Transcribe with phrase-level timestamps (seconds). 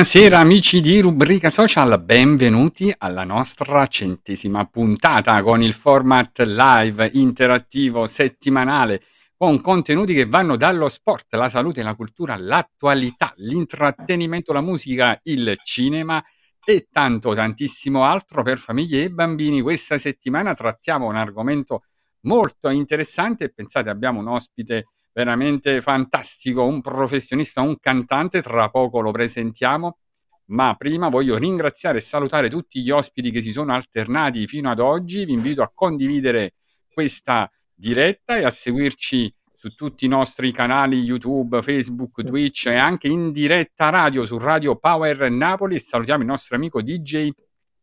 [0.00, 8.06] Buonasera amici di Rubrica Social, benvenuti alla nostra centesima puntata con il format live interattivo
[8.06, 9.02] settimanale
[9.36, 15.54] con contenuti che vanno dallo sport, la salute, la cultura, l'attualità, l'intrattenimento, la musica, il
[15.62, 16.24] cinema
[16.64, 19.60] e tanto tantissimo altro per famiglie e bambini.
[19.60, 21.82] Questa settimana trattiamo un argomento
[22.22, 29.00] molto interessante e pensate abbiamo un ospite veramente fantastico, un professionista, un cantante, tra poco
[29.00, 29.98] lo presentiamo,
[30.46, 34.80] ma prima voglio ringraziare e salutare tutti gli ospiti che si sono alternati fino ad
[34.80, 36.54] oggi, vi invito a condividere
[36.92, 43.08] questa diretta e a seguirci su tutti i nostri canali YouTube, Facebook, Twitch e anche
[43.08, 45.78] in diretta radio su Radio Power Napoli.
[45.78, 47.28] Salutiamo il nostro amico DJ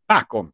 [0.04, 0.54] Paco.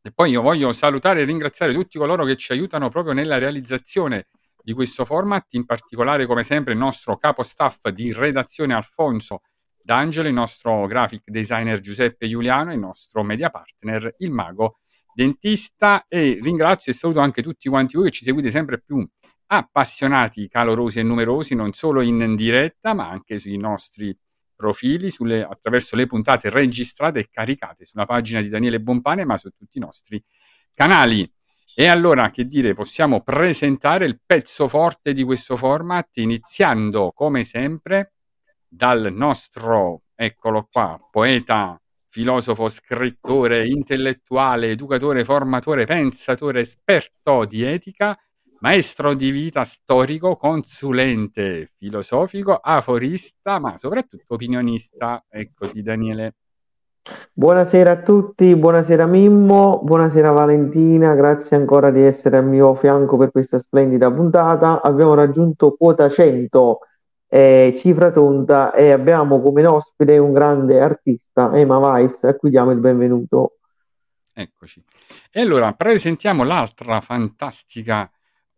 [0.00, 4.28] E poi io voglio salutare e ringraziare tutti coloro che ci aiutano proprio nella realizzazione
[4.66, 9.42] di questo format, in particolare come sempre il nostro capo staff di redazione Alfonso
[9.80, 14.78] D'Angelo, il nostro graphic designer Giuseppe Giuliano, il nostro media partner, il mago
[15.14, 19.08] dentista e ringrazio e saluto anche tutti quanti voi che ci seguite sempre più
[19.46, 24.18] appassionati, calorosi e numerosi, non solo in diretta, ma anche sui nostri
[24.56, 29.48] profili, sulle, attraverso le puntate registrate e caricate sulla pagina di Daniele Bompane, ma su
[29.50, 30.20] tutti i nostri
[30.74, 31.32] canali.
[31.78, 38.14] E allora, che dire, possiamo presentare il pezzo forte di questo format, iniziando come sempre
[38.66, 41.78] dal nostro, eccolo qua, poeta,
[42.08, 48.18] filosofo, scrittore, intellettuale, educatore, formatore, pensatore, esperto di etica,
[48.60, 55.26] maestro di vita, storico, consulente filosofico, aforista, ma soprattutto opinionista.
[55.28, 56.36] Eccoti Daniele.
[57.32, 63.30] Buonasera a tutti, buonasera Mimmo, buonasera Valentina, grazie ancora di essere al mio fianco per
[63.30, 64.82] questa splendida puntata.
[64.82, 66.78] Abbiamo raggiunto quota 100,
[67.28, 72.72] eh, cifra tonda, e abbiamo come ospite un grande artista, Emma Weiss, a cui diamo
[72.72, 73.58] il benvenuto.
[74.34, 74.82] Eccoci.
[75.30, 78.10] E allora presentiamo l'altra fantastica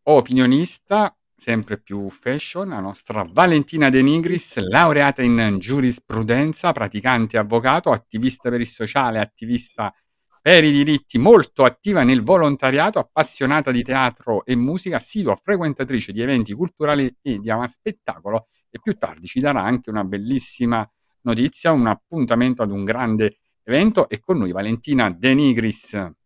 [0.05, 8.51] opinionista, sempre più fashion, la nostra Valentina De Nigris, laureata in giurisprudenza, praticante avvocato, attivista
[8.51, 9.95] per il sociale, attivista
[10.43, 16.21] per i diritti, molto attiva nel volontariato, appassionata di teatro e musica, assidua frequentatrice di
[16.21, 20.89] eventi culturali e di spettacolo e più tardi ci darà anche una bellissima
[21.23, 26.18] notizia, un appuntamento ad un grande evento e con noi Valentina De Nigris.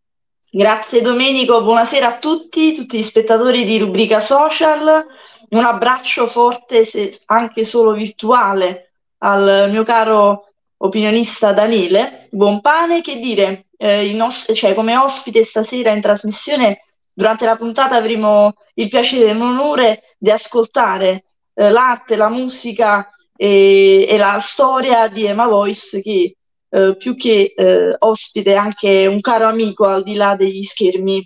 [0.55, 5.03] Grazie Domenico, buonasera a tutti, tutti gli spettatori di Rubrica Social.
[5.49, 8.91] Un abbraccio forte, se anche solo virtuale,
[9.23, 13.01] al mio caro opinionista Daniele Buonpane.
[13.01, 18.89] Che dire, eh, nos- cioè, come ospite stasera in trasmissione, durante la puntata avremo il
[18.89, 21.23] piacere e l'onore di ascoltare
[21.55, 26.35] eh, l'arte, la musica e, e, la storia di Emma Voice che
[26.73, 31.23] eh, più che eh, ospite anche un caro amico al di là degli schermi.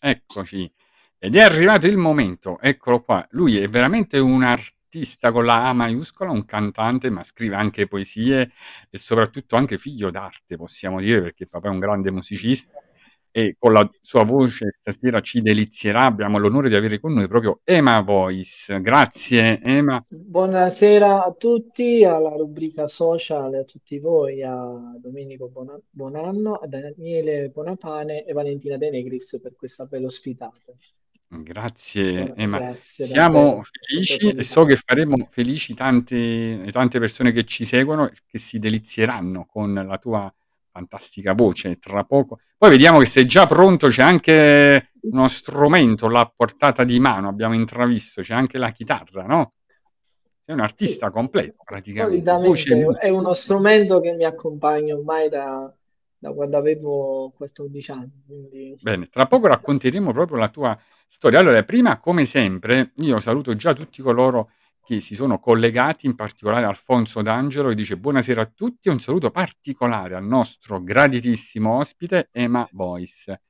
[0.00, 0.70] Eccoci.
[1.18, 3.24] Ed è arrivato il momento, eccolo qua.
[3.30, 8.50] Lui è veramente un artista con la A maiuscola, un cantante, ma scrive anche poesie
[8.90, 12.81] e soprattutto anche figlio d'arte, possiamo dire, perché papà è un grande musicista
[13.32, 16.02] e con la sua voce stasera ci delizierà.
[16.02, 18.80] Abbiamo l'onore di avere con noi proprio Ema Voice.
[18.80, 20.04] Grazie Ema.
[20.08, 27.48] Buonasera a tutti, alla rubrica social, a tutti voi, a Domenico Buona- Buonanno, a Daniele
[27.48, 30.72] Bonapane e Valentina De Negris per questa bella ospitata.
[31.34, 32.58] Grazie Ema.
[32.58, 38.12] Grazie Siamo felici e so che faremo felici tante, tante persone che ci seguono e
[38.26, 40.30] che si delizieranno con la tua
[40.72, 42.40] fantastica voce tra poco.
[42.56, 47.28] Poi vediamo che sei già pronto, c'è anche uno strumento là a portata di mano,
[47.28, 49.52] abbiamo intravisto, c'è anche la chitarra, no?
[50.44, 55.72] Sei un artista Sì, completo praticamente, voce è uno strumento che mi accompagna ormai da,
[56.18, 60.76] da quando avevo 14 anni, quindi Bene, tra poco racconteremo proprio la tua
[61.06, 61.38] storia.
[61.38, 64.50] Allora, prima, come sempre, io saluto già tutti coloro
[64.94, 68.98] che si sono collegati, in particolare Alfonso D'Angelo, che dice buonasera a tutti e un
[68.98, 73.42] saluto particolare al nostro graditissimo ospite Ema Voice.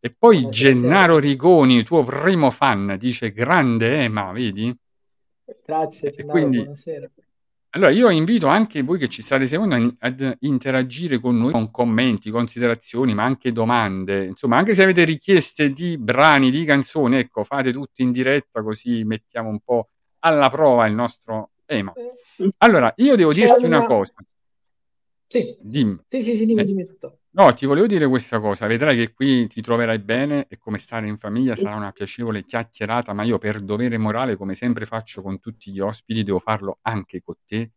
[0.00, 1.18] E poi buonasera Gennaro.
[1.18, 4.74] Rigoni, tuo primo fan, dice grande Ema, vedi?
[5.64, 7.10] Grazie E Gennaro, quindi buonasera.
[7.70, 12.30] allora io invito anche voi che ci state seguendo ad interagire con noi con commenti,
[12.30, 14.24] considerazioni, ma anche domande.
[14.24, 19.04] Insomma, anche se avete richieste di brani, di canzoni, ecco, fate tutto in diretta così
[19.04, 19.90] mettiamo un po'
[20.26, 21.92] alla prova il nostro Ema.
[21.94, 23.86] Eh, Allora, io devo dirti una una...
[23.86, 24.14] cosa.
[25.28, 25.98] Sì, Dimmi.
[26.08, 27.18] sì, sì, sì, dimmi, Eh, dimmi tutto.
[27.30, 28.66] no, ti volevo dire questa cosa.
[28.66, 33.12] Vedrai che qui ti troverai bene e come stare in famiglia sarà una piacevole chiacchierata,
[33.12, 37.20] ma io per dovere morale, come sempre faccio con tutti gli ospiti, devo farlo anche
[37.22, 37.72] con te.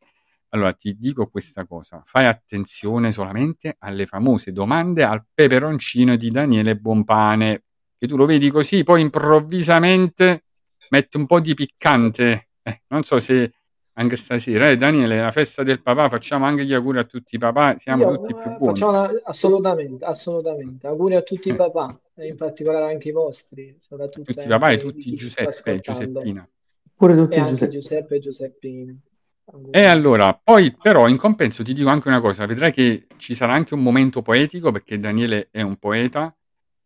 [0.50, 6.76] Allora ti dico questa cosa, fai attenzione solamente alle famose domande al peperoncino di Daniele
[6.76, 7.64] Bompane,
[7.98, 10.46] che tu lo vedi così, poi improvvisamente
[10.90, 12.50] mette un po' di piccante.
[12.62, 13.54] Eh, non so se
[13.94, 17.38] anche stasera, eh, Daniele, la festa del papà, facciamo anche gli auguri a tutti i
[17.38, 18.82] papà, siamo Io tutti più eh, buoni.
[18.82, 20.88] una- assolutamente, assolutamente.
[20.88, 24.70] Auguri a tutti i papà, e in particolare anche i vostri, soprattutto tutti i papà
[24.70, 26.48] e tutti Giuseppe e Giuseppina.
[26.96, 27.70] Pure e tutti anche Giuseppe.
[27.70, 28.96] Giuseppe e Giuseppina.
[29.72, 33.54] E allora, poi però in compenso ti dico anche una cosa, vedrai che ci sarà
[33.54, 36.34] anche un momento poetico perché Daniele è un poeta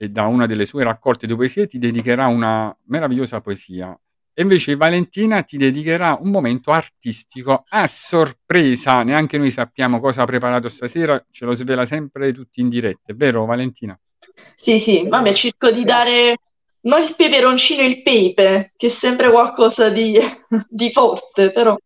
[0.03, 3.97] e da una delle sue raccolte di poesie ti dedicherà una meravigliosa poesia.
[4.33, 10.25] E invece Valentina ti dedicherà un momento artistico a sorpresa, neanche noi sappiamo cosa ha
[10.25, 13.97] preparato stasera, ce lo svela sempre tutti in diretta, è vero Valentina?
[14.55, 16.37] Sì, sì, vabbè, cerco di dare
[16.81, 20.17] non il peperoncino, il pepe, che è sempre qualcosa di,
[20.67, 21.77] di forte, però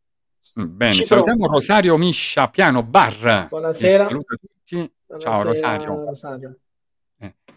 [0.60, 1.54] Mm, Bene, ci salutiamo provo.
[1.54, 4.92] Rosario Miscia, piano bar, Buonasera, saluta tutti.
[5.08, 6.06] Ciao buonasera Rosario.
[6.06, 6.58] Rosario.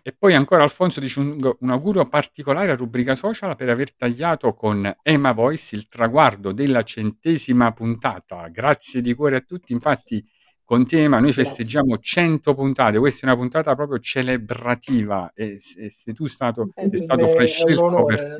[0.02, 3.94] Eh, E poi ancora Alfonso dice un, un augurio particolare a rubrica social per aver
[3.94, 8.48] tagliato con Emma Voice il traguardo della centesima puntata.
[8.48, 9.72] Grazie di cuore a tutti.
[9.72, 10.24] Infatti,
[10.64, 12.98] con te, Emma, noi festeggiamo 100 puntate.
[12.98, 15.32] Questa è una puntata proprio celebrativa.
[15.34, 18.36] E se, se tu stato, Eh, sei stato prescelto per.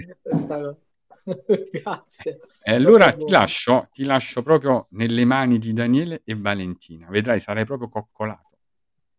[1.70, 7.08] Grazie, E allora molto ti lascio, ti lascio proprio nelle mani di Daniele e Valentina.
[7.10, 8.49] Vedrai, sarai proprio coccolato.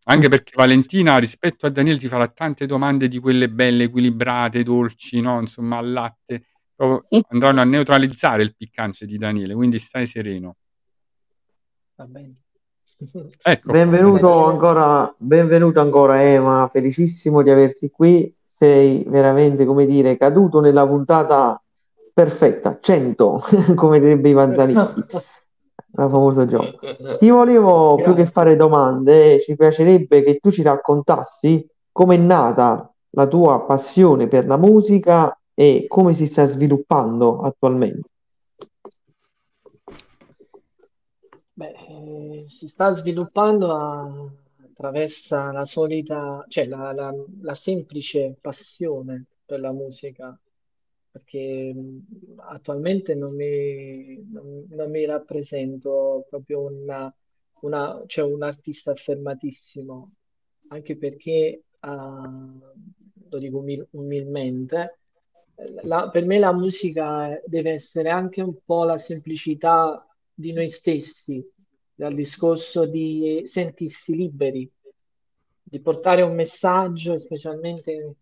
[0.06, 5.22] Anche perché Valentina rispetto a Daniele ti farà tante domande di quelle belle, equilibrate, dolci,
[5.22, 5.40] no?
[5.40, 6.46] Insomma, al latte.
[6.76, 10.56] Proprio andranno a neutralizzare il piccante di Daniele, quindi stai sereno.
[11.96, 12.34] Va bene.
[13.44, 18.34] Ecco, Benvenuto ancora, benvenuto ancora Ema, felicissimo di averti qui.
[18.58, 21.62] Sei veramente, come dire, caduto nella puntata
[22.14, 23.44] perfetta, 100,
[23.76, 25.04] come direbbe Ivan Zanicchi,
[25.94, 26.80] la famoso gioco.
[27.18, 28.32] Ti volevo più che Grazie.
[28.32, 34.58] fare domande, ci piacerebbe che tu ci raccontassi com'è nata la tua passione per la
[34.58, 38.10] musica e come si sta sviluppando attualmente.
[41.54, 44.30] Beh, eh, si sta sviluppando a-
[44.66, 50.38] attraverso la solita, cioè la, la- la semplice passione per la musica,
[51.12, 51.74] perché
[52.38, 57.14] attualmente non mi, non, non mi rappresento proprio una,
[57.62, 60.12] una, cioè un artista affermatissimo,
[60.70, 62.60] anche perché, ah,
[63.30, 65.00] lo dico umil- umilmente,
[65.84, 71.46] la- per me la musica deve essere anche un po' la semplicità di noi stessi,
[71.94, 74.70] dal discorso di sentirsi liberi,
[75.64, 78.16] di portare un messaggio, specialmente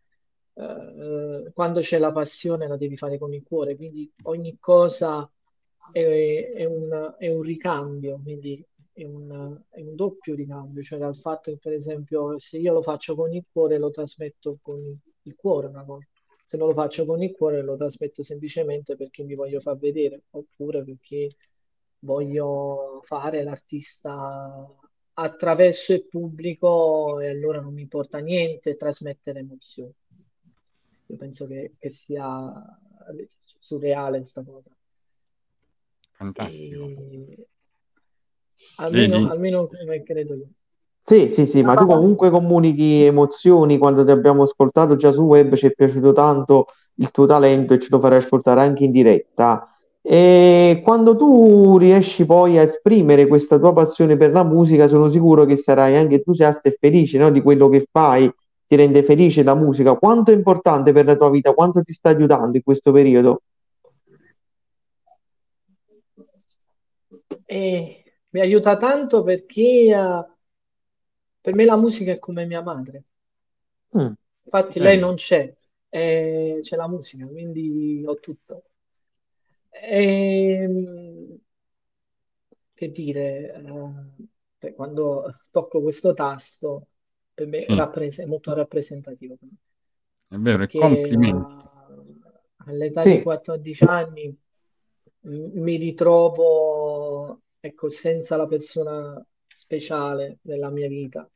[0.59, 5.29] eh, eh, quando c'è la passione la devi fare con il cuore, quindi ogni cosa
[5.91, 11.15] è, è un, è un ricambio, quindi è un, è un doppio ricambio, cioè dal
[11.15, 14.79] fatto che per esempio se io lo faccio con il cuore lo trasmetto con
[15.23, 19.23] il, cuore una volta, se non lo faccio con il cuore lo trasmetto semplicemente perché
[19.23, 21.29] mi voglio far vedere oppure perché
[21.99, 24.65] voglio fare l'artista
[25.13, 29.93] attraverso il pubblico e allora non mi importa niente trasmettere emozioni.
[31.09, 32.53] Io penso che, che sia
[33.59, 34.69] surreale questa cosa.
[36.11, 36.85] Fantastico.
[36.85, 37.47] E...
[38.77, 40.47] Almeno, almeno come credo io.
[41.01, 43.79] Sì, sì, sì, ma tu comunque comunichi emozioni.
[43.79, 47.79] Quando ti abbiamo ascoltato già su web ci è piaciuto tanto il tuo talento e
[47.79, 49.67] ce lo farai ascoltare anche in diretta.
[50.01, 55.45] E quando tu riesci poi a esprimere questa tua passione per la musica, sono sicuro
[55.45, 58.31] che sarai anche entusiasta e felice, no, di quello che fai,
[58.69, 59.95] ti rende felice la musica.
[59.95, 61.55] Quanto è importante per la tua vita?
[61.55, 63.41] Quanto ti sta aiutando in questo periodo?
[67.45, 70.23] E mi aiuta tanto perché uh,
[71.41, 73.05] per me la musica è come mia madre.
[73.97, 74.11] Mm.
[74.43, 74.81] Infatti eh.
[74.83, 75.51] lei non c'è,
[75.89, 78.65] eh, c'è la musica, quindi ho tutto.
[79.71, 81.39] E, ehm,
[82.75, 86.85] che dire, uh, quando tocco questo tasto,
[87.39, 87.73] per me sì.
[87.73, 89.37] rappres- è molto rappresentativo.
[90.27, 91.55] È vero, perché, complimenti.
[92.65, 93.15] All'età sì.
[93.15, 94.37] di 14 anni
[95.21, 101.29] mi ritrovo ecco, senza la persona speciale nella mia vita.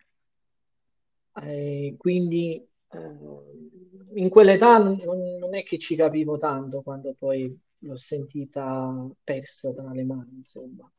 [1.41, 4.97] E quindi eh, in quell'età non,
[5.39, 10.91] non, è che ci capivo tanto quando poi l'ho sentita persa tra le mani, insomma.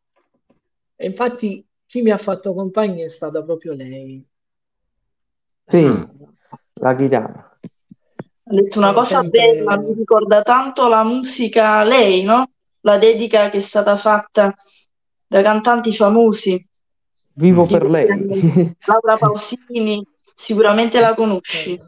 [0.96, 4.26] E infatti chi mi ha fatto compagno è stata proprio lei.
[5.66, 6.08] Sì, eh,
[6.74, 7.58] la chitarra.
[8.46, 9.40] Ha detto una cosa sempre...
[9.40, 12.50] bella, mi ricorda tanto la musica lei, no?
[12.80, 14.54] La dedica che è stata fatta
[15.26, 16.68] da cantanti famosi.
[17.36, 18.76] Vivo per lei.
[18.84, 21.82] Laura Pausini, sicuramente la conosci,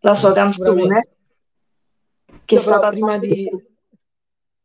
[0.00, 1.08] la sua canzone.
[2.44, 3.48] Che è stata prima di...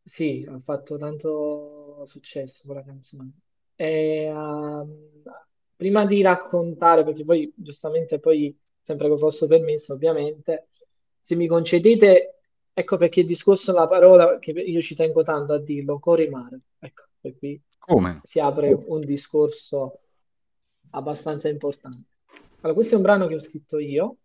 [0.04, 3.32] Sì, ha fatto tanto successo quella canzone.
[3.76, 5.17] E, uh,
[5.78, 10.70] prima di raccontare, perché poi giustamente poi, sempre con vostro permesso ovviamente,
[11.22, 12.40] se mi concedete,
[12.74, 16.60] ecco perché il discorso la parola che io ci tengo tanto a dirlo, corimare.
[16.80, 18.20] Ecco, per qui come?
[18.24, 20.00] si apre un discorso
[20.90, 22.10] abbastanza importante.
[22.62, 24.18] Allora, questo è un brano che ho scritto io,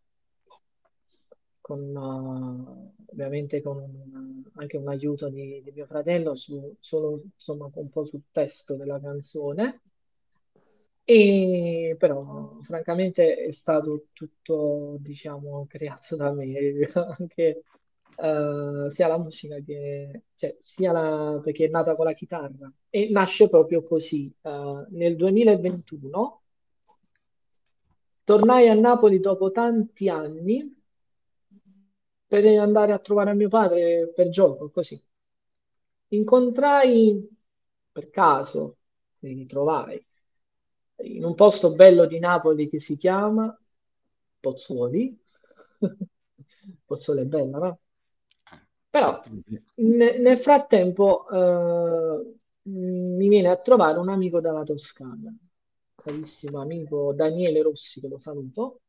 [1.60, 7.70] con, uh, ovviamente con un, anche un aiuto di, di mio fratello, su, solo insomma
[7.74, 9.82] un po' sul testo della canzone.
[11.04, 16.54] E però francamente è stato tutto diciamo creato da me
[17.18, 17.64] anche
[18.16, 23.08] uh, sia la musica che cioè, sia la, perché è nata con la chitarra e
[23.10, 24.32] nasce proprio così.
[24.42, 26.42] Uh, nel 2021
[28.24, 30.74] tornai a Napoli dopo tanti anni
[32.26, 35.00] per andare a trovare mio padre per gioco, così.
[36.08, 37.28] Incontrai
[37.90, 38.76] per caso,
[39.20, 40.04] mi ritrovai
[41.02, 43.56] in un posto bello di Napoli che si chiama
[44.40, 45.18] Pozzuoli.
[46.86, 47.80] Pozzuoli è bella, no?
[48.90, 49.20] Però
[49.76, 55.34] ne- nel frattempo eh, mi viene a trovare un amico dalla Toscana,
[55.94, 58.80] carissimo amico Daniele Rossi, che lo saluto.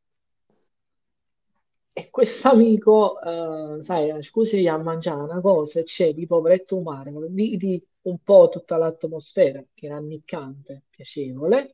[1.96, 7.84] E questo amico, eh, sai, scusi a mangiare una cosa, c'è di poveretto umano, vidi
[8.02, 11.70] un po' tutta l'atmosfera che era ammiccante, piacevole.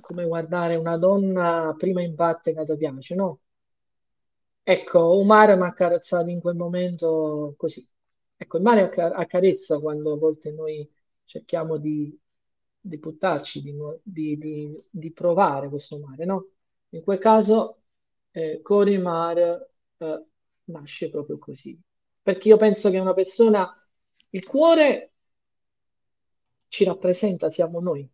[0.00, 3.40] Come guardare una donna prima in batte che ti piace, no?
[4.62, 7.86] Ecco, un mare mi ha accarezzato in quel momento così.
[8.36, 10.88] Ecco, il mare accarezza quando a volte noi
[11.24, 12.16] cerchiamo di,
[12.80, 16.50] di buttarci, di, di, di, di, provare questo mare, no?
[16.90, 17.82] In quel caso,
[18.30, 19.38] eh, Corimar
[19.98, 20.24] eh,
[20.64, 21.78] nasce proprio così.
[22.22, 23.74] Perché io penso che una persona,
[24.30, 25.12] il cuore
[26.68, 28.08] ci rappresenta, siamo noi.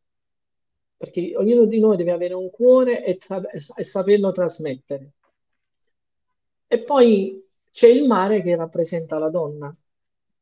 [0.96, 5.12] Perché ognuno di noi deve avere un cuore e, tra- e saperlo trasmettere.
[6.68, 9.74] E poi c'è il mare che rappresenta la donna,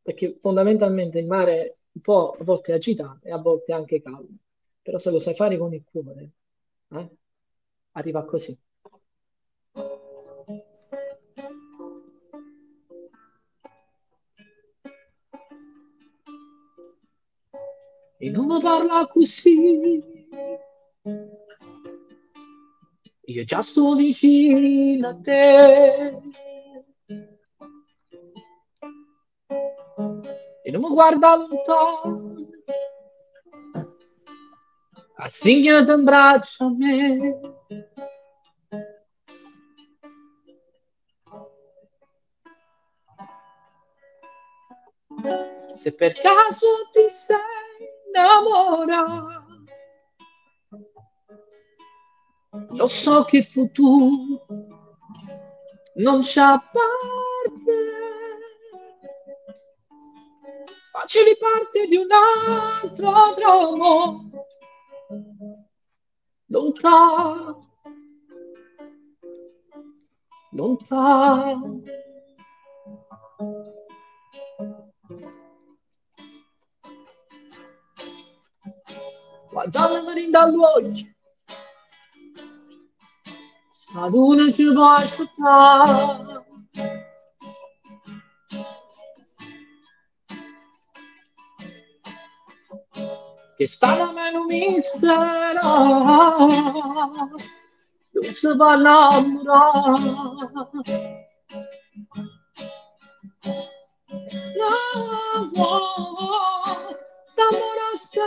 [0.01, 4.39] perché fondamentalmente il mare un po' a volte è agitato e a volte anche calmo,
[4.81, 6.31] però se lo sai fare con il cuore,
[6.91, 7.09] eh,
[7.93, 8.57] arriva così.
[18.19, 20.14] E non mi parla così
[23.27, 26.19] io già sto vicino a te.
[30.63, 32.33] E non mi guarda lontano.
[35.17, 37.41] a stringere un braccio a me.
[45.77, 47.39] Se per caso ti sei
[48.07, 49.44] innamorato,
[52.55, 54.47] lo so che il futuro
[55.97, 57.75] non c'ha parte,
[60.93, 63.11] facevi parte di un altro,
[63.77, 64.47] mondo,
[66.47, 67.59] lontano,
[70.53, 71.83] lontano.
[79.51, 81.14] Guardavano dall'occhio ad
[83.97, 86.43] una ci può aspettare.
[93.57, 95.53] Che sta la mano mistera,
[98.11, 100.01] non si va a innamorare.
[104.57, 104.71] No,
[105.55, 105.81] no,
[107.25, 108.25] st'amore stai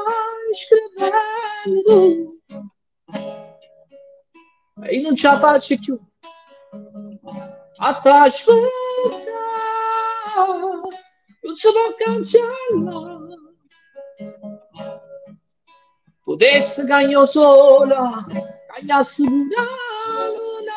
[4.88, 6.00] scrivendo e non ce la faccio più
[7.80, 8.70] a trasferire
[11.42, 13.36] non si può cancellare
[16.24, 18.26] potesse cagnò sola
[18.74, 20.74] cagnasse pure la luna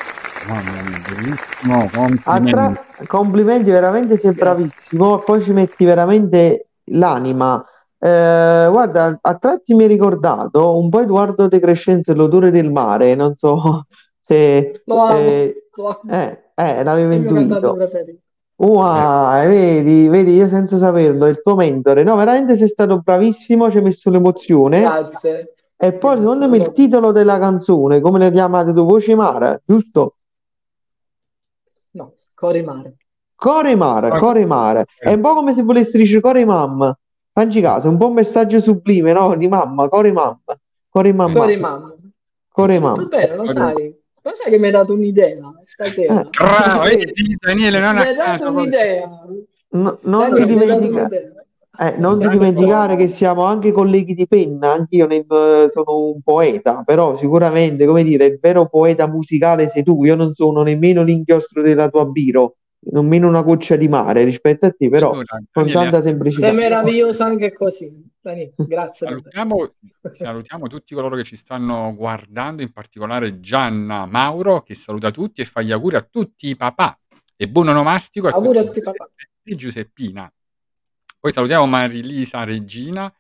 [0.46, 1.90] Mamma mia, bellissimo.
[1.92, 2.50] Complimenti.
[2.50, 5.18] tra- complimenti, veramente sei bravissimo.
[5.18, 7.62] Poi ci metti veramente l'anima.
[7.98, 12.70] Eh, guarda, a tratti mi hai ricordato un po' Edoardo De Crescenzo e l'odore del
[12.72, 13.14] mare.
[13.14, 13.86] Non so
[14.26, 16.00] se Lo eh, amo.
[16.10, 17.76] eh, eh, l'avevo intuito.
[18.60, 22.02] Wow, vedi, vedi, io senza saperlo, è il tuo mentore.
[22.02, 24.80] No, veramente sei stato bravissimo, ci hai messo l'emozione.
[24.80, 25.52] Grazie.
[25.80, 29.62] E poi secondo me il lo- titolo della canzone, come la chiamate tu, Voce Mare,
[29.64, 30.16] giusto?
[31.92, 32.96] No, Cori Mare.
[33.36, 34.86] Core Mare, Core- Core Mare.
[34.98, 36.96] È un po' come se volessi dire Core Mamma.
[37.32, 39.36] Fanci caso, è un po' un messaggio sublime, no?
[39.36, 40.40] Di mamma, Core Mamma.
[40.88, 41.38] Core Mamma.
[41.38, 41.94] Cori Mamma.
[42.50, 43.04] Core Va Mamma.
[43.06, 43.94] bene, lo sai.
[44.22, 46.20] Lo sai che mi hai dato un'idea stasera?
[46.20, 46.28] Eh.
[46.30, 49.08] Bravo, vedi, Daniele, non Mi hai dato un'idea.
[49.70, 51.44] No- non Daniele, ti mi hai dato dimenticare, un'idea.
[51.80, 56.82] Eh, non ti dimenticare che siamo anche colleghi di penna, anch'io nel- sono un poeta,
[56.84, 61.62] però sicuramente, come dire, il vero poeta musicale sei tu, io non sono nemmeno l'inchiostro
[61.62, 62.56] della tua biro,
[62.90, 66.46] nemmeno una goccia di mare rispetto a te, però Allora, con tanta semplicità.
[66.46, 68.04] Sei meraviglioso anche così.
[68.20, 69.06] Dani, grazie.
[69.06, 69.70] Salutiamo,
[70.12, 75.44] salutiamo tutti coloro che ci stanno guardando, in particolare Gianna Mauro che saluta tutti e
[75.44, 76.98] fa gli auguri a tutti i papà
[77.36, 79.08] e buon onomastico a Auguri a tutti tutti papà.
[79.44, 80.30] E Giuseppina.
[81.20, 83.12] Poi salutiamo Marilisa Regina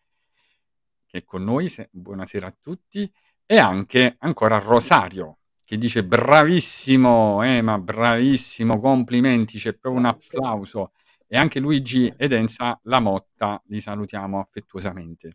[1.06, 3.10] che è con noi, se- buonasera a tutti,
[3.46, 10.92] e anche ancora Rosario che dice bravissimo Ema, bravissimo, complimenti, c'è proprio un applauso.
[11.26, 15.30] E anche Luigi Edenza Lamotta li salutiamo affettuosamente.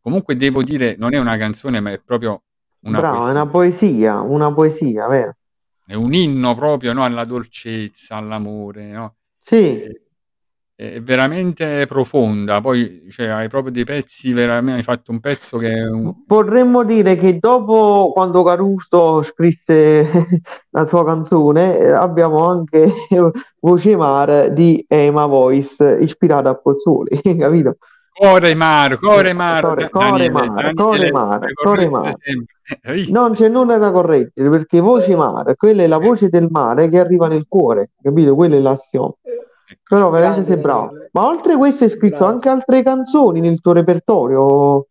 [0.00, 2.42] Comunque devo dire, non è una canzone, ma è proprio
[2.80, 3.32] una Bravo, è poesia.
[3.32, 5.34] una poesia, una poesia, vero?
[5.84, 9.16] È un inno proprio no, alla dolcezza, all'amore, no?
[9.40, 10.01] Sì, E,
[10.74, 12.60] è veramente profonda.
[12.60, 16.12] Poi cioè, hai proprio dei pezzi, veramente, hai fatto un pezzo che un...
[16.26, 20.08] Vorremmo dire che dopo, quando Caruso scrisse
[20.70, 22.90] la sua canzone, eh, abbiamo anche
[23.60, 27.76] Voce Mare di Ema Voice, ispirata a Pozzuoli, capito?
[28.14, 32.14] Core Mar, Core Mar, Core, Mar, Core Mar, Core Mar.
[32.82, 36.88] Eh, Non c'è nulla da correggere perché voce mare, quella è la voce del mare
[36.90, 38.34] che arriva nel cuore, capito?
[38.34, 39.14] Quella è l'azione.
[39.66, 39.94] Ecco.
[39.94, 40.92] Però veramente sei bravo.
[41.12, 42.34] Ma oltre a questo hai scritto Grazie.
[42.34, 44.86] anche altre canzoni nel tuo repertorio?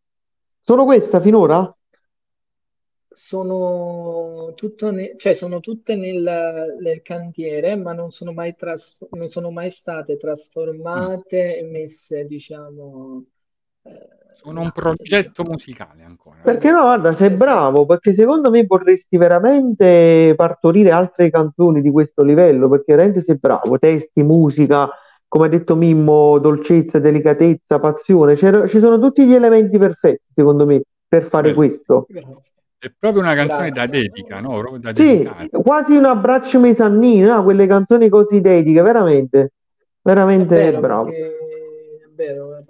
[0.61, 1.75] Solo questa finora?
[3.13, 9.27] Sono, tutto ne- cioè, sono tutte nel, nel cantiere, ma non sono mai, tras- non
[9.29, 13.25] sono mai state trasformate e messe, diciamo,
[13.83, 14.07] eh,
[14.43, 16.37] Sono un progetto musicale ancora.
[16.43, 17.43] Perché no, guarda, sei Esatto.
[17.43, 23.37] bravo, perché secondo me potresti veramente partorire altre canzoni di questo livello, perché veramente sei
[23.37, 24.89] bravo, testi, musica,
[25.27, 30.65] come ha detto Mimmo, dolcezza, delicatezza, passione, C'era- ci sono tutti gli elementi perfetti, secondo
[30.65, 31.55] me, per fare Bello.
[31.55, 32.07] questo.
[32.79, 34.09] È proprio una canzone da Grazie.
[34.09, 34.79] dedica, no?
[34.79, 37.43] Da Sì, quasi un abbraccio mezzanino, no?
[37.43, 39.51] Quelle canzoni così dediche, veramente, È
[40.01, 41.03] veramente vero, bravo.
[41.03, 42.63] perché è vero, a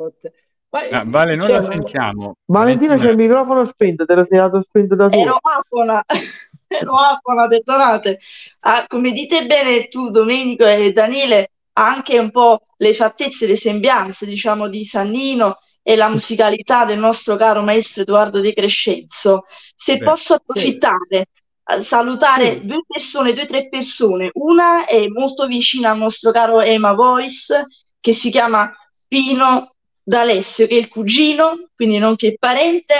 [0.71, 1.62] Ma Ah, Vale, non la una...
[1.67, 2.36] sentiamo.
[2.45, 6.01] Valentina c'è il microfono spento, te lo sei dato spento da Ero afona,
[6.67, 8.19] ero afona, perdonate.
[8.62, 13.57] Ah, come dite bene tu, Domenico e Daniele, ha anche un po' le fattezze, le
[13.57, 19.45] sembianze, diciamo, di Sannino e la musicalità del nostro caro maestro Edoardo De Crescenzo.
[19.75, 20.03] Se Beh.
[20.05, 21.25] posso approfittare,
[21.65, 22.65] eh, salutare Sì.
[22.65, 24.29] due persone, due o tre persone.
[24.36, 27.65] Una è molto vicina al nostro caro Ema Voice,
[27.99, 28.71] che si chiama
[29.07, 29.69] Pino
[30.12, 32.93] D'Alessio, che è il cugino, quindi non che parente.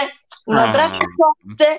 [0.44, 1.76] Un Ah, abbraccio forte.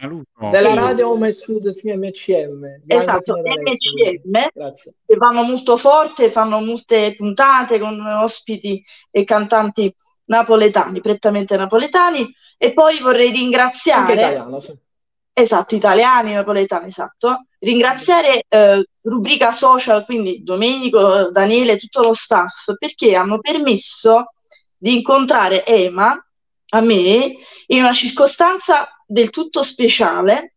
[0.52, 2.84] Della radio Home Studios MCM.
[2.86, 3.42] Esatto.
[3.44, 4.94] MCM, Grazie.
[5.06, 9.92] che vanno molto forte, fanno molte puntate con ospiti e cantanti
[10.26, 12.32] napoletani, prettamente napoletani.
[12.58, 14.74] E poi vorrei ringraziare, italiano, sì.
[15.34, 23.16] esatto, italiani, napoletani, esatto, ringraziare eh, rubrica social, quindi Domenico, Daniele, tutto lo staff, perché
[23.16, 24.33] hanno permesso
[24.84, 26.14] di incontrare Ema
[26.72, 30.56] a me in una circostanza del tutto speciale.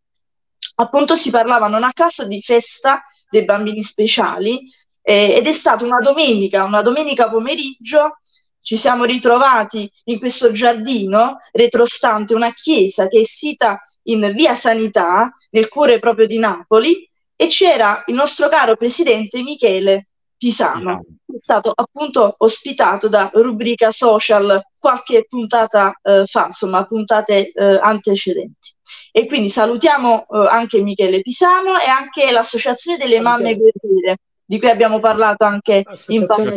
[0.79, 4.69] Appunto si parlava non a caso di festa dei bambini speciali
[5.01, 8.19] eh, ed è stata una domenica, una domenica pomeriggio.
[8.61, 15.33] Ci siamo ritrovati in questo giardino retrostante una chiesa che è sita in via Sanità,
[15.51, 21.05] nel cuore proprio di Napoli, e c'era il nostro caro presidente Michele Pisano, Pisano.
[21.37, 28.75] È stato appunto ospitato da rubrica social qualche puntata eh, fa, insomma, puntate eh, antecedenti.
[29.13, 34.69] E quindi salutiamo eh, anche Michele Pisano e anche l'Associazione delle Mamme Guerriere, di cui
[34.69, 36.53] abbiamo parlato anche in passato.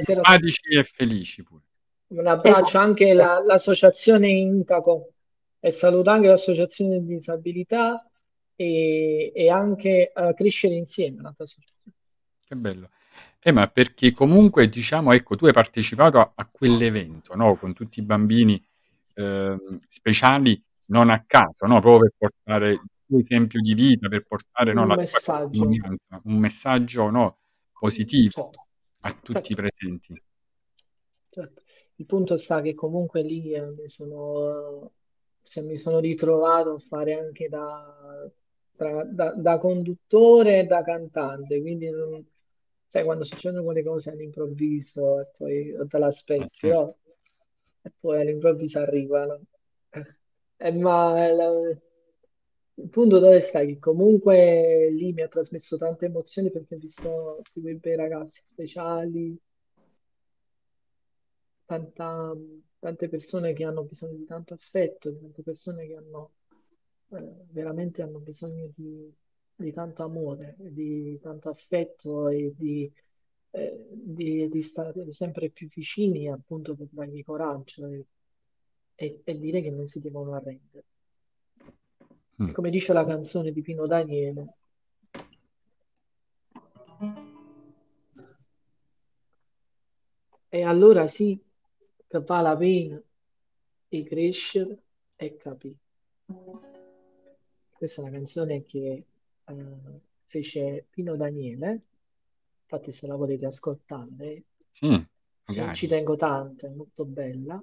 [0.00, 1.62] Simpatici e felici pure.
[2.08, 2.78] Un abbraccio Esatto.
[2.78, 5.08] anche la- l'associazione Intaco
[5.58, 8.08] e saluto anche l'associazione di disabilità
[8.54, 11.96] e, e anche eh, Crescere Insieme, un'altra associazione.
[12.46, 12.88] Che bello.
[13.40, 17.56] Eh, ma perché comunque, diciamo, ecco, tu hai partecipato a, a quell'evento, no?
[17.56, 18.62] Con tutti i bambini
[19.14, 21.80] ehm, speciali, non a caso, no?
[21.80, 25.68] Proprio per portare il tuo esempio di vita, per portare no, Un la messaggio.
[26.24, 27.38] un messaggio no,
[27.78, 28.58] positivo Certo,
[29.02, 30.14] a tutti i certo, presenti.
[31.30, 31.62] certo.
[31.96, 34.92] Il punto sta che comunque lì eh, mi sono,
[35.42, 38.30] se mi sono ritrovato a fare anche da,
[38.76, 42.24] tra- da, da conduttore e da cantante, quindi non,
[42.88, 46.68] sai quando succedono quelle cose all'improvviso e poi non te l'aspetti, certo.
[46.68, 46.96] no?
[47.82, 49.40] E poi all'improvviso arrivano.
[50.58, 51.76] Eh, ma la-
[52.78, 53.64] il punto dove sta?
[53.64, 58.42] Che comunque lì mi ha trasmesso tante emozioni perché ho visto tutti quei bei ragazzi
[58.50, 59.38] speciali,
[61.66, 62.34] tanta-
[62.78, 66.32] tante persone che hanno bisogno di tanto affetto, tante persone che hanno
[67.10, 69.12] eh, veramente hanno bisogno di,
[69.56, 72.90] di tanto amore, di tanto affetto e di,
[73.50, 78.06] eh, di, di stare sempre più vicini appunto per dargli coraggio e,
[78.94, 80.84] e- e dire che non si devono arrendere.
[82.42, 82.52] Mm.
[82.52, 84.54] Come dice la canzone di Pino Daniele,
[90.48, 91.42] e allora sì
[92.06, 93.02] che vale la pena
[93.88, 94.82] di crescere
[95.16, 95.76] e capire.
[97.72, 99.04] Questa è una canzone che
[99.48, 101.82] eh, fece Pino Daniele,
[102.62, 105.08] infatti se la volete ascoltare, Sì, non
[105.46, 105.72] magari.
[105.72, 107.60] ci tengo tanto, è molto bella.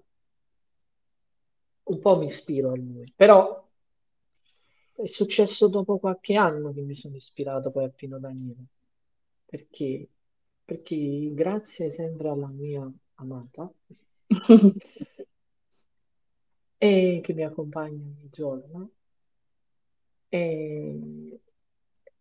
[1.91, 3.65] Un po' mi ispiro a lui, però
[4.95, 8.65] è successo dopo qualche anno che mi sono ispirato poi a Pino Daniele,
[9.45, 10.07] perché
[10.65, 13.69] perché grazie sempre alla mia amata
[16.77, 18.91] e che mi accompagna ogni giorno
[20.31, 21.39] e,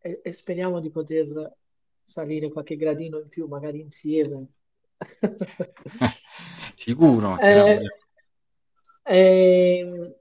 [0.03, 1.57] e, e speriamo di poter
[2.01, 4.47] salire qualche gradino in più, magari insieme.
[6.77, 7.39] Sicuro.
[7.39, 7.81] Eh,
[9.05, 10.17] eh,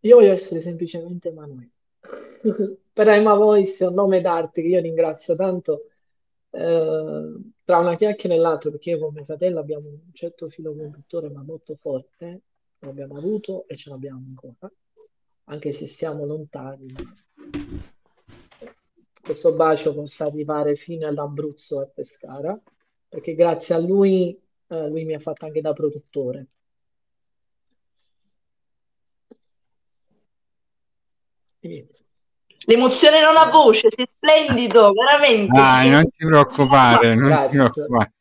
[0.00, 1.70] io voglio essere semplicemente Emanuele.
[2.92, 5.86] per Emma Voice è un nome d'arte che io ringrazio tanto
[6.50, 10.74] eh, tra una chiacchiera e l'altra, perché io con mio fratello abbiamo un certo filo
[10.74, 12.40] conduttore, ma molto forte,
[12.80, 14.70] l'abbiamo avuto e ce l'abbiamo ancora,
[15.44, 16.94] anche se siamo lontani.
[19.32, 22.60] Questo bacio possa arrivare fino all'Abruzzo e a Pescara,
[23.08, 26.48] perché grazie a lui, eh, lui mi ha fatto anche da produttore.
[32.66, 35.58] L'emozione non ha voce, sei splendido, veramente.
[35.58, 38.12] Ah, non ti preoccupare, non ti preoccupare.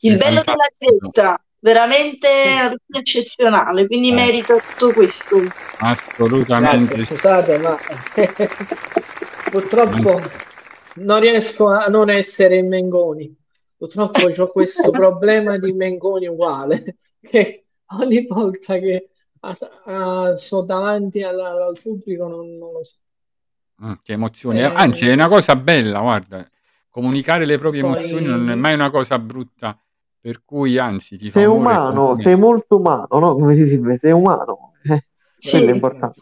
[0.00, 2.28] Il bello della diretta, veramente
[2.92, 4.14] eccezionale, quindi eh.
[4.14, 5.40] merita tutto questo.
[5.78, 6.94] Assolutamente.
[6.94, 7.74] Grazie, scusate, ma
[9.50, 10.46] purtroppo
[10.98, 13.34] non riesco a non essere in Mengoni.
[13.76, 17.66] Purtroppo ho questo problema di Mengoni uguale, che
[17.98, 22.96] ogni volta che a, a, sono davanti al, al pubblico non, non lo so
[23.84, 24.58] Mm, che emozioni.
[24.58, 26.48] Eh, Anzi, è una cosa bella, guarda.
[26.90, 27.92] Comunicare le proprie poi...
[27.92, 29.78] emozioni non è mai una cosa brutta.
[30.20, 33.34] Per cui, anzi, ti sei umano, sei molto umano, no?
[33.34, 34.72] Come si dice, sei umano.
[34.82, 35.06] Eh,
[35.36, 36.20] sì, quello è importante.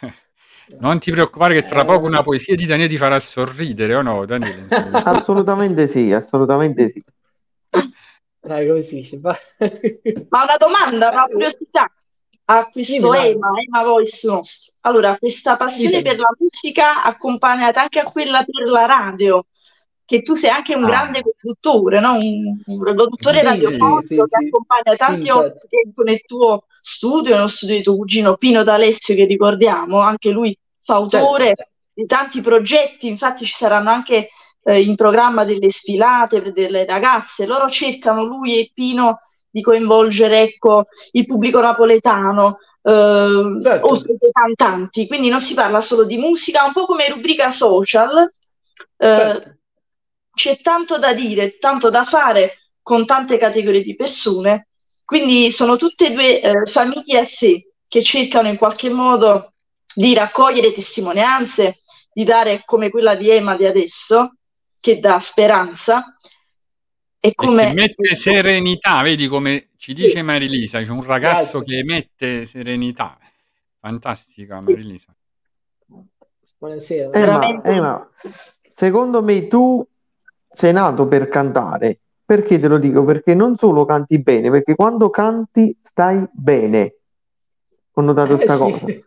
[0.78, 4.24] non ti preoccupare che tra poco una poesia di Daniele ti farà sorridere, o no,
[4.24, 4.66] Daniele?
[4.92, 7.02] assolutamente sì, assolutamente sì.
[8.40, 9.18] Dai, come si dice?
[9.22, 11.90] Ma una domanda, una curiosità
[12.46, 14.74] a questo Dimmi, Ema, Ema Voice nostro.
[14.82, 16.10] Allora, questa passione Dimmi.
[16.10, 19.46] per la musica accompagnata anche a quella per la radio,
[20.04, 20.88] che tu sei anche un ah.
[20.88, 22.16] grande conduttore, no?
[22.16, 27.48] un, un conduttore sì, radiofonico sì, che sì, accompagna tanti ospiti nel tuo studio, nello
[27.48, 31.68] studio di tuo cugino Pino D'Alessio, che ricordiamo, anche lui fautore certo.
[31.94, 34.28] di tanti progetti, infatti ci saranno anche
[34.62, 39.20] eh, in programma delle sfilate per delle ragazze, loro cercano lui e Pino
[39.50, 43.88] di coinvolgere ecco, il pubblico napoletano, eh, certo.
[43.88, 45.06] oltre che cantanti.
[45.06, 48.18] Quindi non si parla solo di musica, un po' come rubrica social.
[48.18, 49.56] Eh, certo.
[50.34, 54.68] C'è tanto da dire, tanto da fare con tante categorie di persone.
[55.14, 59.52] Quindi sono tutte e due eh, famiglie a sé che cercano in qualche modo
[59.94, 61.76] di raccogliere testimonianze,
[62.12, 64.38] di dare come quella di Emma di adesso,
[64.80, 66.18] che dà speranza,
[67.20, 67.72] e come...
[67.74, 70.22] mette serenità, vedi come ci dice sì.
[70.22, 71.64] Marilisa, c'è un ragazzo Grazie.
[71.64, 73.16] che emette serenità.
[73.78, 75.14] Fantastica Marilisa.
[76.58, 77.12] Buonasera.
[77.12, 78.10] Emma, Emma,
[78.74, 79.86] secondo me tu
[80.50, 82.00] sei nato per cantare.
[82.34, 83.04] Perché te lo dico?
[83.04, 86.96] Perché non solo canti bene, perché quando canti stai bene.
[87.92, 88.86] Ho notato questa eh, cosa.
[88.86, 89.04] Sì.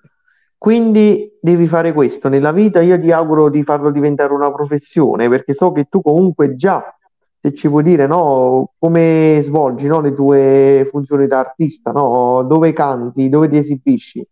[0.57, 2.79] Quindi devi fare questo nella vita.
[2.79, 6.97] Io ti auguro di farlo diventare una professione, perché so che tu comunque già
[7.41, 12.43] se ci puoi dire no, come svolgi no, le tue funzioni da artista, no?
[12.47, 14.25] dove canti, dove ti esibisci.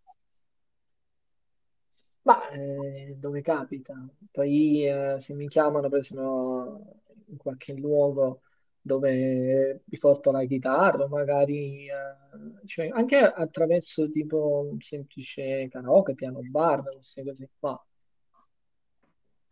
[2.22, 3.94] Ma eh, dove capita?
[4.32, 6.80] Poi eh, se mi chiamano per esempio
[7.28, 8.40] in qualche luogo
[8.86, 16.40] dove mi porto la chitarra, magari eh, cioè anche attraverso tipo un semplice karaoke, piano
[16.44, 17.84] bar, queste cose qua.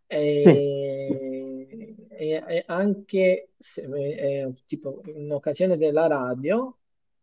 [0.06, 0.42] E,
[1.68, 2.06] sì.
[2.10, 6.76] e, e anche se, eh, tipo in occasione della radio,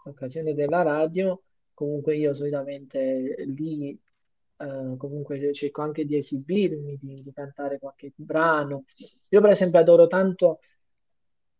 [0.04, 1.42] in occasione della radio,
[1.74, 3.98] comunque io solitamente lì
[4.58, 8.84] eh, comunque cerco anche di esibirmi, di, di, cantare qualche brano.
[9.30, 10.60] Io per esempio adoro tanto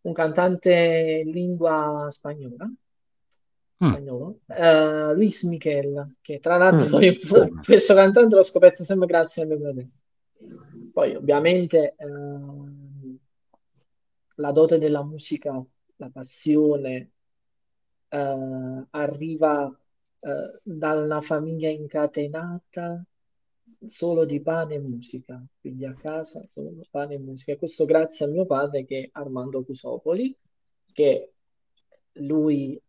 [0.02, 3.90] un cantante in lingua spagnola, mm.
[3.90, 7.62] spagnolo, uh, Luis Michel, che tra l'altro mm.
[7.64, 9.90] questo cantante l'ho scoperto sempre grazie a mio fratello.
[10.92, 13.18] Poi ovviamente eh,
[14.36, 15.64] la dote della musica,
[15.98, 17.12] la passione
[18.10, 19.80] eh, arriva
[20.20, 23.04] eh, dalla famiglia incatenata
[23.88, 27.54] solo di pane e musica, quindi a casa solo pane e musica.
[27.54, 30.36] E questo grazie a mio padre che è Armando Cusopoli,
[30.92, 31.34] che
[32.14, 32.80] lui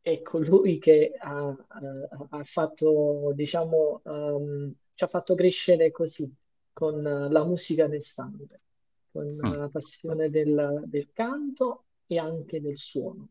[0.00, 6.32] è colui che ha, ha, ha fatto, diciamo, um, ci ha fatto crescere così,
[6.72, 8.60] con la musica nel sangue,
[9.10, 9.54] con mm.
[9.54, 13.28] la passione del, del canto e anche del suono.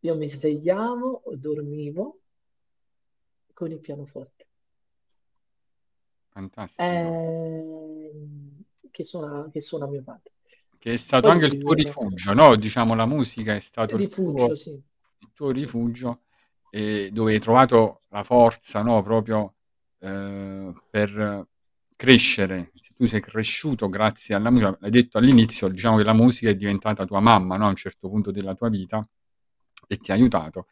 [0.00, 2.18] Io mi svegliavo, dormivo
[3.54, 4.46] con il pianoforte.
[6.32, 6.82] Fantastico.
[6.88, 8.10] Eh,
[8.90, 10.32] che, suona, che suona mio padre.
[10.78, 12.56] che è stato Poi anche il tuo rifugio, no?
[12.56, 14.70] Diciamo, la musica è stato il tuo, rifugio, sì.
[14.70, 16.22] il tuo rifugio
[16.70, 19.02] eh, dove hai trovato la forza, no?
[19.02, 19.54] Proprio
[19.98, 21.46] eh, per
[21.94, 22.72] crescere.
[22.80, 26.56] Se tu sei cresciuto grazie alla musica, l'hai detto all'inizio, diciamo che la musica è
[26.56, 27.66] diventata tua mamma, no?
[27.66, 29.06] A un certo punto della tua vita
[29.86, 30.66] e ti ha aiutato.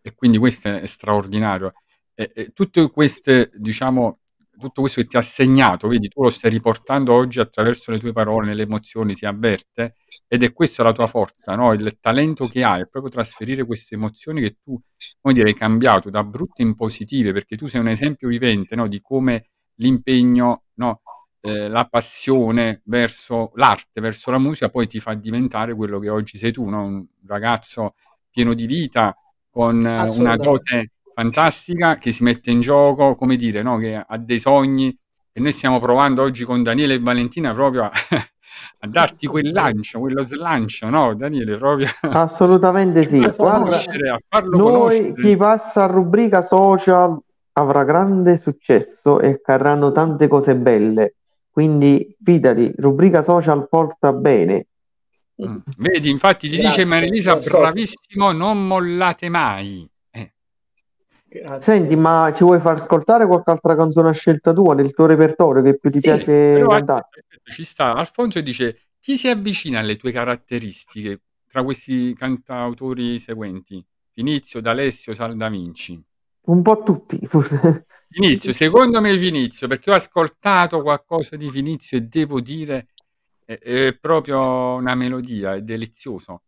[0.00, 1.72] E quindi questo è straordinario.
[2.14, 4.19] E, e tutte queste, diciamo,
[4.60, 8.12] tutto questo che ti ha segnato, vedi, tu lo stai riportando oggi attraverso le tue
[8.12, 9.96] parole, le emozioni, si avverte,
[10.28, 11.72] ed è questa la tua forza, no?
[11.72, 14.80] Il talento che hai è proprio trasferire queste emozioni che tu,
[15.20, 18.86] come dire, hai cambiato da brutte in positive, perché tu sei un esempio vivente, no?
[18.86, 21.00] Di come l'impegno, no?
[21.40, 26.38] Eh, la passione verso l'arte, verso la musica, poi ti fa diventare quello che oggi
[26.38, 26.84] sei tu, no?
[26.84, 27.94] Un ragazzo
[28.30, 29.16] pieno di vita,
[29.50, 33.76] con una dote fantastica che si mette in gioco, come dire, no?
[33.76, 34.96] che ha dei sogni
[35.32, 37.90] e noi stiamo provando oggi con Daniele e Valentina proprio a,
[38.80, 41.56] a darti quel lancio, quello slancio, no Daniele?
[41.56, 43.22] Proprio Assolutamente sì.
[43.22, 45.14] a Guarda, conoscere, a farlo noi conoscere.
[45.14, 47.18] chi passa a rubrica social
[47.52, 51.14] avrà grande successo e accadranno tante cose belle.
[51.50, 54.66] Quindi fidati, rubrica social porta bene.
[55.44, 55.56] Mm.
[55.78, 57.58] Vedi, infatti ti dice Grazie, Marilisa, lo so.
[57.58, 59.88] bravissimo, non mollate mai.
[61.32, 61.62] Grazie.
[61.62, 65.62] Senti, ma ci vuoi far ascoltare qualche altra canzone a scelta tua del tuo repertorio
[65.62, 67.08] che più ti Sì, piace cantare?
[67.44, 67.94] ci sta.
[67.94, 73.84] Alfonso dice, chi si avvicina alle tue caratteristiche tra questi cantautori seguenti?
[74.10, 76.02] Finizio, D'Alessio, Saldavinci.
[76.46, 77.20] Un po' tutti.
[78.08, 82.88] Vinizio, secondo me Vinizio, perché ho ascoltato qualcosa di Vinizio e devo dire
[83.44, 86.42] è, è proprio una melodia, è delizioso.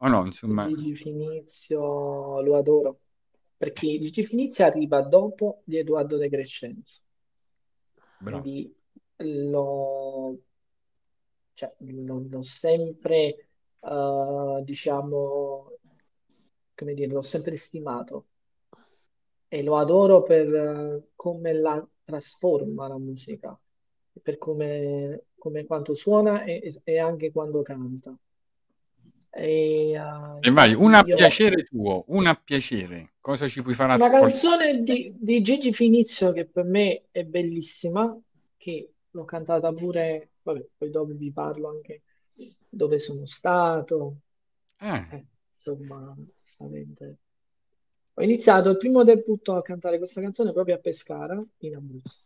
[0.00, 2.98] O no, insomma, Finizio lo adoro
[3.58, 7.02] perché Gigi Finizio arriva dopo di Edoardo De Crescenzo.
[8.20, 8.42] Bravo.
[8.42, 8.72] quindi
[9.16, 10.38] l'ho
[11.54, 13.48] cioè, l'ho- l'ho sempre
[13.80, 15.72] eh, diciamo
[16.74, 18.26] come dire l'ho sempre stimato.
[19.50, 23.58] E lo adoro per eh, come la trasforma la musica
[24.22, 28.16] per come, come quanto suona e, e anche quando canta
[29.30, 33.12] e, eh, E vai, una a io piacere tuo, una a piacere.
[33.20, 34.20] Cosa ci puoi far Una ascoltare?
[34.20, 38.18] canzone di, di Gigi Finizio che per me è bellissima,
[38.56, 42.02] che l'ho cantata pure, vabbè, poi dopo vi parlo anche
[42.68, 44.20] dove sono stato,
[44.80, 47.18] Eh, eh, insomma, giustamente.
[48.14, 52.22] Ho iniziato il primo debutto a cantare questa canzone proprio a Pescara, in Abruzzo.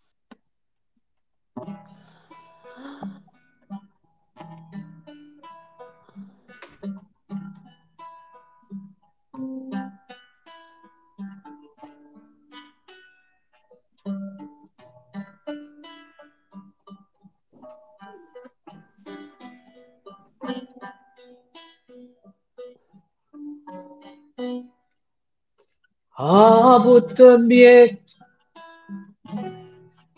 [26.25, 27.99] A button biet,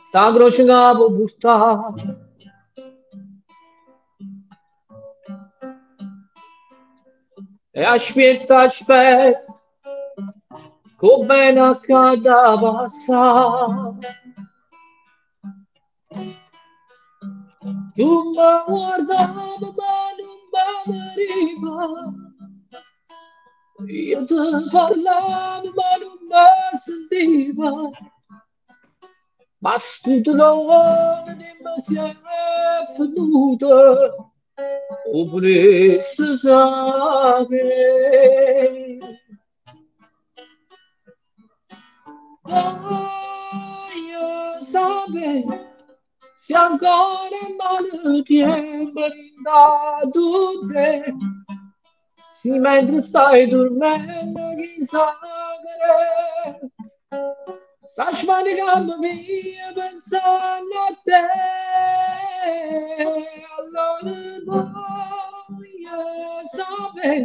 [0.08, 2.18] sta croce capo portare.
[7.70, 9.52] E aspetta, aspetta,
[10.98, 13.96] come bene accade a passare.
[17.94, 18.32] Tu
[21.16, 22.23] mi
[23.76, 23.86] guardavi ma non mi veniva.
[23.86, 24.34] Io ti
[24.70, 27.90] parlavo ma non mi sentiva.
[29.58, 32.16] Ma studione di me si è
[32.98, 34.32] venuto.
[35.12, 37.62] O volessi sapere.
[42.42, 44.60] Voglio
[52.50, 55.16] mentre stai dormendo chissà
[55.62, 56.68] che
[57.84, 61.22] sta svanicando via pensando a te.
[63.56, 64.12] Allora
[64.44, 67.24] voglio sapere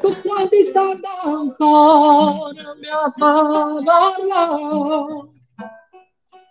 [0.00, 3.32] tu quanti stanno ancora mi fa
[3.84, 5.28] parlare.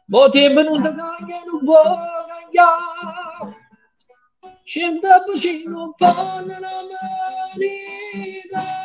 [0.08, 1.84] Mo tempo non ti cambia, non può
[2.28, 3.59] cambiare.
[4.70, 6.70] Cento vicino fanno una
[7.58, 8.78] verità.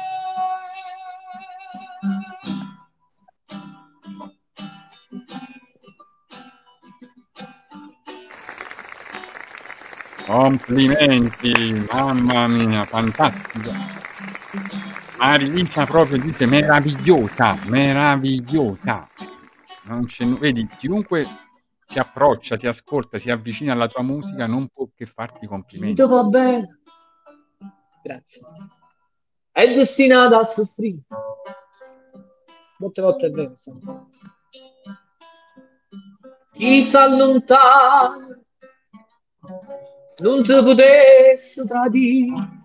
[10.24, 13.72] complimenti, mamma mia, fantastica.
[15.18, 19.06] Marilisa proprio dice meravigliosa, meravigliosa.
[19.82, 21.43] Non c'è, vedi, chiunque
[21.86, 26.00] si approccia, ti ascolta, si avvicina alla tua musica, non può che farti complimenti.
[26.00, 26.80] Tutto va bene.
[28.02, 28.42] Grazie.
[29.50, 31.02] È destinata a soffrire.
[32.78, 33.54] Molte volte è vero.
[36.52, 38.38] Chi si allontana
[40.18, 42.62] non ti potesse tradire.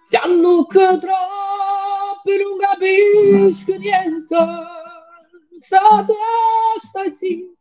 [0.00, 4.36] Si hanno che troppo non capisco niente.
[5.58, 6.14] Sa te
[6.80, 7.54] stai zitto,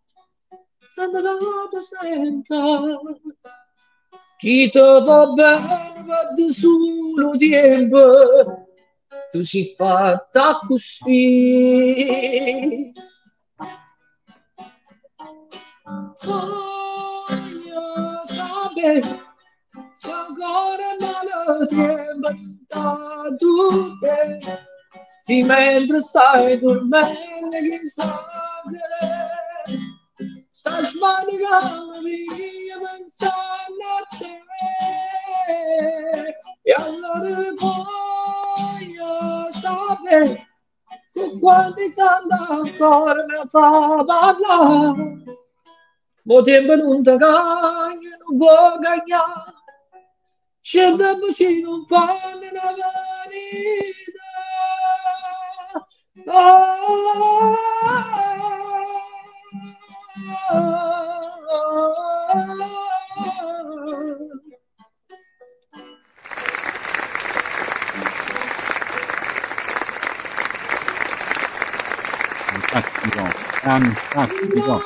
[0.86, 2.60] sta dato senta.
[4.38, 8.68] Chi ti va bene va di solo tempo,
[9.32, 11.72] tu si fatta così.
[16.24, 17.80] Voglio
[18.24, 19.02] sapere
[19.92, 24.38] se ancora male tempo intanto te,
[25.06, 28.24] se mentre stai dormendo che sa
[29.68, 29.78] che
[30.50, 34.44] stai sbagliando via pensando a te
[36.64, 40.48] e allora voglio sapere
[41.14, 45.16] con quanti sanno ancora mi fa parlare
[46.28, 49.54] Mo tempo non ti cagna, non può cagnare.
[50.60, 54.05] Scende vicino, non fanno una vanità.
[72.56, 73.24] Fantastico,
[73.62, 74.82] fantastico.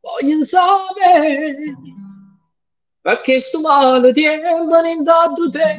[0.00, 1.56] voglio sapere,
[3.00, 5.78] perché sto male tempo in dato te,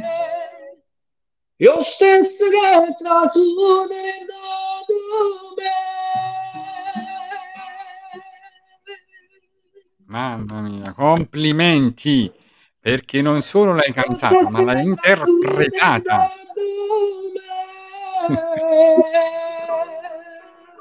[1.58, 4.94] io stesso che trasune in dato
[5.56, 5.92] me.
[10.06, 12.32] Mamma mia, complimenti!
[12.80, 16.32] Perché non solo l'hai cantata, ma l'hai interpretata.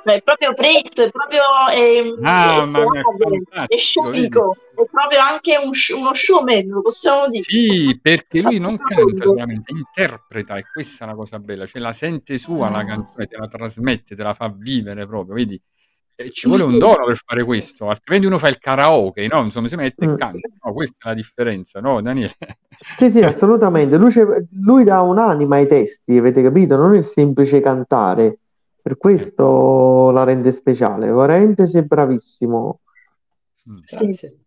[0.05, 1.43] È proprio presto, è proprio
[1.73, 7.45] eh, mia, è, è scenico, è proprio anche un uno showman, lo possiamo dire.
[7.45, 11.93] Sì, perché lui non canta solamente, interpreta e questa è la cosa bella, ce la
[11.93, 15.61] sente sua la canzone, te la trasmette, te la fa vivere proprio, vedi?
[16.15, 19.43] E ci vuole un dono per fare questo, altrimenti uno fa il karaoke, no?
[19.43, 20.17] Insomma, si mette e Mm.
[20.17, 20.49] canta.
[20.63, 22.33] No, questa è la differenza, no, Daniele?
[22.99, 23.97] Sì, sì, assolutamente.
[23.97, 24.13] Lui,
[24.61, 26.77] lui dà un'anima ai testi, avete capito?
[26.77, 28.39] Non è il semplice cantare.
[28.83, 31.11] Per questo la rende speciale.
[31.11, 32.80] Veramente sei bravissimo.
[33.70, 33.76] Mm.
[33.89, 34.39] Grazie.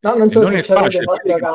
[0.00, 1.04] No, non so non se è facile,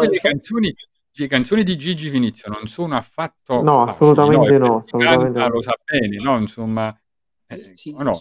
[0.09, 0.76] le canzoni,
[1.14, 5.47] le canzoni di Gigi Vinizio non sono affatto No, facili, assolutamente no, chi assolutamente canta
[5.47, 5.53] no.
[5.53, 6.38] lo sa bene, no?
[6.38, 7.01] Insomma,
[7.47, 8.20] eh, Sì, no?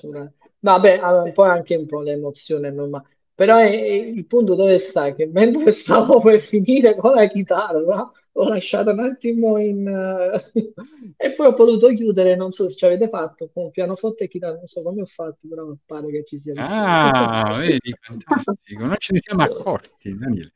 [0.60, 3.04] Vabbè, poi anche un po' l'emozione, normale.
[3.42, 5.12] Però è- è- il punto dove sta?
[5.16, 9.84] Che mentre stavo per finire con la chitarra, ho lasciato un attimo in...
[9.88, 10.52] eh,
[11.16, 14.54] e poi ho potuto chiudere, non so se ci avete fatto, con pianoforte e chitarra,
[14.58, 16.78] non so come ho fatto, però pare che ci sia riuscito.
[16.78, 20.52] Ah, vedi, fantastico, non ce ne siamo accorti, Daniele.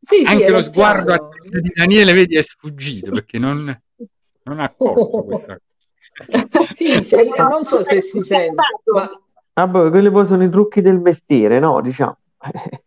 [0.00, 3.80] Sì, Anche lo sguardo attento di Daniele, vedi, è sfuggito perché non,
[4.42, 5.62] non ha accorto questa cosa.
[6.74, 8.56] Sì, cioè, non so se si sente,
[8.92, 9.08] ma,
[9.58, 11.80] Ah, poi, quelli poi sono i trucchi del mestiere, no?
[11.80, 12.16] Diciamo.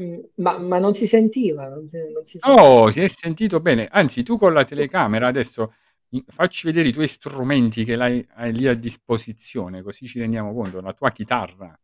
[0.00, 2.80] mm, ma- ma non si sentiva, non si, non si sentiva.
[2.80, 3.86] No, si è sentito bene.
[3.88, 5.74] Anzi, tu con la telecamera adesso
[6.26, 10.80] facci vedere i tuoi strumenti che l'hai, hai lì a disposizione, così ci rendiamo conto.
[10.80, 11.78] La tua chitarra.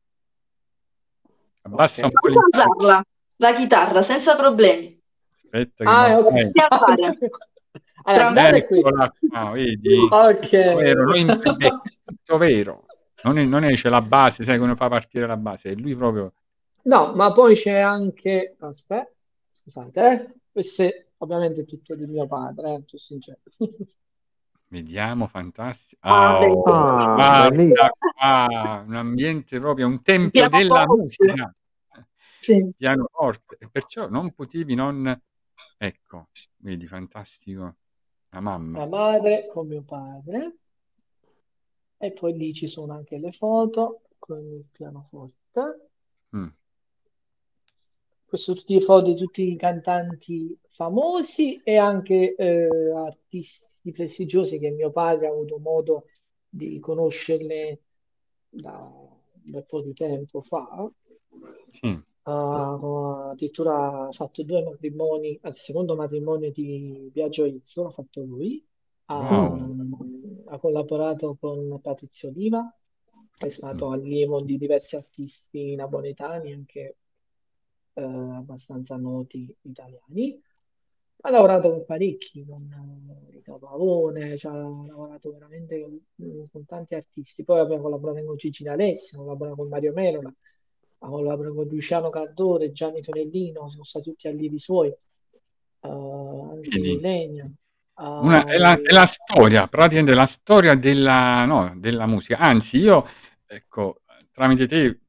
[1.62, 2.12] Abbassa Ok.
[2.24, 3.02] un po' usarla,
[3.36, 5.00] la chitarra, senza problemi.
[5.30, 6.32] Aspetta che Ah, non- ok.
[6.32, 7.30] eh?
[8.02, 8.56] Allora.
[8.56, 10.08] Eccola qua, vedi?
[10.10, 10.50] Ok.
[10.50, 12.86] Vero, playback è tutto vero.
[13.24, 15.94] Non è, non è c'è la base, sai come fa partire la base, è lui
[15.96, 16.32] proprio.
[16.84, 18.56] No, ma poi c'è anche...
[18.58, 19.10] Aspetta,
[19.52, 20.34] scusate, eh.
[20.52, 23.38] Questo è ovviamente tutto di mio padre, eh, sono sincero.
[24.70, 26.00] Vediamo, fantastico.
[26.06, 31.02] Ah, Ah, oh, Ah, guarda qua, un ambiente proprio, un tempio della Pianoforte.
[31.02, 31.54] musica.
[32.40, 32.70] Sì.
[32.76, 33.56] Pianoforte.
[33.58, 35.20] E perciò non potevi non...
[35.76, 37.76] Ecco, vedi, fantastico.
[38.30, 38.78] La mamma.
[38.80, 40.56] La madre con mio padre.
[41.98, 45.90] E poi lì ci sono anche le foto con il pianoforte.
[46.36, 46.46] Mm.
[48.24, 54.58] Queste sono tutte le foto di tutti i cantanti famosi e anche eh, artisti prestigiosi
[54.58, 56.04] che mio padre ha avuto modo
[56.48, 57.80] di conoscerle
[58.48, 60.88] da un bel po' di tempo fa.
[61.68, 62.06] Sì.
[62.22, 68.62] Uh, addirittura ha fatto due matrimoni, il secondo matrimonio di Biagio Izzo l'ha fatto lui.
[69.06, 70.17] Wow.
[70.50, 72.72] Ha collaborato con Patrizio Oliva,
[73.38, 73.92] è stato Mm.
[73.92, 76.96] allievo di diversi artisti napoletani, anche
[77.94, 80.40] eh, abbastanza noti italiani.
[81.20, 86.94] Ha lavorato con parecchi, con eh, Rita Pavone, cioè, ha lavorato veramente con, con tanti
[86.94, 87.44] artisti.
[87.44, 90.32] Poi abbiamo collaborato con Gigi D'Alessio, ha collaborato con Mario Merola,
[90.98, 94.96] ha collaborato con Luciano Cardore, Gianni Fiorellino, sono stati tutti allievi suoi, eh,
[95.80, 97.00] anche Vedi?
[98.00, 102.38] Una- è, la, è la storia, praticamente la storia della, no, della musica.
[102.38, 103.06] Anzi, io,
[103.46, 105.00] ecco, tramite te,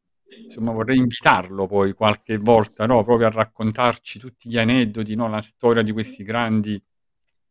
[0.44, 5.42] insomma, vorrei invitarlo poi qualche volta, no, proprio a raccontarci tutti gli aneddoti, no, la
[5.42, 6.82] storia di questi grandi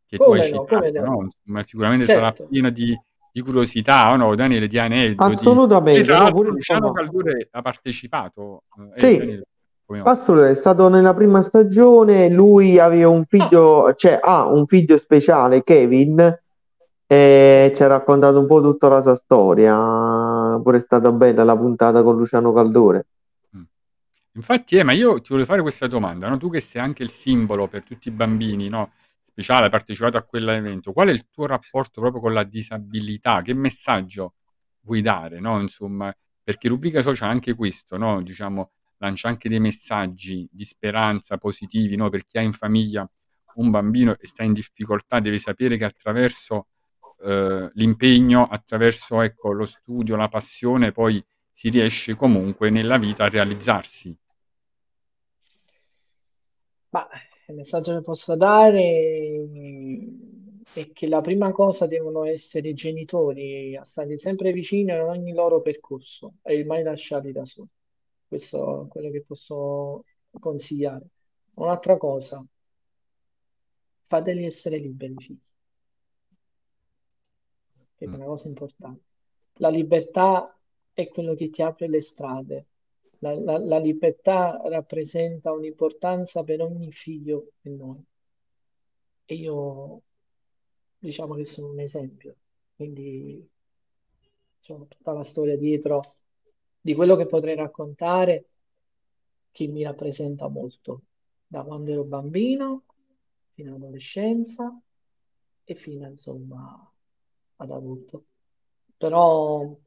[0.07, 1.22] che tu hai Come no, come citato, no.
[1.24, 2.49] Insomma, sicuramente sarà Certo.
[2.49, 3.01] pieno di,
[3.32, 5.32] di curiosità, no, Daniele, di aneddoti.
[5.32, 8.64] Assolutamente, tra l'altro Luciano Caldure ha partecipato.
[8.95, 9.45] Eh, sì, Daniele,
[10.05, 14.99] assolutamente, è stato nella prima stagione, lui aveva un Ah, figlio, cioè ha un figlio
[14.99, 16.18] speciale, Kevin,
[17.07, 19.74] e ci ha raccontato un po' tutta la sua storia,
[20.62, 23.07] pure è stata bella la puntata con Luciano Caldore.
[23.57, 23.62] Mm.
[24.34, 26.36] Infatti, eh, ma io ti volevo fare questa domanda, no?
[26.36, 28.93] Tu che sei anche il simbolo per tutti i bambini, no?
[29.20, 33.43] Speciale, hai partecipato a quell'evento, qual è il tuo rapporto proprio con la disabilità?
[33.43, 34.34] Che messaggio
[34.82, 35.61] vuoi dare, no?
[35.61, 36.12] Insomma,
[36.43, 38.22] perché rubrica social anche questo, no?
[38.22, 42.09] Diciamo, lancia anche dei messaggi di speranza positivi, no?
[42.11, 43.09] Per chi ha in famiglia
[43.55, 46.68] un bambino e sta in difficoltà, deve sapere che attraverso
[47.22, 53.28] eh, l'impegno, attraverso ecco, lo studio, la passione, poi si riesce comunque nella vita a
[53.28, 54.16] realizzarsi.
[56.90, 57.07] Ma
[57.49, 59.46] il messaggio che posso dare
[60.72, 65.32] è che la prima cosa devono essere i genitori a stare sempre vicino in ogni
[65.32, 67.68] loro percorso e mai lasciarli da soli.
[68.28, 70.04] Questo è quello che posso
[70.40, 71.08] consigliare.
[71.54, 72.44] Un'altra cosa,
[74.08, 75.38] fateli essere liberi, figli,
[77.96, 78.14] che è Mm.
[78.14, 79.02] una cosa importante.
[79.54, 80.56] La libertà
[80.92, 82.66] è quello che ti apre le strade.
[83.18, 88.02] La, la- la libertà rappresenta un'importanza per ogni figlio e noi.
[89.26, 90.02] E io
[90.98, 92.36] diciamo che sono un esempio,
[92.76, 93.48] quindi
[94.62, 96.17] c'ho tutta la storia dietro
[96.89, 98.47] di quello che potrei raccontare
[99.51, 101.03] che mi rappresenta molto,
[101.47, 102.84] da quando ero bambino
[103.53, 104.80] fino all'adolescenza
[105.64, 106.91] e fino insomma
[107.57, 108.24] ad adulto.
[108.97, 109.78] Però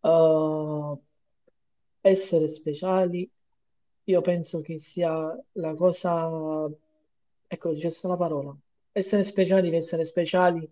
[0.00, 0.98] eh,
[2.02, 3.28] essere speciali,
[4.04, 6.70] io penso che sia la cosa,
[7.48, 8.56] ecco, c'è la parola.
[8.92, 10.70] Essere speciali deve essere speciali,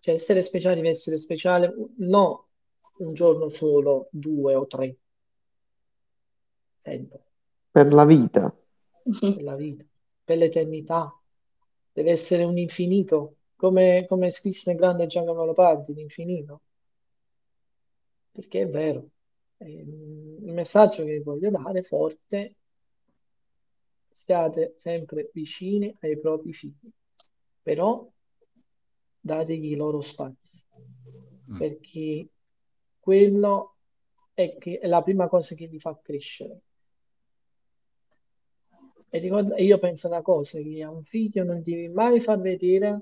[0.00, 2.48] cioè essere speciali deve essere speciale, no
[2.98, 4.96] un giorno solo, due o tre,
[6.76, 7.24] sempre,
[7.70, 8.54] Per la vita.
[9.20, 9.84] per la vita,
[10.24, 11.12] per l'eternità.
[11.92, 16.62] Deve essere un infinito, come, come scrisse il grande Giacomo Leopardi, l'infinito.
[18.32, 19.08] Perché è vero.
[19.58, 22.56] Il messaggio che voglio dare forte,
[24.10, 26.90] stiate sempre vicini ai propri figli,
[27.62, 28.06] però
[29.20, 30.62] dategli i loro spazi,
[31.50, 31.56] Mm.
[31.58, 32.28] perché
[33.04, 33.74] quello
[34.32, 36.60] è, che- è la prima cosa che li fa crescere.
[39.10, 43.00] E ricorda- io penso una cosa, che a un figlio non devi mai far vedere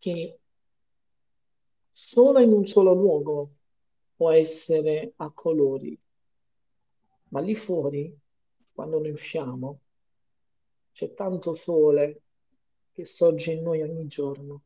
[0.00, 0.38] che
[1.92, 3.50] solo in un solo luogo
[4.16, 6.00] può essere a colori,
[7.28, 8.12] ma lì fuori,
[8.72, 9.80] quando noi usciamo,
[10.92, 12.22] c'è tanto sole
[12.92, 14.62] che sorge in noi ogni giorno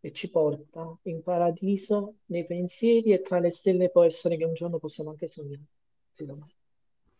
[0.00, 4.54] e ci porta in paradiso nei pensieri e tra le stelle può essere che un
[4.54, 5.62] giorno possiamo anche sognare.
[6.10, 6.26] Sì.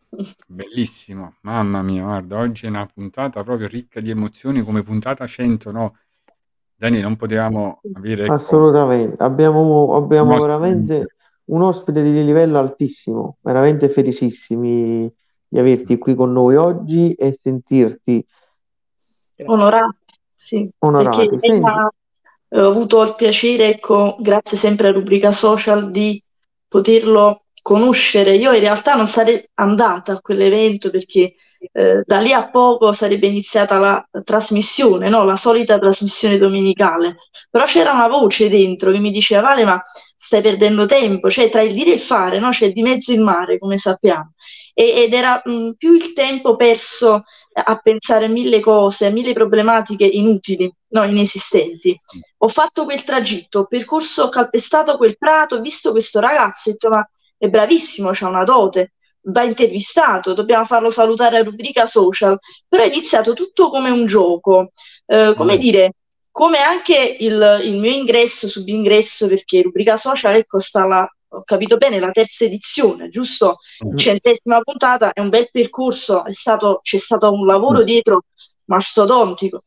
[0.47, 5.71] Bellissimo, mamma mia, guarda, oggi è una puntata proprio ricca di emozioni come puntata 100,
[5.71, 5.97] no?
[6.75, 11.15] Dani, non potevamo avere, ecco, Assolutamente, abbiamo, un abbiamo ospite veramente
[11.51, 15.13] un ospite di livello altissimo, veramente felicissimi
[15.47, 18.25] di averti qui con noi oggi e sentirti.
[19.45, 19.97] Onorati,
[20.33, 21.37] sì, perché onorati.
[21.39, 21.71] Senti,
[22.53, 26.21] ho avuto il piacere, ecco, grazie sempre a Rubrica Social, di
[26.67, 28.35] poterlo conoscere.
[28.35, 31.33] Io in realtà non sarei andata a quell'evento perché
[31.73, 35.23] eh, da lì a poco sarebbe iniziata la trasmissione, no?
[35.23, 37.15] La solita trasmissione domenicale.
[37.49, 39.81] Però c'era una voce dentro che mi diceva, Vale, ma
[40.17, 42.49] stai perdendo tempo, cioè tra il dire e il fare, no?
[42.49, 44.33] C'è di mezzo il mare, come sappiamo.
[44.73, 47.23] E- ed era mh, più il tempo perso
[47.53, 51.99] a pensare mille cose, mille problematiche inutili, no, inesistenti.
[52.39, 56.71] Ho fatto quel tragitto, ho percorso, ho calpestato quel prato, ho visto questo ragazzo, ho
[56.71, 58.93] detto, ma è bravissimo, ha una dote,
[59.23, 64.71] va intervistato, dobbiamo farlo salutare a rubrica social, però è iniziato tutto come un gioco,
[65.05, 65.59] eh, come mm.
[65.59, 65.91] dire,
[66.31, 71.77] come anche il, il mio ingresso, subingresso, perché rubrica social ecco sta la, ho capito
[71.77, 73.57] bene, la terza edizione, giusto?
[73.85, 73.95] Mm.
[73.95, 77.83] Centesima puntata, è un bel percorso, è stato, c'è stato un lavoro mm.
[77.83, 78.25] dietro
[78.65, 79.63] mastodontico.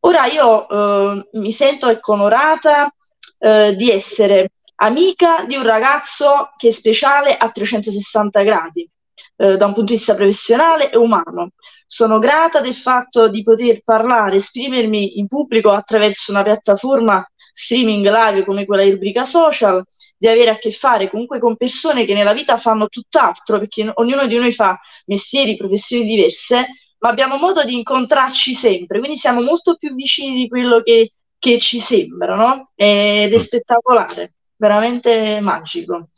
[0.00, 2.92] Ora io eh, mi sento ecco, onorata
[3.38, 8.88] eh, di essere amica di un ragazzo che è speciale a 360 gradi,
[9.36, 11.52] eh, da un punto di vista professionale e umano.
[11.86, 17.26] Sono grata del fatto di poter parlare, esprimermi in pubblico attraverso una piattaforma
[17.58, 19.84] streaming live come quella di rubrica social,
[20.16, 24.28] di avere a che fare comunque con persone che nella vita fanno tutt'altro, perché ognuno
[24.28, 26.66] di noi fa mestieri, professioni diverse,
[26.98, 31.58] ma abbiamo modo di incontrarci sempre, quindi siamo molto più vicini di quello che, che
[31.58, 32.70] ci sembra, no?
[32.76, 33.40] Ed è mm.
[33.40, 36.10] spettacolare, veramente magico.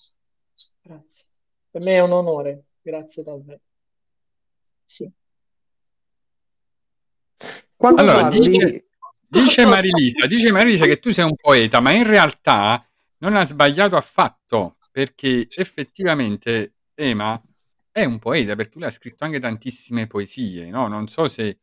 [0.82, 1.24] Grazie.
[1.70, 3.60] Per me è un onore, grazie davvero.
[4.84, 5.10] Sì.
[7.76, 8.40] Quando allora, parli...
[8.40, 8.89] dice,
[9.30, 12.84] dice Marilisa, dice Marilisa che tu sei un poeta, ma in realtà
[13.18, 17.40] non ha sbagliato affatto, perché effettivamente Ema
[17.92, 20.88] è un poeta, perché lui ha scritto anche tantissime poesie, no?
[20.88, 21.60] Non so se,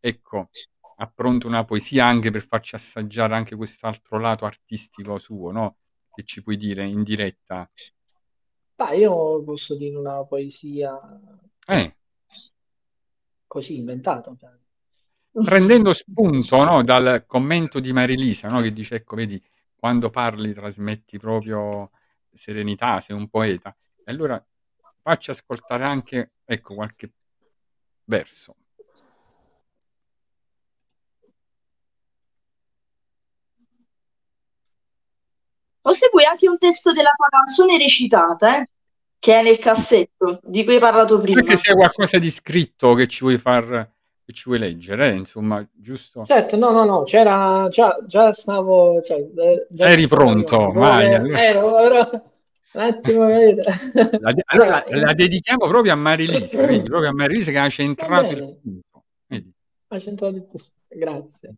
[0.00, 0.50] ecco,
[0.96, 5.76] ha pronto una poesia anche per farci assaggiare anche quest'altro lato artistico suo, no?
[6.12, 7.68] Che ci puoi dire in diretta.
[8.76, 10.98] Beh, io posso dire una poesia
[11.66, 11.96] eh.
[13.46, 14.34] così inventata.
[14.38, 14.50] Cioè.
[15.42, 19.42] Prendendo spunto no, dal commento di Marilisa, no, che dice, ecco, vedi,
[19.74, 21.90] quando parli trasmetti proprio
[22.32, 23.74] serenità, sei un poeta.
[24.04, 24.42] E allora
[25.02, 27.10] facci ascoltare anche, ecco, qualche
[28.04, 28.54] verso.
[35.86, 38.68] O se vuoi anche un testo della tua canzone recitata, eh?
[39.18, 41.40] che è nel cassetto di cui hai parlato prima.
[41.40, 43.92] Anche se è qualcosa di scritto che ci vuoi far
[44.24, 45.16] che ci vuoi leggere, eh?
[45.16, 46.24] insomma, giusto?
[46.24, 49.22] Certo, no, no, no, c'era già, già stavo, cioè,
[49.68, 51.12] già eri pronto, vai.
[51.12, 52.32] Ero, ero,
[52.72, 57.58] un attimo, la, allora, la, la, dedichiamo proprio a Marilisa, vedi, proprio a Marilisa che
[57.58, 59.04] ha centrato il punto.
[59.26, 59.52] Vedi.
[59.88, 61.54] Ha centrato il punto, grazie.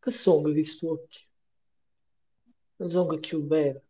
[0.00, 1.20] Che sono questi occhi?
[2.76, 3.82] Non sono più vero.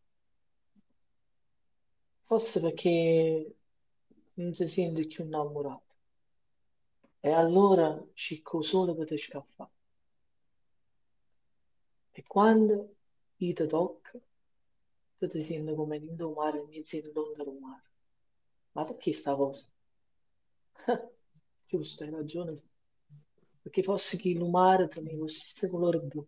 [2.25, 3.55] Forse perché
[4.43, 5.95] non si sente più innamorato.
[7.21, 9.71] E allora cicco solo per te scaffare.
[12.13, 12.95] E quando
[13.37, 14.21] io ti tocca,
[15.19, 17.83] tu ti senti come in un mare mi senti l'onda del mare.
[18.73, 19.65] Ma perché sta cosa?
[21.67, 22.63] Giusto, hai ragione.
[23.63, 26.27] Perché fosse che il mare ti mi fosse colore blu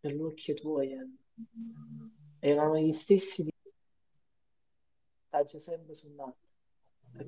[0.00, 1.06] occhi tuoi eh.
[2.40, 3.50] erano gli stessi di
[5.30, 6.47] t'aggia sempre suonato perché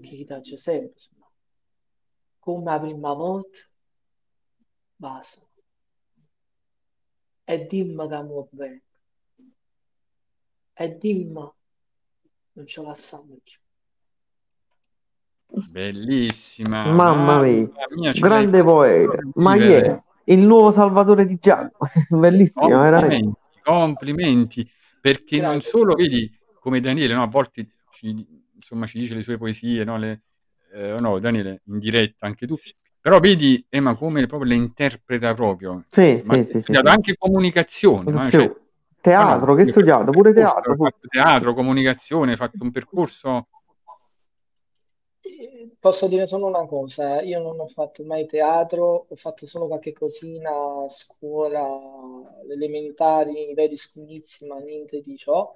[0.00, 1.00] ti t'aggia sempre
[2.38, 3.58] come la prima volta
[4.96, 5.46] basta
[7.44, 8.82] e dimmi che mi bene
[10.74, 11.52] e dimmi
[12.52, 13.58] non ce la sanno più
[15.70, 16.84] Bellissima.
[16.92, 19.18] Mamma mia, mia grande poeta.
[19.34, 20.02] Ma chi è?
[20.24, 21.90] Il nuovo Salvatore di Giacomo.
[22.08, 23.38] Bellissimo, complimenti, veramente.
[23.62, 24.70] Complimenti,
[25.00, 25.52] perché Grazie.
[25.52, 29.84] non solo, vedi, come Daniele, no, a volte ci, insomma, ci dice le sue poesie,
[29.84, 30.22] no, le,
[30.72, 32.56] eh, no, Daniele, in diretta anche tu,
[33.00, 35.84] però vedi Emma come proprio le interpreta proprio.
[35.90, 38.10] Sì, Ma sì, sì, anche comunicazione.
[38.10, 38.28] No?
[38.28, 38.54] Cioè,
[39.00, 40.10] teatro, che hai studiato?
[40.10, 40.76] Pure teatro.
[41.08, 43.48] Teatro, comunicazione, hai fatto un percorso
[45.80, 49.94] Posso dire solo una cosa, io non ho fatto mai teatro, ho fatto solo qualche
[49.94, 51.62] cosina a scuola,
[52.50, 55.50] elementari, vedi scugnizzi, ma niente di ciò.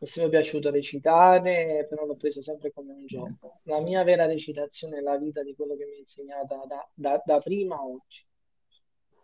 [0.00, 3.60] Mi è sempre piaciuto recitare, però l'ho preso sempre come un gioco.
[3.64, 7.22] La mia vera recitazione è la vita di quello che mi ha insegnato da, da,
[7.22, 8.24] da prima a oggi.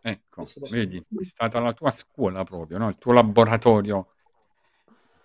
[0.02, 2.90] Ecco, vedi, è stata la tua scuola proprio, no?
[2.90, 4.12] il tuo laboratorio.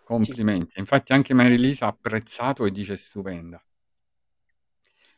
[0.06, 0.80] Complimenti.
[0.80, 3.62] Infatti anche Marilisa ha apprezzato e dice stupenda.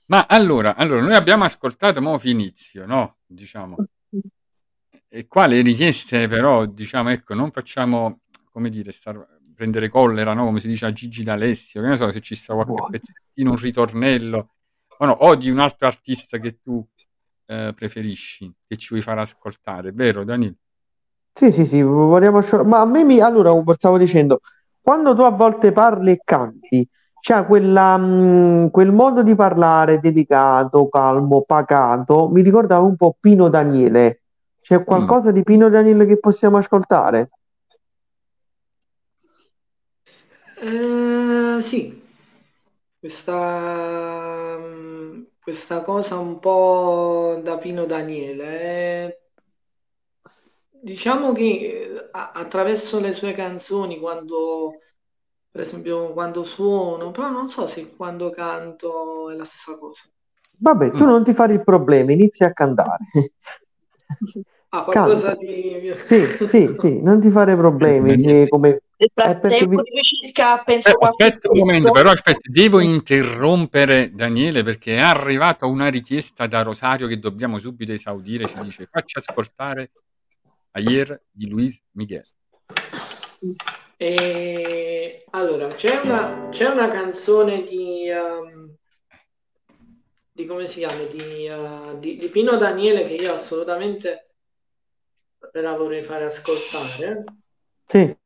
[0.08, 3.18] Ma allora, allora, noi abbiamo ascoltato mo Finizio, no?
[3.26, 3.76] Diciamo.
[5.08, 8.22] E qua le richieste però, diciamo, ecco, non facciamo,
[8.52, 10.46] come dire, star, prendere collera, no?
[10.46, 12.90] Come si dice a Gigi D'Alessio, che ne so se ci sta qualche Buono.
[12.90, 14.50] pezzettino, un ritornello,
[14.98, 16.86] o, no, o di un altro artista che tu
[17.46, 20.56] eh, preferisci, che ci vuoi far ascoltare, vero Daniele?
[21.34, 22.42] Sì, sì, sì, vogliamo...
[22.66, 23.20] Ma a me mi...
[23.20, 24.42] Allora, stavo dicendo,
[24.80, 26.88] quando tu a volte parli e canti,
[27.20, 33.16] c'ha quella, mh, mm, quel modo di parlare delicato, calmo, pacato, mi ricordava un po'
[33.20, 34.22] Pino Daniele.
[34.62, 34.84] C'è mm.
[34.84, 35.34] qualcosa mm.
[35.34, 37.30] di Pino Daniele che possiamo ascoltare?
[40.66, 42.02] Eh, sì,
[43.00, 44.58] questa,
[45.40, 49.06] questa cosa un po' da Pino Daniele.
[49.08, 49.20] eh,
[50.82, 54.80] diciamo che eh, a- attraverso le sue canzoni, quando,
[55.50, 60.02] per esempio, quando suono, però non so se quando canto è la stessa cosa.
[60.58, 61.08] Vabbè, tu Mm.
[61.08, 63.06] non ti fare il problema, inizia a cantare.
[64.76, 65.36] Ah, qualcosa Canta.
[65.36, 65.94] di...
[66.08, 68.18] Sì, sì, sì, non ti fare problemi.
[68.18, 68.82] se come...
[68.98, 74.64] Nel frattempo vi- di circa, penso, Eh, aspetta un momento, però aspetta, devo interrompere Daniele
[74.64, 78.48] perché è arrivata una richiesta da Rosario che dobbiamo subito esaudire.
[78.48, 79.92] Ci dice: Facci ascoltare
[80.72, 82.26] Ayer di Luis Miguel.
[83.98, 88.74] E, allora, c'è una, c'è una canzone di, ehm,
[90.32, 91.04] di come si chiama?
[91.04, 94.30] Di, eh, di- di Pino Daniele che io assolutamente
[95.54, 97.24] ve la vorrei fare ascoltare.
[97.88, 98.18] Sì,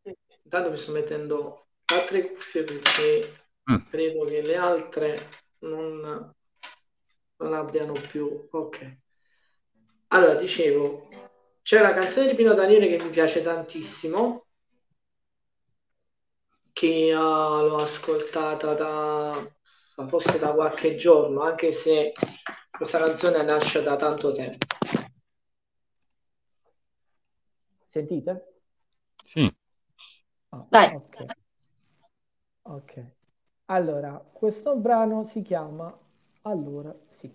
[0.44, 3.76] Intanto mi sto mettendo altre cuffie perché Mm.
[3.90, 6.34] credo che le altre non,
[7.36, 8.48] non abbiano più.
[8.50, 8.98] Ok.
[10.08, 11.10] Allora, dicevo,
[11.62, 14.46] c'è la canzone di Pino Daniele che mi piace tantissimo,
[16.72, 19.46] che eh, l'ho ascoltata da
[20.08, 22.14] forse da qualche giorno, anche se
[22.70, 24.77] questa canzone nasce da tanto tempo.
[27.90, 28.46] Sentite?
[29.24, 29.52] Sì,
[30.52, 30.88] Ah, Dai.
[30.96, 31.16] ok.
[32.70, 33.04] Ok.
[33.66, 35.98] Allora, questo brano si chiama
[36.44, 37.34] Allora sì.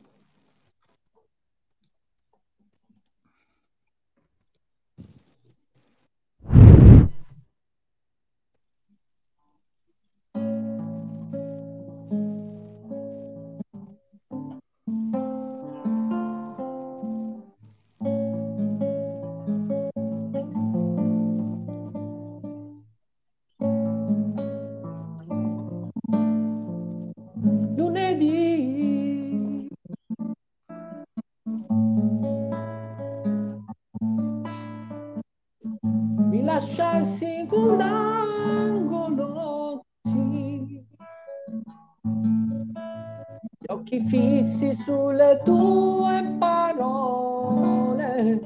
[44.84, 48.40] Sulle tue parole.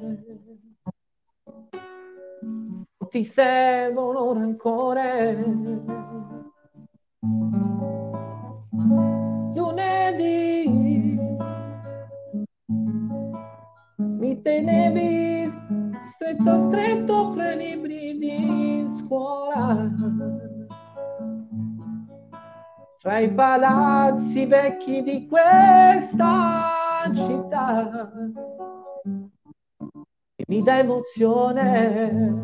[3.09, 5.96] Ti servono rancore
[23.59, 28.11] palazzi vecchi di questa città.
[30.37, 32.35] E mi dà emozione.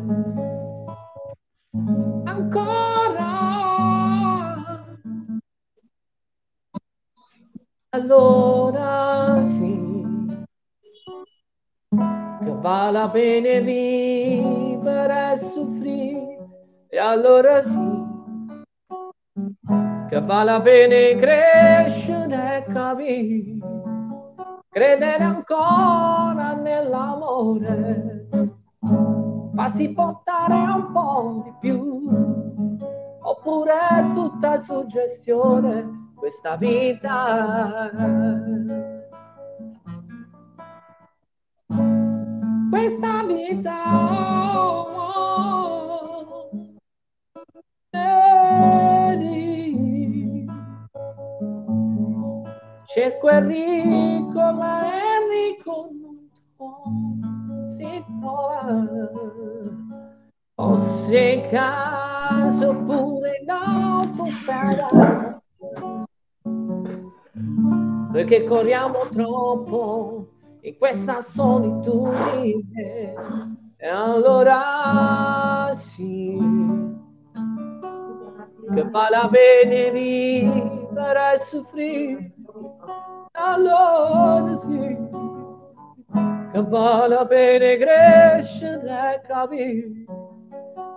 [2.23, 3.21] Ancora.
[7.89, 9.81] Allora sì.
[12.43, 16.37] Che vale la pena vivere e soffrire.
[16.89, 17.92] E allora sì
[20.23, 23.57] che vale la pena crescere e capire
[24.69, 28.27] credere ancora nell'amore
[29.53, 32.07] farsi portare un po' di più.
[33.25, 37.89] Oppure è tutta suggestione questa vita.
[42.69, 44.03] Questa vita
[47.91, 48.92] vedi,
[52.93, 54.85] cerco Enrico ma
[55.17, 55.89] Enrico
[56.59, 58.87] non si trova.
[60.53, 65.41] Fosse caso pure in autostrada
[68.13, 70.27] noi che corriamo troppo
[70.61, 73.13] in questa solitudine.
[73.77, 76.37] E allora sì
[78.73, 82.32] che vale pena vivere e soffrire
[83.31, 84.97] allora sì
[86.51, 90.05] che vale pena crescere e capire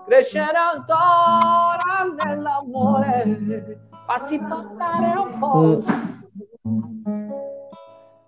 [0.06, 5.82] crescere ancora nell'amore farsi portare un po'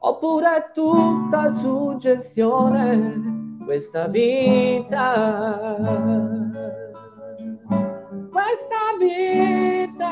[0.00, 3.28] oppure è tutta suggestione
[3.68, 5.76] questa vita.
[8.30, 10.08] Questa vita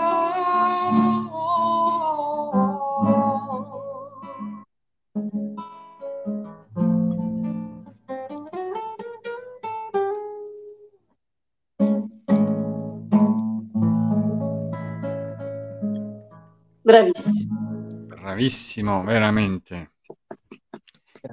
[16.87, 18.07] Bravissimo.
[18.07, 19.95] Bravissimo, veramente.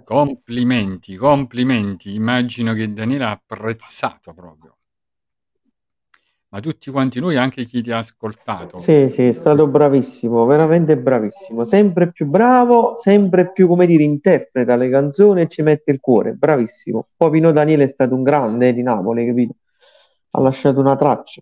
[0.03, 2.15] Complimenti, complimenti.
[2.15, 4.77] Immagino che Daniele ha apprezzato proprio.
[6.49, 8.77] Ma tutti quanti noi, anche chi ti ha ascoltato.
[8.77, 11.65] Sì, sì, è stato bravissimo, veramente bravissimo.
[11.65, 16.33] Sempre più bravo, sempre più, come dire, interpreta le canzoni e ci mette il cuore.
[16.33, 17.09] Bravissimo.
[17.15, 19.53] Poi Pino Daniele è stato un grande di Napoli, capito?
[20.31, 21.41] Ha lasciato una traccia.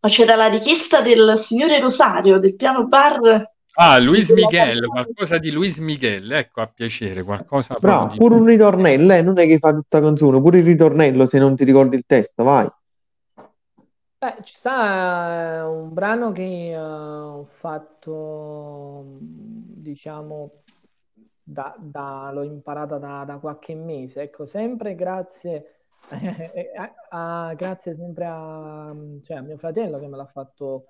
[0.00, 3.42] Ma c'era la richiesta del signore Rosario, del piano bar.
[3.80, 9.12] Ah, Luis Miguel, qualcosa di Luis Miguel, ecco, a piacere, qualcosa Bravo, pure un ritornello,
[9.12, 12.04] eh, non è che fa tutta canzone, pure il ritornello se non ti ricordi il
[12.06, 12.68] testo, vai.
[14.18, 20.50] Beh, ci sta eh, un brano che eh, ho fatto, diciamo,
[21.40, 25.77] da, da- l'ho imparata da, da qualche mese, ecco, sempre grazie,
[26.10, 26.70] eh,
[27.10, 30.86] a, grazie sempre a, cioè, a mio fratello che me l'ha fatto,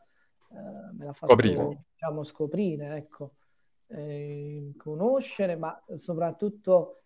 [0.50, 1.84] eh, me l'ha fatto, Scoprire.
[1.92, 3.32] diciamo, scoprire, ecco,
[3.88, 7.02] eh, conoscere, ma soprattutto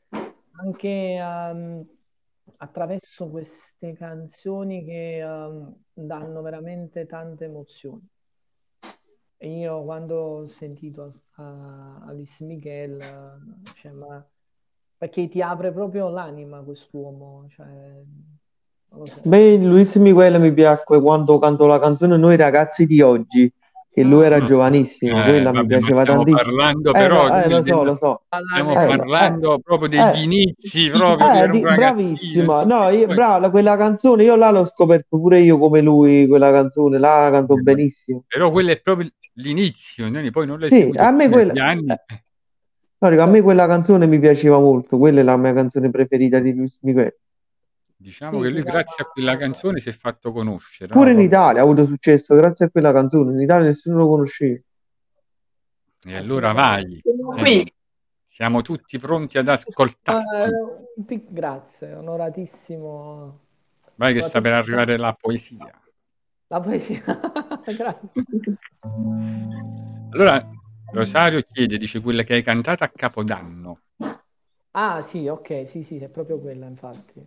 [0.62, 1.86] anche ehm,
[2.56, 8.06] attraverso queste canzoni che ehm, danno veramente tante emozioni.
[9.36, 14.24] E io quando ho sentito a, a Luis Miguel, eh, cioè, ma,
[15.02, 17.66] perché ti apre proprio l'anima quest'uomo, cioè,
[19.04, 19.20] so.
[19.24, 23.52] Beh, Luis Miguel mi piacque quando cantò la canzone Noi ragazzi di oggi,
[23.90, 24.44] che lui era Mm.
[24.46, 26.56] giovanissimo, Eh, quella mi vabbè, ma piaceva stiamo tantissimo.
[26.56, 28.22] parlando Eh, però no, eh, del- lo so, lo so.
[28.52, 30.22] stiamo Eh, parlando proprio degli eh.
[30.22, 32.62] inizi, proprio Eh, di- bravissima.
[32.62, 36.96] No, io, brava, quella canzone, io là l'ho scoperto pure io come lui, quella canzone,
[37.00, 38.22] là cantò Eh, benissimo.
[38.28, 41.92] Però quello è proprio l'inizio, poi non l'hai Sì, seguito a me quella- anni.
[43.02, 46.54] No, a me quella canzone mi piaceva molto, quella è la mia canzone preferita di
[46.54, 47.16] Luis Miguel.
[47.96, 50.92] Diciamo Sì, che lui grazie a quella canzone si è fatto conoscere.
[50.92, 51.18] Pure no?
[51.18, 54.60] in Italia ha avuto successo grazie a quella canzone, in Italia nessuno lo conosceva.
[56.04, 57.00] E allora vai.
[57.02, 57.72] Siamo Eh,
[58.24, 60.50] siamo tutti pronti ad ascoltarti.
[61.04, 63.40] Pic- grazie, onoratissimo.
[63.96, 65.70] Vai che sta per arrivare la poesia.
[66.46, 67.02] La poesia.
[67.64, 68.10] Grazie.
[70.10, 70.50] Allora,
[70.92, 73.80] Rosario chiede, dice quella che hai cantato a Capodanno.
[74.72, 77.26] Ah, sì, ok, sì, sì, è proprio quella, infatti.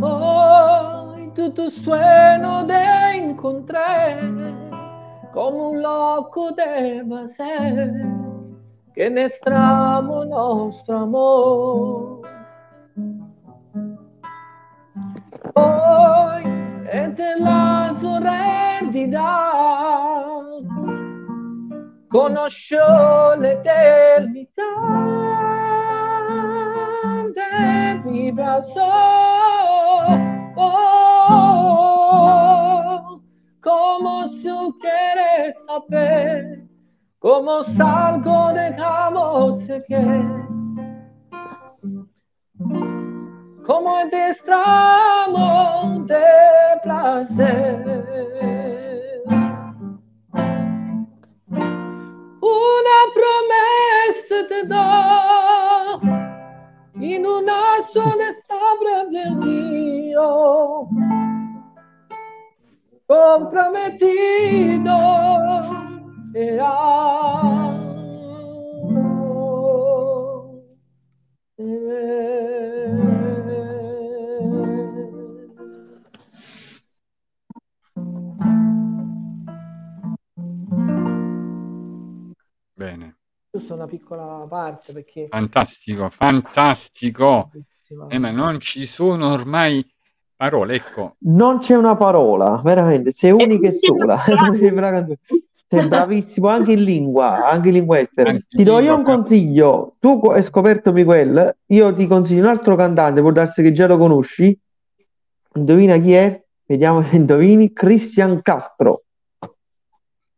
[0.00, 4.16] Hoy tutto sueno de encontré
[5.32, 7.04] como un loco de
[7.36, 7.90] ser
[8.94, 12.17] que nestramo nostro amor.
[17.18, 19.50] Della sorredità,
[22.06, 24.62] conosco l'eternità
[27.34, 28.86] de mi brazo.
[30.60, 31.40] Oh,
[33.60, 34.48] como si
[34.80, 36.64] quieres saber
[37.18, 40.37] cómo salgo, dejamos que
[43.68, 46.24] como destramo de
[46.82, 47.84] placer.
[52.40, 56.00] Una promessa te do
[56.94, 60.88] in una sola sabbia del Dio
[63.06, 64.98] comprometido
[66.34, 67.88] e amo.
[71.58, 72.47] Bene,
[83.68, 87.50] Giusto una piccola parte perché fantastico, fantastico.
[88.08, 89.86] Eh, ma non ci sono ormai
[90.34, 91.16] parole, ecco.
[91.20, 94.22] Non c'è una parola, veramente, sei unica e sola.
[95.70, 98.30] Sei bravissimo anche in lingua, anche in lingua estera.
[98.30, 99.96] Anche Ti do io un consiglio.
[99.98, 103.98] Tu hai scoperto Miguel, io ti consiglio un altro cantante, può darsi che già lo
[103.98, 104.58] conosci.
[105.56, 106.42] Indovina chi è?
[106.64, 107.74] Vediamo se indovini.
[107.74, 109.02] Christian Castro.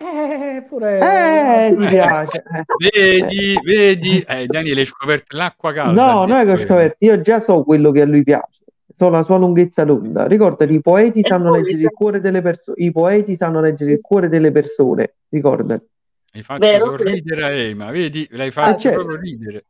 [0.02, 2.42] Eh, pure Eh, ti piace.
[2.42, 2.64] Eh.
[2.90, 6.12] Vedi, vedi, eh, Daniele, hai scoperto l'acqua calda.
[6.12, 8.62] No, non è che ho scoperto, io già so quello che a lui piace,
[8.96, 10.26] so la sua lunghezza d'onda.
[10.26, 14.00] Ricordati, i poeti sanno poi- leggere il cuore delle persone, i poeti sanno leggere il
[14.00, 15.86] cuore delle persone, ricordati.
[16.32, 16.84] Hai fatto Vero?
[16.96, 18.26] sorridere a Ema, vedi?
[18.30, 18.98] L'hai fatto Eh, certo.
[19.04, 19.64] proprio ridere.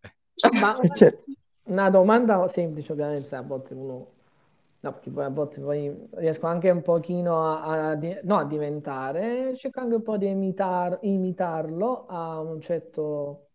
[0.60, 1.24] Ma Eh, certo.
[1.64, 4.06] una domanda semplice, ovviamente, a volte uno...
[4.82, 9.54] No, perché poi a volte poi riesco anche un pochino a, a no, a diventare,
[9.56, 13.48] cerco anche un po' di imitar- imitarlo a un certo...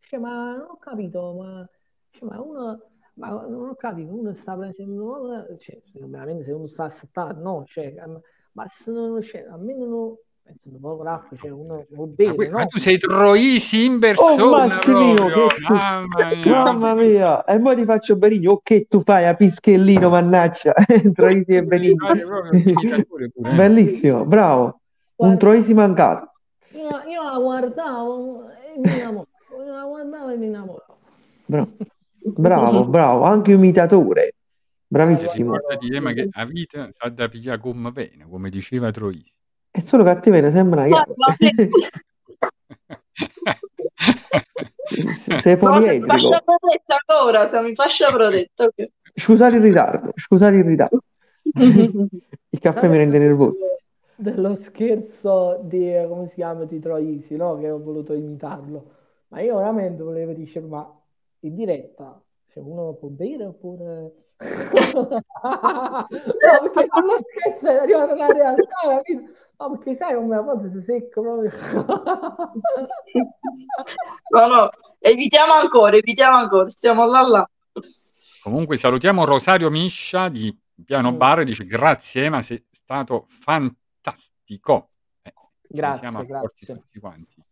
[0.00, 1.68] Cioè, ma non ho capito, ma,
[2.10, 2.80] cioè, ma uno,
[3.14, 7.94] Ma non ho capito, uno sta prendendo, cioè, veramente se uno sta aspettando, no, cioè,
[8.52, 10.16] ma se non c'è, almeno non,
[10.48, 12.58] penso un l'acqua, cioè uno può bere, ma, no?
[12.58, 16.62] ma tu sei Troisi in persona Oh Massimino, che tu- mamma mia.
[16.62, 20.72] Mamma mia, e poi ti faccio Benigno, o che tu fai a Pischellino, mannaggia,
[21.14, 22.06] Troisi e Benigno.
[22.10, 23.54] Un eh.
[23.54, 24.72] Bellissimo, bravo, un
[25.14, 26.32] Guarda, Troisi mancato.
[26.72, 30.96] io, io la guardavo e mi innamoravo, io la guardavo e mi innamoravo.
[31.46, 31.72] Bravo,
[32.20, 34.34] bravo, bravo, anche imitatore,
[34.86, 35.52] bravissimo.
[35.52, 39.36] Ricordati Emma che a vita sa da pigliare come bene, come diceva Troisi.
[39.70, 41.06] È solo cattiveria, sembra una.
[45.42, 46.42] Sei No, se mi poliedrico.
[46.44, 46.96] protetta
[47.46, 48.64] se mi fascia protetta.
[48.64, 48.88] ok.
[49.14, 51.00] Scusate il ritardo, scusate il ritardo.
[52.50, 53.56] Il caffè mi rende nervoso.
[54.14, 57.58] dello scherzo di, come si chiama, di Troisi, no?
[57.58, 58.94] Che ho voluto imitarlo.
[59.28, 61.00] Ma io veramente volevo dire, ma
[61.40, 64.12] in diretta, cioè uno può bere oppure...
[65.40, 66.06] No,
[66.72, 69.32] perché con lo scherzo è arrivato una realtà, capito?
[69.60, 71.50] No, perché sai come a volte si secca proprio.
[74.30, 77.50] No, no, evitiamo ancora, evitiamo ancora, stiamo là là.
[78.42, 81.16] Comunque salutiamo Rosario Miscia di Piano Mm.
[81.16, 84.90] Bar, dice grazie Emma, sei stato fantastico.
[85.22, 85.32] Eh,
[85.68, 86.82] Grazie, siamo accorti grazie.
[86.82, 87.42] tutti quanti.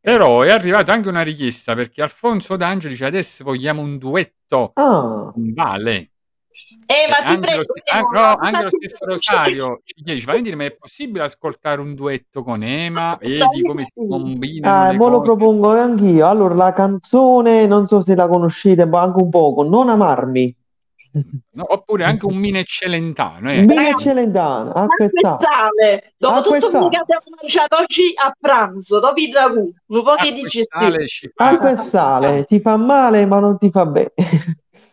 [0.00, 5.30] Però è arrivata anche una richiesta perché Alfonso D'Angelo dice adesso vogliamo un duetto Ah,
[5.32, 6.11] con Vale.
[6.86, 10.02] Eh, ma ti anche, prego, lo, st- Remo, ah, no, anche lo stesso Rosario ci
[10.02, 13.16] chiede, Valentino, ma è possibile ascoltare un duetto con Ema?
[13.20, 16.26] Vedi come si combinano ah, le mo lo propongo anch'io.
[16.26, 20.54] Allora, la canzone, non so se la conoscete, ma anche un poco, Non amarmi.
[21.54, 23.50] No, oppure anche un Mine Celentano.
[23.50, 23.60] Eh.
[23.62, 26.14] Mine Celentano, e e sale.
[26.16, 30.32] Dopo tutto quello che abbiamo mangiato oggi a pranzo, dopo il ragù, un po' che
[30.32, 30.66] dici e
[31.76, 34.12] sale, ti fa male ma non ti fa bene.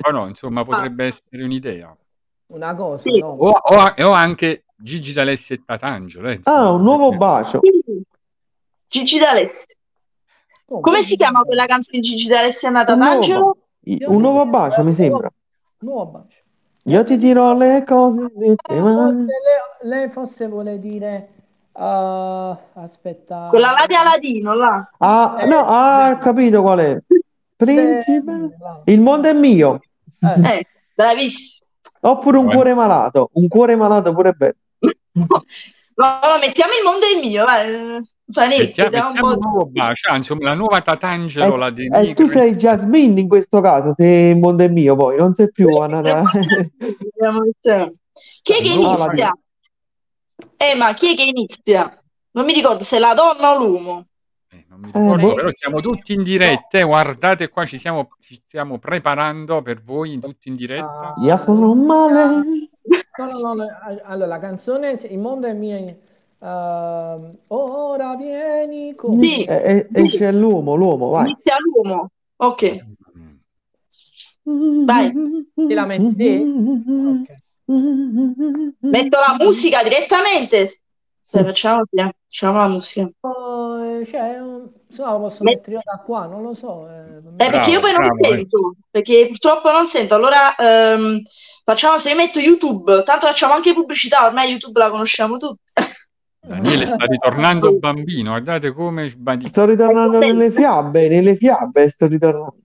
[0.07, 1.95] O no, insomma, potrebbe essere un'idea.
[2.47, 3.19] Una cosa, Sì.
[3.19, 3.27] no?
[3.37, 6.29] O, o- o anche Gigi D'Alessi e Tatangelo.
[6.29, 7.59] eh, insomma, Ah, un nuovo bacio.
[8.87, 9.75] Gigi D'Alessi.
[10.71, 13.57] Oh, Come si chiama quella canzone di Gigi D'Alessi è nata Un nuovo, d'Angelo?
[13.83, 15.29] un nuovo bacio, mi sembra.
[15.79, 16.37] Nuovo bacio.
[16.83, 19.11] Io ti dirò le cose dette, Eh, ma...
[19.81, 21.29] lei, forse vuole dire
[21.73, 24.89] ah, aspetta Quella là di Aladino, là.
[24.97, 26.97] Ah, no, ah, ho capito qual è.
[27.55, 28.31] Principe.
[28.85, 29.79] Eh, Il mondo è mio.
[30.19, 30.65] Eh, Eh,
[30.95, 31.67] bravissimo.
[32.01, 33.29] Oppure un cuore malato.
[33.33, 34.55] Un cuore malato pure bello.
[34.79, 37.71] No, no, mettiamo il mondo è mio, vai.
[37.71, 42.13] Non Fa niente, Mettiamo, un po' bacio, ah, insomma, la nuova Tatangelo, la E, e
[42.13, 45.73] tu sei Jasmine in questo caso, se il mondo è mio poi, non sei più
[45.73, 46.21] Anna.
[48.41, 49.35] Chi è che inizia?
[50.57, 51.97] Eh, ma chi è che inizia?
[52.31, 54.05] Non mi ricordo se la donna o l'uomo.
[54.51, 55.33] Eh, non mi ricordo, boh.
[55.35, 60.17] però siamo tutti in diretta, eh, guardate qua, ci stiamo, ci stiamo preparando per voi,
[60.19, 61.13] tutti in diretta.
[61.15, 62.25] ah, Io sono male.
[63.19, 63.67] No, no, no, no,
[64.05, 65.77] allora la canzone Il mondo è mio.
[66.39, 69.43] ehm, ora vieni con Sì.
[69.43, 71.25] E, e- e c'è l'uomo, l'uomo, vai.
[71.29, 72.09] Inizia l'uomo.
[72.37, 72.85] Ok.
[74.49, 74.85] Mm.
[74.85, 75.11] Vai.
[75.53, 76.37] Te la metti te?
[76.39, 77.37] Ok.
[78.79, 80.79] Metto la musica direttamente.
[81.29, 83.07] Facciamo, facciamo la musica.
[83.19, 83.68] Oh,
[84.01, 84.37] eh, cioè,
[84.89, 86.87] se no lo posso Me- mettere io da qua, non lo so.
[86.87, 88.27] eh, me- Eh, perché io poi non bravo, eh.
[88.29, 90.15] sento, perché purtroppo non sento.
[90.15, 91.21] Allora ehm,
[91.63, 95.73] facciamo se io metto YouTube, tanto facciamo anche pubblicità, ormai YouTube la conosciamo tutti.
[96.41, 102.55] Daniele sta ritornando bambino, guardate come Sto ritornando nelle fiabe, nelle fiabe sto ritornando.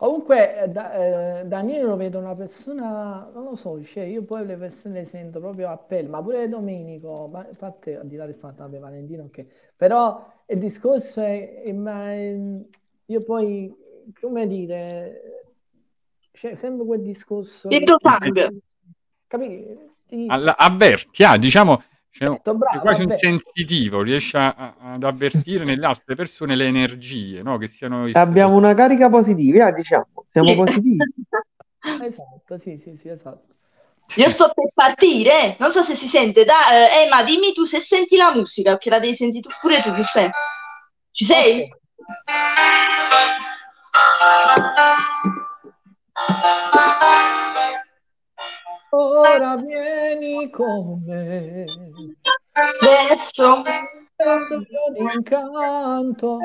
[0.00, 4.46] Comunque, eh, da- eh, Daniele lo vedo una persona, non lo so, cioè io poi
[4.46, 8.36] le persone sento proprio a pelle, ma pure Domenico, ma infatti al di là del
[8.36, 9.44] fatto, vabbè, Valentino, ok,
[9.76, 12.64] però il discorso è, è- ma, ehm,
[13.06, 13.70] io poi,
[14.18, 15.20] come dire,
[16.32, 18.54] c'è sempre quel discorso, sangue.
[19.26, 19.66] capì?
[20.08, 21.82] Di- Alla- avverti, ah, diciamo,
[22.18, 26.54] un- Detto, bravo, è quasi un sensitivo, riesce a- a- ad avvertire nelle altre persone
[26.56, 27.56] le energie, no?
[27.56, 30.26] Che siano esse Abbiamo una carica positiva, eh, diciamo.
[30.30, 30.96] Siamo positivi.
[31.82, 33.54] Esatto, sì, sì, sì, esatto.
[34.16, 36.44] Io sto per partire, non so se si sente.
[36.44, 39.80] Da, eh, Emma, dimmi tu se senti la musica, perché la devi sentire tu, pure
[39.80, 40.30] tu, Giuseppe.
[41.12, 41.68] Ci sei?
[46.72, 47.89] Ok.
[48.92, 51.64] Ora vieni con me,
[52.82, 53.62] Verso.
[54.96, 56.38] Incanto,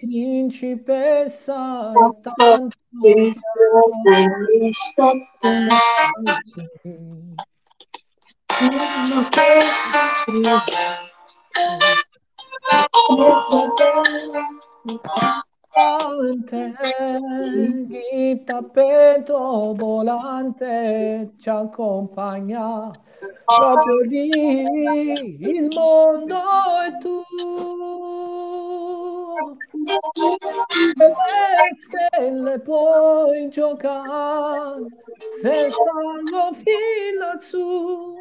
[0.00, 1.92] principessa,
[2.36, 2.70] tanto
[15.76, 16.74] volante,
[18.12, 22.90] il tappeto volante ci accompagna
[23.44, 27.24] proprio lì, il mondo è tuo.
[30.94, 31.14] Le
[31.80, 34.86] stelle puoi giocare,
[35.42, 38.14] se stanno fino lassù,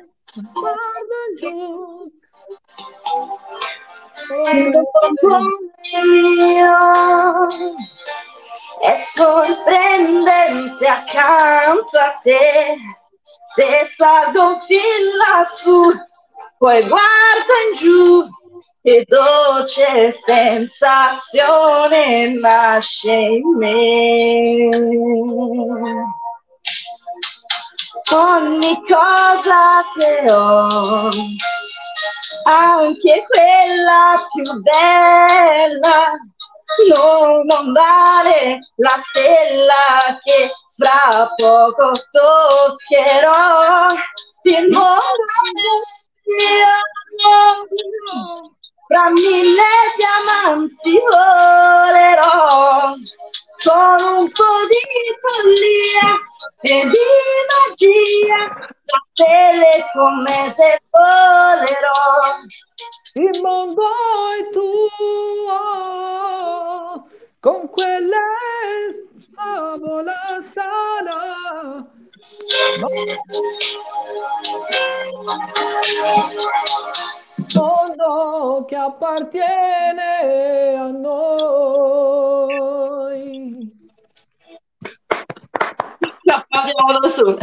[0.54, 2.12] guarda giù.
[6.04, 7.48] Mio.
[8.82, 12.78] È sorprendente accanto a te.
[13.56, 15.92] Se salgo fin lassù
[16.58, 18.24] poi guardo in giù.
[18.82, 20.80] E dolce sensazione
[22.40, 24.70] nasce in me.
[28.12, 31.10] Ogni cosa che ho
[32.46, 36.12] anche quella più bella,
[36.90, 43.94] non andare la stella che fra poco toccherò.
[44.44, 45.26] Il mondo
[48.88, 49.64] fra mille
[49.98, 52.94] diamanti volerò
[53.64, 54.84] con un po' di
[55.22, 56.08] follia
[56.62, 57.10] e di
[57.50, 58.42] magia
[58.86, 62.38] tra stelle come te volerò
[63.14, 63.84] il mondo
[64.38, 65.58] è tuo
[67.40, 68.18] con quelle
[69.34, 71.18] favola sana
[77.54, 82.55] mondo che appartiene a noi.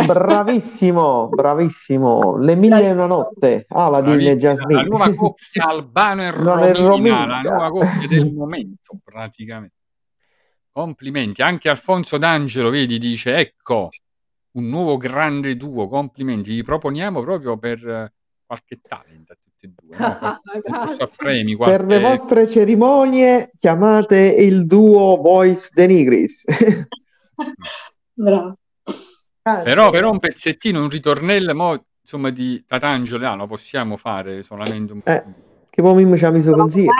[0.07, 2.37] Bravissimo, bravissimo.
[2.39, 3.67] Le mille e una notte.
[3.69, 4.83] Aladdin e Jasmine.
[4.83, 9.75] La nuova coppia Albano e Romina, Romina, la nuova coppia del momento, praticamente.
[10.71, 11.43] Complimenti.
[11.43, 13.91] Anche Alfonso D'Angelo, vedi, dice, ecco,
[14.53, 16.55] un nuovo grande duo, complimenti.
[16.55, 18.13] Vi proponiamo proprio per
[18.47, 20.41] qualche talent a tutti e due, no?
[21.17, 21.77] premi, qualche...
[21.77, 26.45] Per le vostre cerimonie chiamate il duo Voice De Nigris.
[28.15, 28.57] Bravo.
[29.43, 34.93] Però, però un pezzettino, un ritornello, mo, insomma, di Tatangelo, ah, lo possiamo fare solamente
[34.93, 35.11] un po'.
[35.11, 35.25] Eh,
[35.69, 36.93] che poi mi ci ha messo consiglio.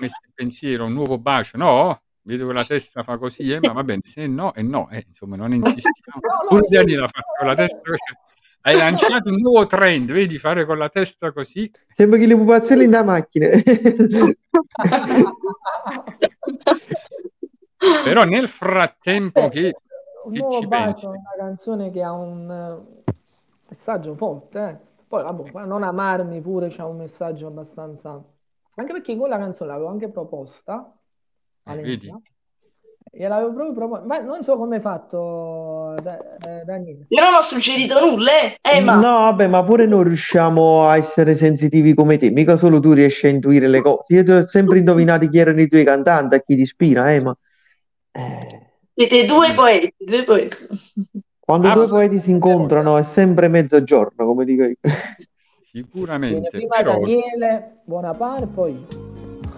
[0.00, 2.02] Messo il pensiero, un nuovo bacio, no?
[2.22, 5.04] Vedo che la testa fa così, eh, ma va bene, se no e no, eh,
[5.06, 6.20] insomma, non insistiamo.
[6.48, 8.18] Pure Daniela ha fatto con la testa così.
[8.62, 11.70] Hai lanciato un nuovo trend, vedi, fare con la testa così.
[11.96, 13.48] Sembra che le pupazzelli da macchina.
[18.04, 19.74] Però nel frattempo che
[20.24, 22.80] un nuovo bacio, una canzone che ha un
[23.68, 24.88] messaggio forte, eh.
[25.10, 28.22] Poi, vabbè, non amarmi pure c'ha un messaggio abbastanza...
[28.76, 30.92] Anche perché quella canzone l'avevo anche proposta,
[31.64, 32.14] eh, vedi?
[33.12, 37.06] Gliel'avevo proprio proposto, ma non so come hai fatto, eh, Daniele.
[37.08, 38.30] Io non ho suggerito nulla,
[38.62, 38.94] eh, ma...
[38.94, 43.26] No, vabbè, ma pure noi riusciamo a essere sensitivi come te, mica solo tu riesci
[43.26, 44.14] a intuire le cose.
[44.14, 47.20] Io ti ho sempre indovinato chi erano i tuoi cantanti, a chi ti ispira, eh,
[47.20, 47.36] ma...
[48.12, 48.68] Eh...
[49.00, 50.56] Siete due poeti, due poeti.
[51.40, 54.74] Quando ah, due poeti si incontrano è sempre mezzogiorno, come dico io.
[55.62, 56.34] Sicuramente.
[56.34, 57.00] Quindi prima però...
[57.00, 58.86] Daniele, buona parte, poi...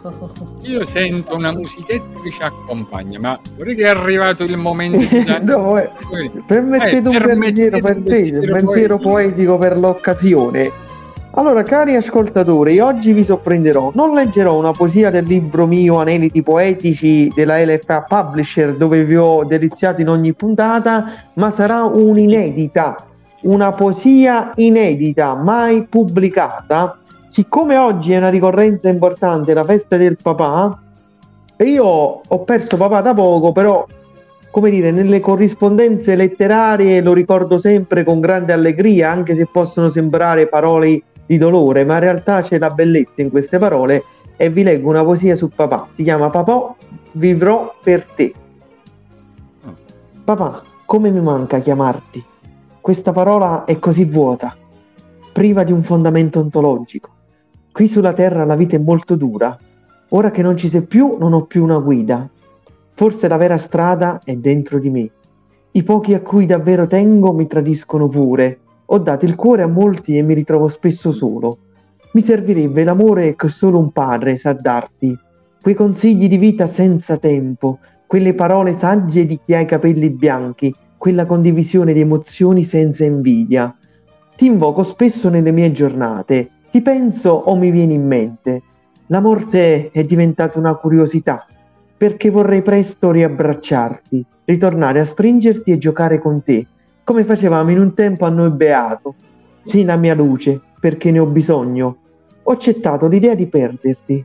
[0.63, 5.25] Io sento una musichetta che ci accompagna, ma vorrei che è arrivato il momento di
[5.43, 5.91] no, eh,
[6.47, 10.71] permettete eh, un pensiero per te, un pensiero poetico per l'occasione.
[11.35, 13.91] Allora, cari ascoltatori, oggi vi sorprenderò.
[13.95, 19.43] Non leggerò una poesia del libro mio Aneliti Poetici della LFA Publisher dove vi ho
[19.43, 22.97] deliziato in ogni puntata, ma sarà un'inedita,
[23.45, 26.99] una poesia inedita, mai pubblicata.
[27.31, 30.79] Siccome oggi è una ricorrenza importante, la festa del papà,
[31.57, 33.87] e io ho perso papà da poco, però,
[34.51, 40.47] come dire, nelle corrispondenze letterarie lo ricordo sempre con grande allegria, anche se possono sembrare
[40.47, 44.05] parole di dolore, ma in realtà c'è la bellezza in queste parole
[44.37, 45.89] e vi leggo una poesia su papà.
[45.95, 46.75] Si chiama Papà,
[47.13, 48.35] vivrò per te.
[50.25, 52.23] Papà, come mi manca chiamarti?
[52.81, 54.55] Questa parola è così vuota,
[55.33, 57.09] priva di un fondamento ontologico.
[57.73, 59.57] Qui sulla terra la vita è molto dura.
[60.11, 62.29] Ora che non ci sei più, non ho più una guida.
[62.93, 65.11] Forse la vera strada è dentro di me.
[65.71, 70.17] I pochi a cui davvero tengo mi tradiscono pure ho dato il cuore a molti
[70.17, 71.59] e mi ritrovo spesso solo.
[72.13, 75.17] Mi servirebbe l'amore che solo un padre sa darti,
[75.61, 80.75] quei consigli di vita senza tempo, quelle parole sagge di chi ha i capelli bianchi,
[80.99, 83.75] quella condivisione di emozioni senza invidia.
[84.37, 88.63] Ti invoco spesso nelle mie giornate, ti penso o mi viene in mente.
[89.07, 91.47] La morte è diventata una curiosità.
[92.03, 96.67] perché vorrei presto riabbracciarti, ritornare a stringerti e giocare con te,
[97.05, 99.15] come facevamo in un tempo a noi beato.
[99.63, 101.97] Sii la mia luce, perché ne ho bisogno.
[102.43, 104.25] Ho accettato l'idea di perderti.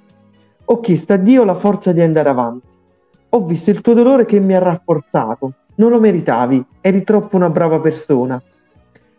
[0.65, 2.67] Ho chiesto a Dio la forza di andare avanti.
[3.29, 5.53] Ho visto il tuo dolore che mi ha rafforzato.
[5.75, 8.41] Non lo meritavi, eri troppo una brava persona.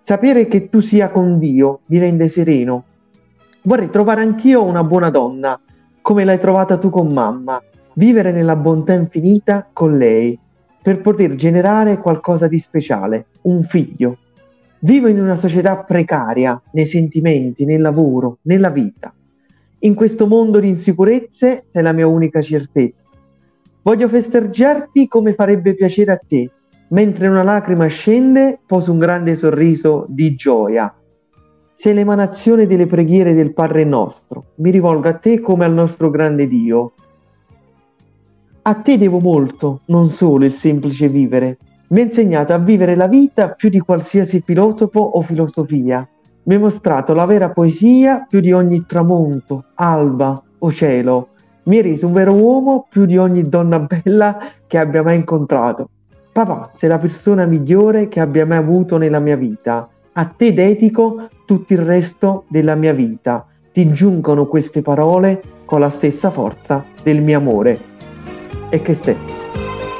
[0.02, 2.85] Sapere che tu sia con Dio mi rende sereno.
[3.62, 5.60] Vorrei trovare anch'io una buona donna,
[6.01, 7.62] come l'hai trovata tu con mamma,
[7.94, 10.39] vivere nella bontà infinita con lei,
[10.89, 14.16] per poter generare qualcosa di speciale, un figlio.
[14.78, 19.12] Vivo in una società precaria, nei sentimenti, nel lavoro, nella vita.
[19.81, 23.12] In questo mondo di insicurezze sei la mia unica certezza.
[23.82, 26.51] Voglio festeggiarti come farebbe piacere a te,
[26.89, 30.90] mentre una lacrima scende, poso un grande sorriso di gioia.
[31.74, 34.52] Sei l'emanazione delle preghiere del Padre nostro.
[34.55, 36.94] Mi rivolgo a te come al nostro grande Dio.
[38.68, 41.56] A te devo molto, non solo il semplice vivere.
[41.88, 46.06] Mi hai insegnato a vivere la vita più di qualsiasi filosofo o filosofia.
[46.42, 51.28] Mi hai mostrato la vera poesia più di ogni tramonto, alba o cielo.
[51.62, 54.36] Mi hai reso un vero uomo più di ogni donna bella
[54.66, 55.88] che abbia mai incontrato.
[56.30, 59.88] Papà, sei la persona migliore che abbia mai avuto nella mia vita.
[60.12, 63.46] A te dedico tutto il resto della mia vita.
[63.72, 67.88] Ti giungono queste parole con la stessa forza del mio amore.
[68.70, 69.16] E che stai?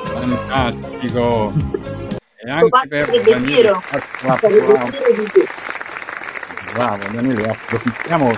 [0.04, 1.52] Fantastico!
[2.36, 3.72] E anche per Daniele,
[4.40, 5.44] te.
[6.74, 8.28] bravo Daniele, approfittiamo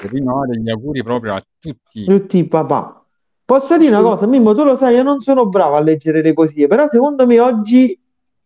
[0.00, 2.04] per rinnovare gli auguri proprio a tutti.
[2.04, 3.04] Tutti papà.
[3.44, 4.04] Posso dire una Sì.
[4.04, 7.24] cosa, Mimmo, tu lo sai, io non sono bravo a leggere le poesie, però secondo
[7.26, 7.96] me oggi,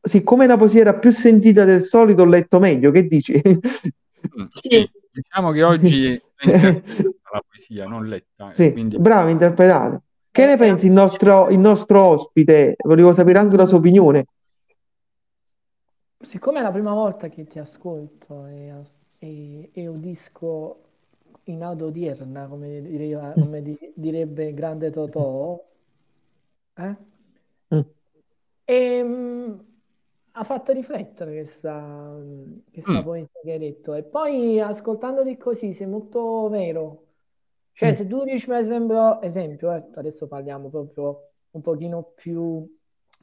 [0.00, 2.90] siccome la poesia era più sentita del solito, ho letto meglio.
[2.90, 3.40] Che dici?
[3.42, 9.28] Mm, sì, diciamo che oggi è interpretata la poesia, non letta, e Sì, quindi bravo
[9.28, 10.02] a interpretare.
[10.40, 12.74] Che ne pensi il nostro, il nostro ospite?
[12.82, 14.24] Volevo sapere anche la sua opinione.
[16.22, 18.72] Siccome è la prima volta che ti ascolto e,
[19.18, 20.84] e, e udisco
[21.44, 25.62] in audio odierna, come, direva- come di- direbbe il grande Totò,
[26.76, 26.94] eh?
[27.72, 27.84] Mm.
[28.66, 29.64] Ehm,
[30.32, 32.16] ha fatto riflettere questa,
[32.72, 33.02] questa Mm.
[33.02, 33.94] poesia che hai detto.
[33.94, 37.06] E poi ascoltandoti così, sei molto vero.
[37.80, 37.94] Cioè, Mm.
[37.96, 42.68] se tu dici, per esempio, esempio, eh, adesso parliamo proprio un pochino più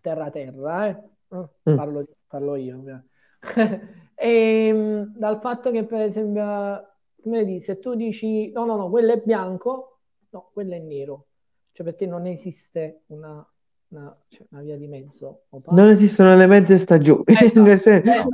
[0.01, 0.89] terra-terra, eh?
[1.29, 1.75] Eh, Mm.
[1.75, 2.77] Parlo, parlo io.
[2.77, 3.09] ovviamente.
[4.19, 6.87] Ehm, dal fatto che, per esempio,
[7.21, 9.99] come dici, se tu dici, no, no, no, quello è bianco,
[10.31, 11.27] no, quello è nero.
[11.71, 13.45] Cioè, per te non esiste una,
[13.89, 15.43] una, cioè, una via di mezzo.
[15.49, 15.79] opaca.
[15.79, 17.25] Non esistono le mezze stagioni.
[17.27, 17.65] Esatto,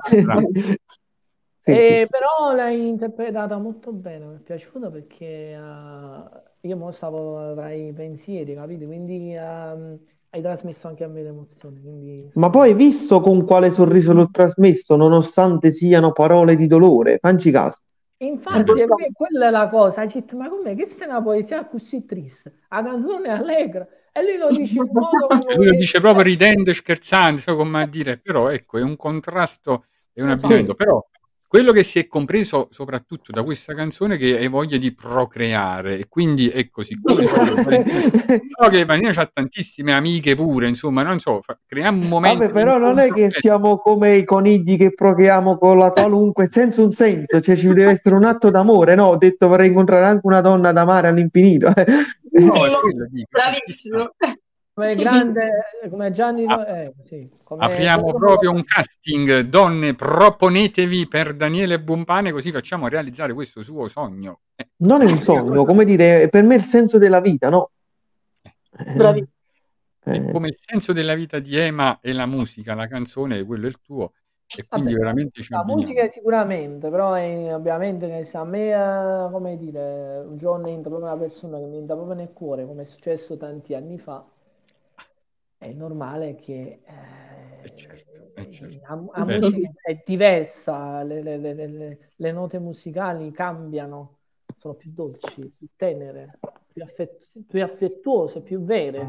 [0.15, 0.47] esatto.
[1.65, 2.09] Sì, Eh, sì.
[2.09, 5.57] però l'hai interpretata molto bene, mi è piaciuto perché eh,
[6.61, 8.85] io mo stavo tra i pensieri, capito?
[8.85, 9.99] Quindi ehm,
[10.31, 14.29] hai trasmesso anche a me l'emozione, quindi Ma poi hai visto con quale sorriso l'ho
[14.29, 17.17] trasmesso, nonostante siano parole di dolore?
[17.19, 17.79] Fanci caso.
[18.17, 22.05] Infatti, è que- quella è la cosa, detto, ma com'è che sei una poesia così
[22.05, 22.61] triste?
[22.69, 26.23] La canzone è allegra e lui lo dice in modo come lui lo dice proprio
[26.23, 30.75] ridendo e scherzando, so come a dire, però ecco, è un contrasto e un abbinamento.
[30.75, 31.03] Però
[31.53, 35.99] quello che si è compreso soprattutto da questa canzone è che hai voglia di procreare
[35.99, 41.19] e quindi ecco, siccome so che so che Valentina ha tantissime amiche pure, insomma, non
[41.19, 44.95] so, fa- creiamo un momento Vabbè, però non è che siamo come i conigli che
[44.95, 49.09] procreiamo con la qualunque, senza un senso, cioè ci deve essere un atto d'amore, no?
[49.09, 51.67] Ho detto vorrei incontrare anche una donna da amare all'infinito.
[51.67, 52.79] No, è quello
[53.11, 53.29] dico,
[53.67, 54.33] sta.
[54.73, 55.49] Come grande,
[55.89, 61.79] come Gianni, Ah, eh, sì, come Apriamo come- proprio un casting, donne, proponetevi per Daniele
[61.79, 64.41] Bumpane così facciamo realizzare questo suo sogno.
[64.55, 67.69] Eh, Non è un sogno, come dire, per me è il senso della vita, no?
[68.71, 69.27] Eh,
[70.03, 73.65] è eh, come il senso della vita di Ema e la musica, la canzone, quello
[73.65, 74.13] è il tuo,
[74.55, 75.81] e quindi Vabbè, veramente ci la abbiniamo.
[75.81, 81.09] musica sicuramente, però è- ovviamente che a me, eh, come dire, un giorno entra proprio
[81.11, 84.23] una persona che mi entra proprio nel cuore, come è successo tanti anni fa,
[85.63, 86.81] è normale che
[87.63, 88.79] Eh, certo, eh, certo.
[88.81, 89.49] la, la Bello.
[89.49, 94.17] musica è diversa, le, le- le- le- le note musicali cambiano,
[94.57, 96.39] sono più dolci, più tenere,
[96.71, 98.99] più, affett- più affettuose, più vere,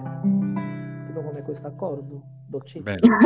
[1.06, 2.84] tipo come questo accordo, dolcissimo.
[2.84, 3.16] Bello.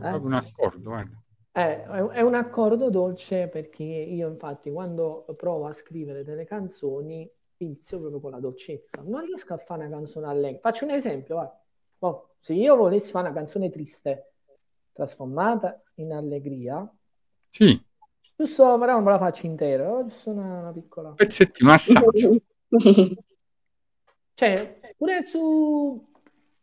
[0.00, 0.20] È Eh?
[0.20, 1.16] un accordo, guarda.
[1.52, 1.86] Eh, è
[2.18, 7.28] è un accordo dolce perché io infatti quando provo a scrivere delle canzoni
[7.58, 9.02] inizio proprio con la dolcezza.
[9.04, 10.58] Non riesco a fare una canzone allegra.
[10.60, 11.60] Faccio un esempio.
[11.98, 14.32] Oh, se io volessi fare una canzone triste
[14.92, 16.90] trasformata in allegria,
[17.50, 17.78] Sì,
[18.34, 21.10] giusto, però non me la faccio intera, oh, giusto una, una piccola...
[21.10, 22.36] pezzettino, assaggio.
[24.38, 26.12] Cioè, pure su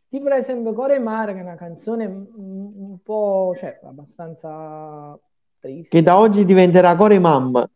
[0.08, 5.18] tipo per esempio Core Mare, che è una canzone un, un po', cioè, abbastanza
[5.58, 5.88] triste.
[5.88, 7.68] Che da oggi diventerà Core Mamma.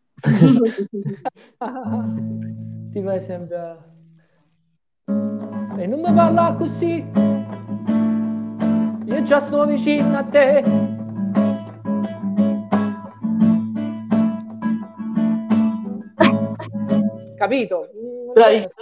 [2.91, 3.87] Tipo per esempio...
[5.77, 7.05] E non mi parla così,
[9.05, 10.63] io già sto vicino a te.
[17.37, 17.87] Capito?
[18.33, 18.73] Bravissimo.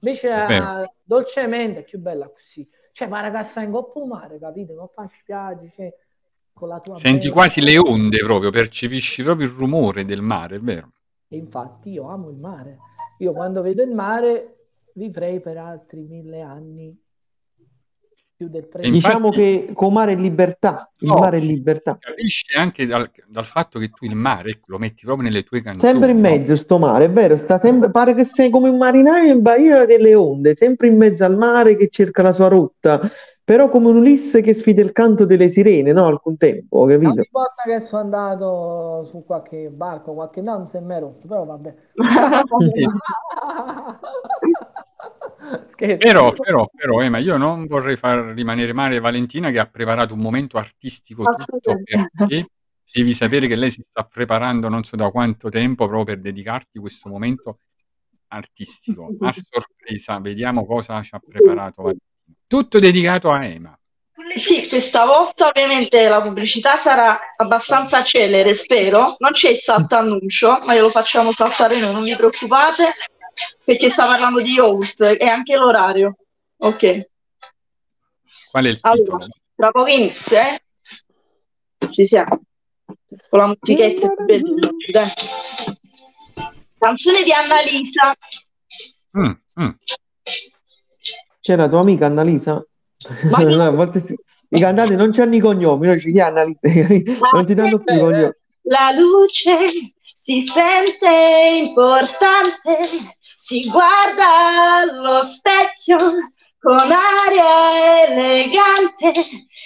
[0.00, 2.68] Invece dolcemente è più bella così.
[2.92, 4.74] Cioè, ma ragazza in coppa mare, capito?
[4.74, 5.94] Coppa in spiaggia, cioè,
[6.56, 10.56] con la tua Senti bella- quasi le onde proprio, percepisci proprio il rumore del mare,
[10.56, 10.92] è vero?
[11.28, 12.78] E infatti io amo il mare.
[13.18, 16.98] Io quando vedo il mare vivrei per altri mille anni
[18.36, 21.96] più del infatti- Diciamo che con mare è libertà, il No, mare è libertà.
[21.98, 25.62] capisce anche dal, dal fatto che tu il mare ecco, lo metti proprio nelle tue
[25.62, 25.90] canzoni.
[25.90, 26.28] Sempre in no?
[26.28, 29.86] mezzo sto mare, è vero, sta sempre, pare che sei come un marinaio in baia
[29.86, 33.00] delle onde, sempre in mezzo al mare che cerca la sua rotta,
[33.42, 36.06] però come un Ulisse che sfida il canto delle sirene, no?
[36.06, 37.10] Al contempo, capito?
[37.12, 41.26] Ogni volta che sono andato su qualche barco, qualche no, non si è mai rotto,
[41.26, 41.74] però vabbè.
[45.70, 45.96] Scherzo.
[45.96, 50.20] Però, però, però, Ema, io non vorrei far rimanere male Valentina che ha preparato un
[50.20, 52.48] momento artistico tutto perché
[52.90, 56.78] devi sapere che lei si sta preparando non so da quanto tempo proprio per dedicarti
[56.78, 57.58] questo momento
[58.28, 59.08] artistico.
[59.20, 62.04] A sorpresa, vediamo cosa ci ha preparato Valentina.
[62.46, 63.78] Tutto dedicato a Ema.
[64.34, 69.16] Sì, questa volta ovviamente la pubblicità sarà abbastanza celere, spero.
[69.18, 72.94] Non c'è il saltannuncio, ma glielo facciamo saltare noi, non vi preoccupate,
[73.64, 76.16] perché sta parlando di Holt e anche l'orario.
[76.58, 77.06] Ok,
[78.50, 79.26] Qual è il allora, titolo?
[79.54, 80.62] tra poco inizia, eh?
[81.90, 82.40] Ci siamo.
[83.28, 84.14] Con la musichetta
[84.90, 85.10] dai.
[86.78, 88.14] Canzone di Annalisa.
[89.18, 89.30] Mm,
[89.60, 89.70] mm.
[91.40, 92.64] C'è la tua amica Annalisa?
[93.30, 94.16] Ma No, a volte si-
[94.48, 96.54] I cantanti non c'hanno i cognomi, noi ci chiamano
[97.32, 98.30] non ti danno più i cognomi.
[98.62, 102.78] La luce si sente importante,
[103.46, 105.96] si guarda allo specchio
[106.58, 109.12] con aria elegante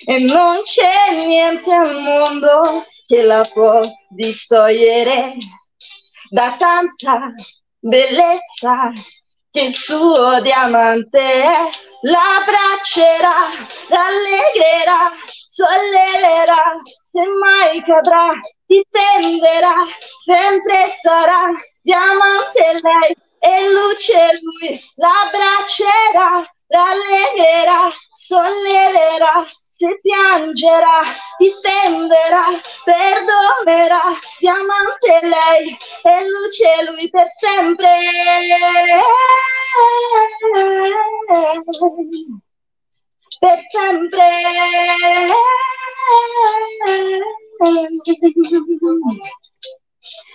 [0.05, 3.81] e non c'è niente al mondo che la può
[4.11, 5.37] distogliere
[6.29, 7.33] da tanta
[7.79, 8.93] bellezza
[9.51, 11.71] che il suo diamante è.
[12.03, 13.49] L'abbraccerà,
[13.89, 15.11] rallegrerà,
[15.47, 16.81] solleverà,
[17.11, 18.33] se mai cadrà,
[18.67, 19.75] difenderà,
[20.27, 21.51] sempre sarà
[21.83, 24.81] diamante lei e luce lui.
[24.97, 31.01] L'abbraccerà, rallegrerà, solleverà, se piangerà,
[31.39, 32.45] difenderà,
[32.85, 37.89] perdonerà, diamante lei e luce lui per sempre.
[43.41, 44.27] Per sempre.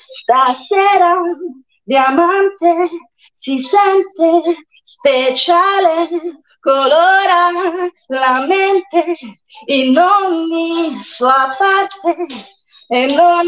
[0.08, 1.12] Stasera,
[1.86, 2.90] diamante,
[3.32, 6.10] si sente speciale,
[6.60, 7.46] colora
[8.08, 9.16] la mente
[9.68, 12.26] in ogni sua parte.
[12.88, 13.46] E non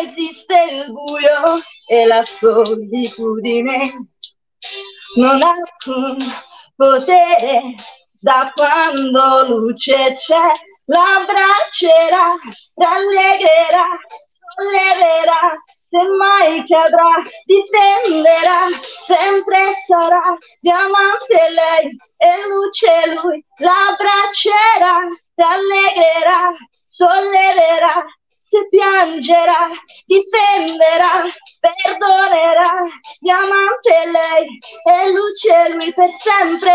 [0.00, 4.10] esiste il buio e la solitudine.
[5.16, 6.18] Non ha alcun
[6.76, 7.74] potere
[8.20, 10.50] da quando luce c'è
[10.86, 12.36] l'abbraccerà
[12.74, 13.86] rallegrerà
[14.56, 24.96] solleverà se mai cadrà difenderà sempre sarà diamante lei e luce lui l'abbraccerà
[25.34, 26.56] rallegrerà
[26.98, 29.68] solleverà se piangerà
[30.06, 31.24] difenderà
[31.60, 32.72] perdonerà
[33.20, 34.46] diamante lei
[34.84, 36.72] e luce lui per sempre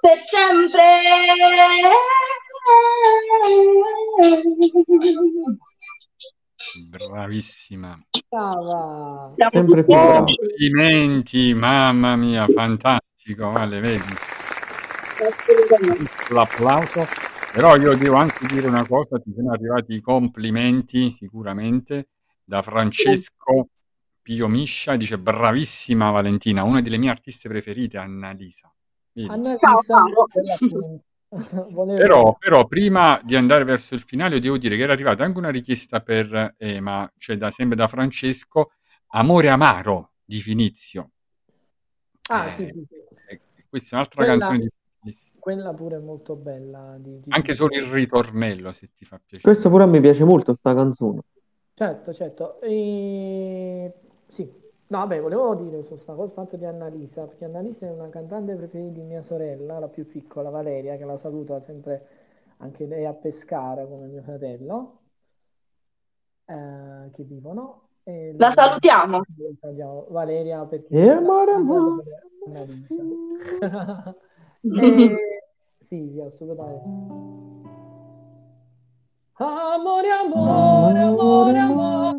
[0.00, 0.82] per sempre
[6.88, 7.98] Bravissima.
[8.28, 9.34] Brava.
[9.50, 9.94] Sempre più.
[9.94, 14.14] Complimenti, mamma mia, fantastico, vale, vedi,
[15.18, 16.10] Assolutamente.
[16.32, 17.06] l'applauso.
[17.52, 22.10] Però io devo anche dire una cosa, ti sono arrivati i complimenti sicuramente
[22.44, 23.70] da Francesco
[24.22, 28.72] Pio Miscia, dice bravissima Valentina, una delle mie artiste preferite, Annalisa.
[29.26, 29.82] Ciao.
[31.70, 35.38] Volevo- Però, però prima di andare verso il finale devo dire che era arrivata anche
[35.38, 38.72] una richiesta per Ema, cioè da, sempre da Francesco,
[39.12, 41.10] Amore Amaro di Finizio.
[42.30, 43.40] Ah, Eh, sì, sì, sì.
[43.68, 44.70] Questa è un'altra Quella- canzone di
[45.00, 45.32] Finizio.
[45.38, 46.96] Quella pure è molto bella.
[46.98, 49.42] Di, di- Anche solo il ritornello, se ti fa piacere.
[49.52, 51.20] Questo pure a me piace molto, sta canzone.
[51.74, 52.60] Certo, certo.
[52.60, 53.92] E
[54.28, 54.52] sì,
[54.90, 58.54] no, vabbè, volevo dire su sta cosa, fatto di Annalisa, perché Annalisa è una cantante
[58.54, 62.06] preferita di mia sorella, la più piccola, Valeria, che la saluto sempre
[62.58, 64.98] anche lei a Pescara come mio fratello,
[66.46, 67.88] eh, che vivono.
[68.02, 69.20] E La salutiamo.
[69.60, 70.06] salutiamo.
[70.10, 72.02] Valeria perché E amore, amore.
[72.46, 72.94] Annalisa.
[74.62, 75.16] E-
[75.88, 77.18] Sì, sì, assolutamente.
[79.38, 82.16] Amore, amore, amore, amore,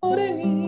[0.00, 0.59] amore mio.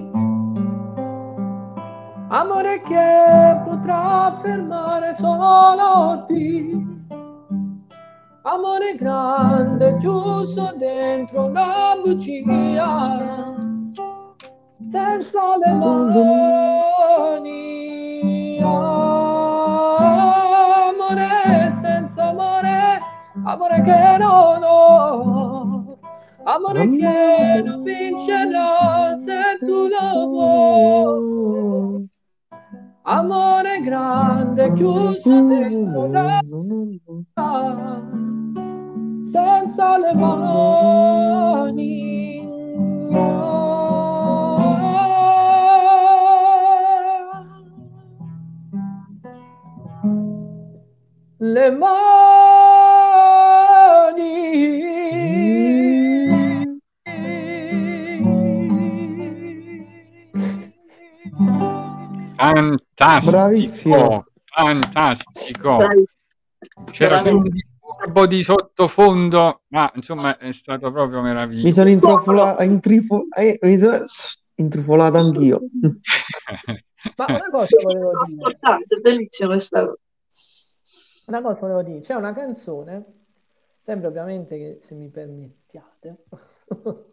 [2.34, 6.80] Amore che potrà fermare solo te.
[8.40, 13.54] Amore grande, chiuso dentro una bugia,
[14.88, 17.50] senza le mani.
[20.88, 22.98] Amore senza amore,
[23.44, 25.98] amore che non ho,
[26.44, 32.11] amore che non vincerà se tu lo vuoi.
[33.04, 36.40] Amore grande, chiuso dentro una
[39.32, 41.90] senza le mani.
[51.38, 52.81] Le mani.
[62.42, 64.24] Fantastico, Bravissimo.
[64.44, 65.76] fantastico.
[65.76, 66.04] Dai.
[66.90, 71.72] C'era solo un disturbo di sottofondo, ma insomma è stato proprio Mi meraviglioso.
[71.74, 74.04] sono intrufolato, intrifo- eh, mi sono
[74.56, 75.60] intrufolato anch'io.
[77.16, 79.96] Ma una cosa volevo dire, Importante, bellissima questa cosa.
[81.26, 83.04] una cosa volevo dire, c'è una canzone,
[83.84, 86.24] sempre ovviamente che se mi permettiate,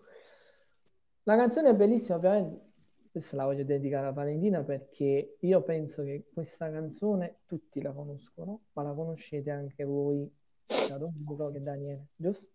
[1.23, 2.69] la canzone è bellissima, ovviamente,
[3.11, 8.61] questa la voglio dedicare a Valentina perché io penso che questa canzone tutti la conoscono,
[8.73, 10.31] ma la conoscete anche voi,
[10.65, 12.48] sia Domenico che Daniele, giusto?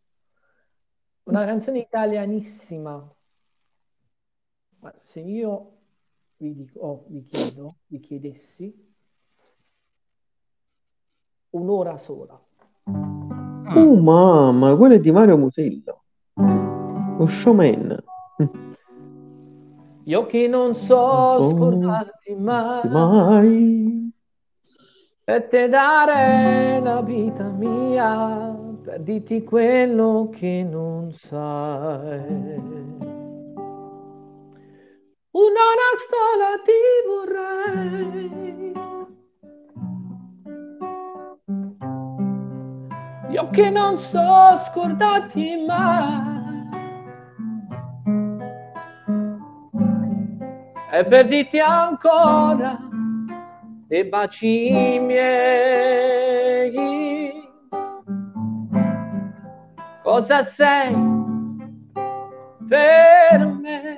[1.25, 3.15] Una canzone italianissima,
[4.81, 5.73] ma se io
[6.37, 8.93] vi dico, oh, vi chiedo, vi chiedessi
[11.51, 12.41] un'ora sola.
[12.87, 16.05] Oh mamma, quello è di Mario Musello.
[16.35, 18.03] Lo showman.
[20.07, 24.13] Io che non so Non scordarti mai, Mai.
[25.25, 32.53] per te dare la vita mia, per dirti quello che non sai.
[35.31, 38.73] Un'ora sola ti vorrei.
[43.31, 46.44] Io che non so scordarti mai.
[50.97, 52.79] E per dirti ancora
[53.89, 56.73] dei baci miei.
[60.05, 60.95] Cosa sei
[62.69, 63.94] per me?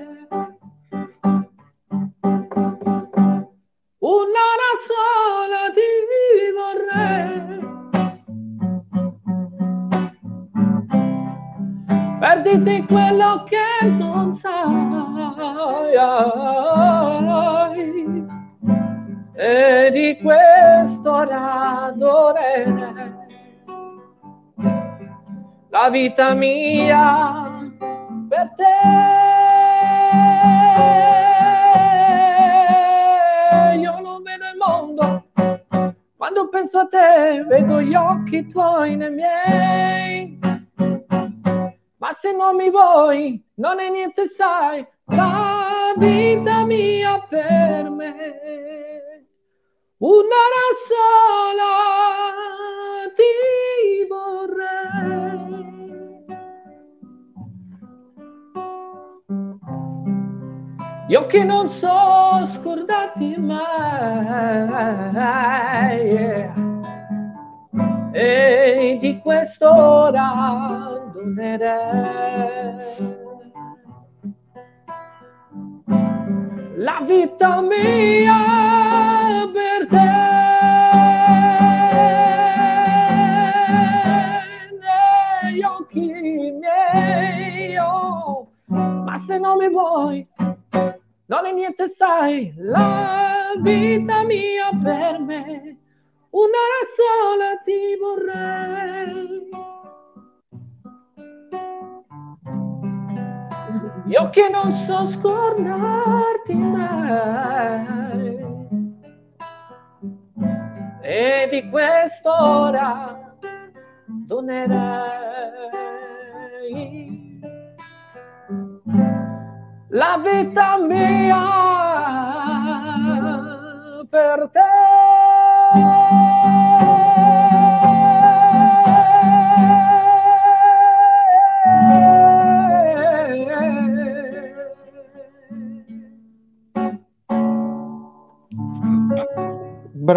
[25.96, 27.45] La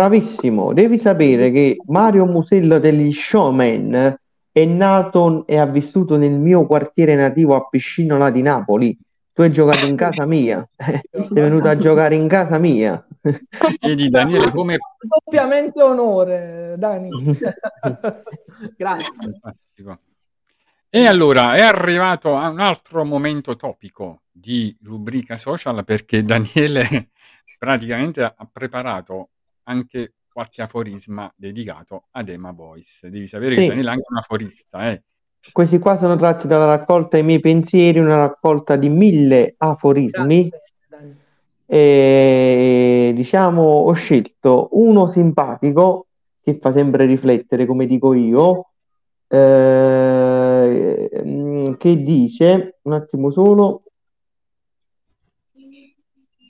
[0.10, 4.18] Bravissimo, devi sapere che Mario Musella degli Showman
[4.52, 8.98] è nato e ha vissuto nel mio quartiere nativo a Piscinola di Napoli.
[9.32, 13.06] Tu hai giocato in casa mia, sei venuto a giocare in casa mia.
[13.80, 14.78] Vedi Daniele come...
[15.00, 17.10] Doppiamente onore, Dani.
[18.76, 19.14] Grazie.
[19.16, 20.00] Fantastico.
[20.90, 27.10] E allora è arrivato a un altro momento topico di rubrica social perché Daniele
[27.60, 29.30] praticamente ha preparato
[29.70, 33.10] anche qualche aforisma dedicato ad Emma Boyce.
[33.10, 33.62] Devi sapere Sì.
[33.62, 35.04] che Daniele è anche un aforista, eh.
[35.52, 40.50] Questi qua sono tratti dalla raccolta I miei pensieri, una raccolta di mille aforismi.
[41.72, 46.08] E diciamo, ho scelto uno simpatico
[46.42, 48.72] che fa sempre riflettere, come dico io,
[49.28, 51.10] eh,
[51.78, 53.84] che dice, un attimo solo,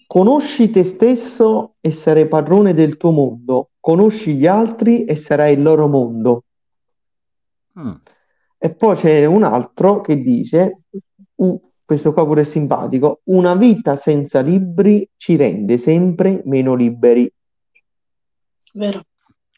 [0.10, 5.62] conosci te stesso e sarai padrone del tuo mondo, conosci gli altri e sarai il
[5.62, 6.46] loro mondo.
[7.80, 7.92] Mm.
[8.58, 10.80] E poi c'è un altro che dice,
[11.36, 17.32] "U- questo qua pure è simpatico, una vita senza libri ci rende sempre meno liberi.
[18.74, 19.04] Vero.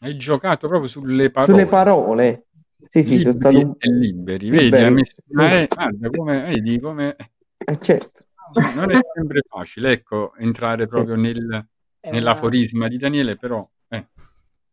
[0.00, 1.52] Hai giocato proprio sulle parole.
[1.52, 2.46] Sulle parole.
[2.90, 3.74] Sì, sì, sono stato Liberi un...
[3.78, 4.50] e liberi.
[4.50, 5.54] Vedi, Liberi, messo una sì.
[5.54, 7.16] E, guarda come, vedi come
[7.56, 8.21] Eh, certo.
[8.74, 11.66] Non è sempre facile, ecco, entrare proprio nel,
[12.00, 14.06] nell'aforisma di Daniele, però eh,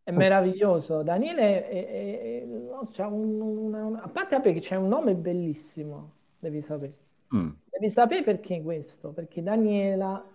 [0.03, 1.03] è meraviglioso.
[1.03, 5.13] Daniele è, è- è- no, un- una- una- a parte vabbè, che c'è un nome
[5.13, 6.93] bellissimo, devi sapere.
[7.35, 7.49] mm.
[7.69, 10.25] Devi sapere perché questo, perché Daniela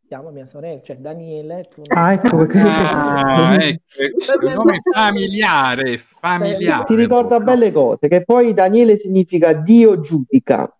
[0.00, 2.58] si chiama mia sorella, cioè Daniele, tu non- Ah, ecco perché...
[2.60, 6.84] Ah, ecco, un nome familiare, familiare.
[6.84, 10.70] Ti ricorda belle cose, che poi Daniele significa Dio giudica.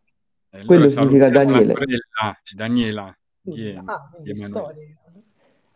[0.54, 1.74] Allora quello significa Daniele.
[1.74, 4.44] sorella Daniela di, Ah, di.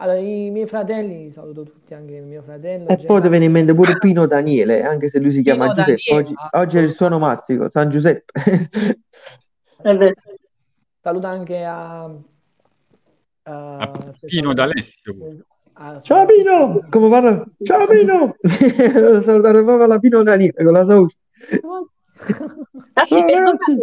[0.00, 2.86] Allora, i miei fratelli, saluto tutti, anche il mio fratello.
[2.86, 5.74] E poi ti viene in mente pure Pino Daniele, anche se lui si chiama Pino
[5.84, 6.14] Giuseppe.
[6.14, 6.50] Oggi, Daniele.
[6.52, 8.32] oggi è il suo onomastico, San Giuseppe.
[9.82, 10.12] Vero.
[11.02, 12.12] Saluto anche a, a,
[13.42, 15.14] A Pino D'Alessio.
[15.72, 16.86] a- Ciao Pino!
[16.88, 17.44] Come parla?
[17.64, 18.36] Ciao Pino!
[18.42, 21.16] Ho salutato proprio la Pino Daniele con la sua voce.
[23.06, 23.76] Ciao, ragazzi.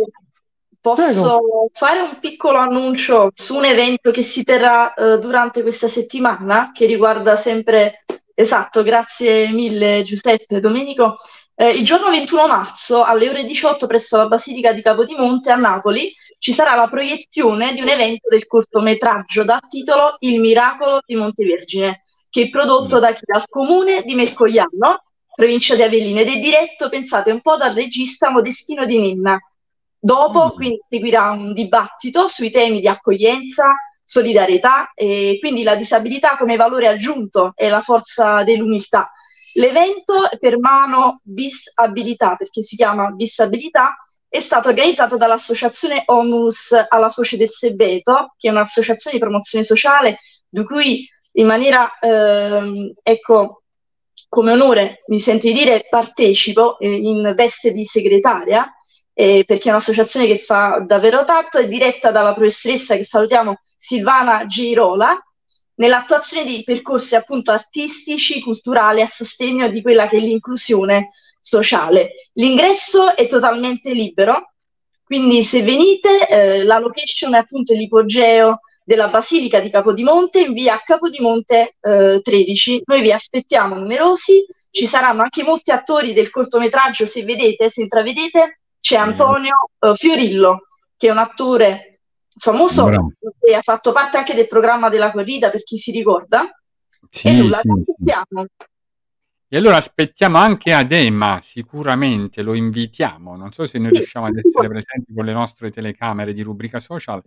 [0.85, 6.71] Posso fare un piccolo annuncio su un evento che si terrà eh, durante questa settimana,
[6.71, 8.05] che riguarda sempre,
[8.35, 11.17] esatto, grazie mille Giuseppe, Domenico.
[11.55, 16.13] Eh, il giorno 21 marzo alle ore 18 presso la Basilica di Capodimonte a Napoli
[16.37, 22.03] ci sarà la proiezione di un evento del cortometraggio dal titolo Il miracolo di Montevergine,
[22.29, 23.23] che è prodotto da chi?
[23.25, 25.03] Dal comune di Mercogliano,
[25.33, 29.39] provincia di Avellino, ed è diretto, pensate, un po' dal regista Modestino Di Ninna.
[30.05, 30.55] Dopo, Mm.
[30.55, 33.73] quindi, seguirà un dibattito sui temi di accoglienza,
[34.03, 39.11] solidarietà e quindi la disabilità come valore aggiunto e la forza dell'umiltà.
[39.53, 43.95] L'evento per mano Bis Abilità, perché si chiama Bis Abilità,
[44.29, 50.19] è stato organizzato dall'associazione Onus alla Foce del Sebeto, che è un'associazione di promozione sociale,
[50.47, 53.63] di cui in maniera, ehm, ecco,
[54.29, 58.69] come onore mi sento di dire partecipo eh, in veste di segretaria,
[59.17, 64.45] eh, perché è un'associazione che fa davvero tanto, è diretta dalla professoressa che salutiamo Silvana
[64.45, 65.17] Girola,
[65.75, 72.29] nell'attuazione di percorsi appunto artistici, culturali a sostegno di quella che è l'inclusione sociale.
[72.33, 74.51] L'ingresso è totalmente libero,
[75.05, 80.81] quindi se venite, eh, la location è appunto l'ipogeo della Basilica di Capodimonte in via
[80.83, 82.81] Capodimonte eh, 13.
[82.85, 88.59] Noi vi aspettiamo numerosi, ci saranno anche molti attori del cortometraggio, se vedete, se intravedete,
[88.85, 92.01] c'è Antonio eh, Fiorillo, che è un attore
[92.37, 93.13] famoso Bravo.
[93.39, 96.47] e ha fatto parte anche del programma della corrida, per chi si ricorda.
[97.09, 98.45] Sì, e nulla, sì, aspettiamo.
[99.47, 103.35] E allora aspettiamo anche Adema, sicuramente lo invitiamo.
[103.35, 106.77] Non so se noi Sì, riusciamo ad essere presenti con le nostre telecamere di rubrica
[106.77, 107.23] social,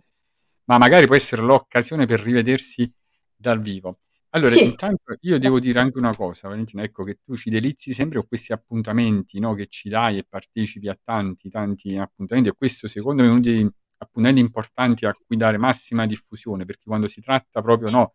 [0.63, 2.89] ma magari può essere l'occasione per rivedersi
[3.35, 3.97] dal vivo.
[4.31, 4.63] Allora, Sì.
[4.63, 8.27] intanto io devo dire anche una cosa, Valentina, ecco che tu ci delizi sempre con
[8.27, 13.23] questi appuntamenti, no, che ci dai e partecipi a tanti, tanti appuntamenti e questo secondo
[13.23, 17.61] me è uno dei appuntamenti importanti a cui dare massima diffusione, perché quando si tratta
[17.61, 18.13] proprio no,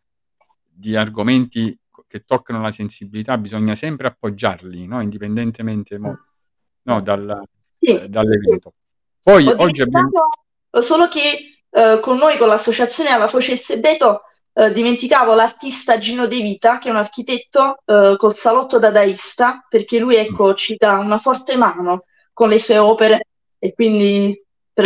[0.70, 1.76] di argomenti
[2.06, 6.16] che toccano la sensibilità bisogna sempre appoggiarli, no, indipendentemente mo,
[6.82, 7.42] no, dal,
[7.78, 7.86] Sì.
[7.86, 8.74] eh, dall'evento.
[9.20, 10.10] Poi oggi abbiamo...
[10.80, 14.22] solo che eh, con noi, con l'associazione Alla Foce il Sebeto,
[14.54, 19.98] eh, dimenticavo l'artista Gino De Vita, che è un architetto eh, col salotto dadaista, perché
[19.98, 23.26] lui, ecco, ci dà una forte mano con le sue opere
[23.58, 24.40] e quindi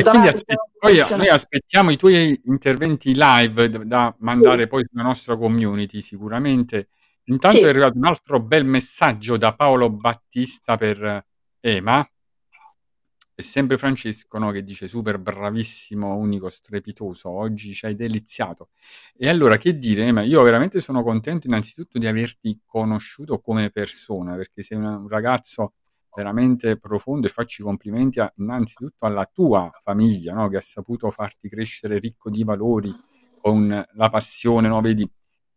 [0.07, 0.29] quindi perdonate.
[0.29, 1.17] aspe- sono poi emozionata.
[1.17, 6.89] noi aspettiamo i tuoi interventi live d- da mandare poi sulla nostra community sicuramente.
[7.25, 7.65] Intanto Sì.
[7.65, 11.25] è arrivato un altro bel messaggio da Paolo Battista per
[11.61, 12.09] Ema.
[13.39, 18.71] È sempre Francesco no, che dice super bravissimo, unico, strepitoso, oggi ci hai deliziato.
[19.17, 24.35] E allora che dire, Ema, io veramente sono contento innanzitutto di averti conosciuto come persona,
[24.35, 25.75] perché sei un ragazzo
[26.13, 31.09] veramente profondo e faccio i complimenti a- innanzitutto alla tua famiglia, no, che ha saputo
[31.13, 32.93] farti crescere ricco di valori,
[33.41, 35.09] con la passione, no, vedi,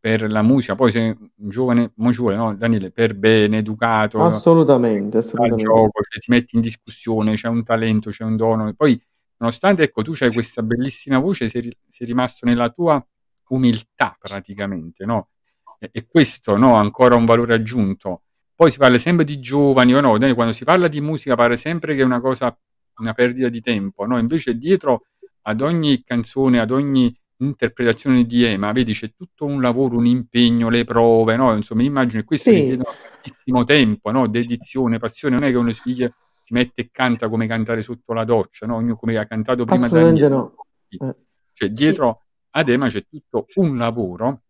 [0.01, 0.73] per la musica.
[0.73, 4.19] Poi sei un giovane, mo ci vuole, no, Daniele, per bene, educato?
[4.21, 5.63] Assolutamente, assolutamente.
[5.63, 8.67] gioco, cioè, ti metti in discussione, c'è un talento, c'è un dono.
[8.67, 8.99] E poi,
[9.37, 13.05] nonostante ecco, tu c'hai questa bellissima voce, sei, sei rimasto nella tua
[13.49, 15.29] umiltà praticamente, no?
[15.77, 18.23] E, e questo, no, ancora un valore aggiunto.
[18.55, 20.17] Poi si parla sempre di giovani, o no?
[20.17, 22.57] Dai, Quando si parla di musica pare sempre che è una cosa,
[22.97, 24.17] una perdita di tempo, no?
[24.17, 25.05] Invece dietro
[25.43, 27.15] ad ogni canzone, ad ogni
[27.45, 31.53] interpretazione di Ema, vedi, c'è tutto un lavoro, un impegno, le prove, no?
[31.55, 32.57] Insomma, immagino che questo Sì.
[32.57, 34.27] richiede tantissimo tempo, no?
[34.27, 38.13] Dedizione, passione, non è che uno si piglia- si mette e canta come cantare sotto
[38.13, 38.75] la doccia, no?
[38.75, 40.27] Ognuno come ha cantato prima Daniele.
[40.29, 40.55] no.
[40.89, 41.15] Eh.
[41.53, 44.41] Cioè, dietro ad Ema c'è tutto un lavoro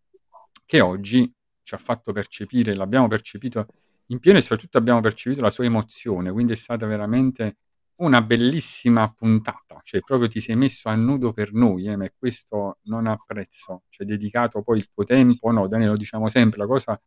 [0.64, 1.30] che oggi
[1.62, 3.66] ci ha fatto percepire, l'abbiamo percepito
[4.06, 7.56] in pieno e soprattutto abbiamo percepito la sua emozione, quindi è stata veramente
[8.04, 12.78] una bellissima puntata, cioè proprio ti sei messo a nudo per noi, eh, ma questo
[12.84, 16.66] non ha prezzo, cioè dedicato poi il tuo tempo, no, Daniele lo diciamo sempre, la
[16.66, 17.00] cosa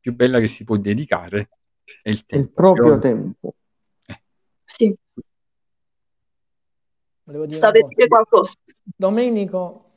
[0.00, 1.48] più bella che si può dedicare
[2.02, 2.52] è il Il tempo.
[2.52, 3.54] proprio Cioè, tempo.
[4.64, 4.96] Sì,
[7.24, 7.94] Volevo dire sta una per cosa.
[7.94, 8.54] dire qualcosa.
[8.96, 9.90] Domenico,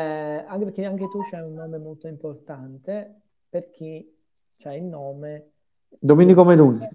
[0.48, 4.14] anche perché anche tu c'hai un nome molto importante, perché
[4.56, 5.52] c'hai il nome
[5.88, 6.88] Domenico Medusi.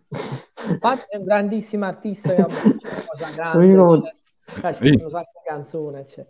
[0.73, 4.15] Infatti è un grandissimo artista c'è una cosa grande, Domenico- c'è,
[4.73, 5.03] cioè, c'è Sì.
[5.03, 6.25] un sacco di canzoni, c'è.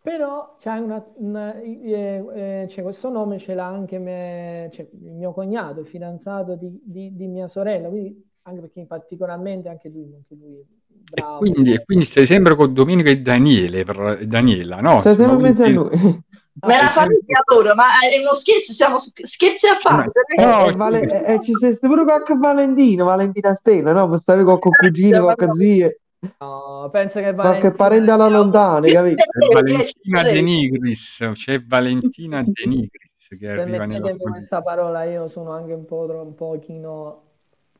[0.00, 5.12] Però c'è una, una- eh, eh, c'è questo nome ce l'ha anche me- c'è il
[5.12, 10.12] mio cognato, il fidanzato di, di- di mia sorella, quindi anche perché particolarmente anche lui,
[10.14, 10.62] anche lui
[11.10, 11.38] è E bravo.
[11.38, 15.00] quindi, e quindi stai sempre con Domenico e Daniele, per- Daniela, no?
[15.00, 16.22] Stai sempre in mezzo a noi.
[16.60, 19.78] Ah, Me la sei sempre- famiglia loro, ma è uno scherzo, siamo scherzi a Ma-
[19.96, 20.20] parte.
[20.36, 20.72] Eh, No, eh.
[20.72, 24.08] Vale- eh, eh, ci sei pure con Valentino, Valentina Stella, no?
[24.08, 25.52] Per stare con, con cugini, con Ma no.
[25.52, 26.00] zie,
[26.38, 29.16] no, penso che qualche Valentina parente alla lontana, capito?
[29.16, 35.50] C'è Valentina De Nigris, c'è Valentina De Nigris che arriva nella questa parola, io sono
[35.50, 37.22] anche un po' un pochino,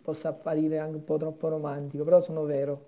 [0.02, 2.86] posso apparire anche un po' troppo romantico, però sono vero.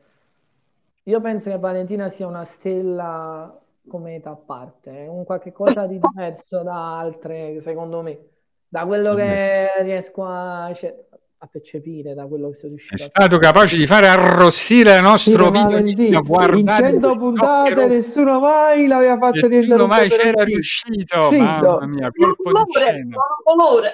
[1.09, 3.57] Io penso che Valentina sia una stella
[3.87, 8.19] cometa a parte, è un qualche cosa di diverso da altre, secondo me,
[8.66, 10.93] da quello che riesco a, cioè,
[11.39, 15.03] a percepire, da quello che sono È riuscito a stato capace di fare arrossire il
[15.03, 19.61] nostro Sì, video Valentino, in guardate 100 questo puntate occhio nessuno mai l'aveva fatto diventare
[19.61, 23.16] nessuno un mai c'era riuscito Sì, mamma mia colpo di scena.
[23.45, 23.91] colore.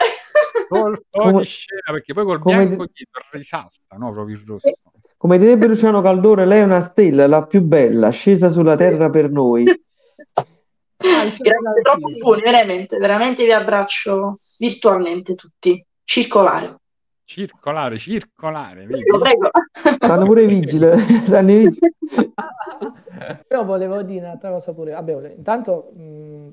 [0.66, 4.12] colpo Come- di scena perché poi col bianco dietro risalta no?
[4.12, 4.72] proprio il rosso
[5.22, 9.30] Come direbbe Luciano Caldore, lei è una stella, la più bella, scesa sulla terra per
[9.30, 9.62] noi.
[10.98, 15.80] Grazie, troppo buoni, veramente, veramente vi abbraccio virtualmente tutti.
[16.02, 16.74] Circolare.
[17.22, 18.84] circolare circolare?
[18.84, 19.50] Prego, prego.
[19.94, 20.88] Stanno pure i vigili.
[21.24, 21.94] stanno i vigili.
[23.46, 24.90] Però volevo dire un'altra cosa pure.
[24.90, 26.48] Vabbè, intanto mh,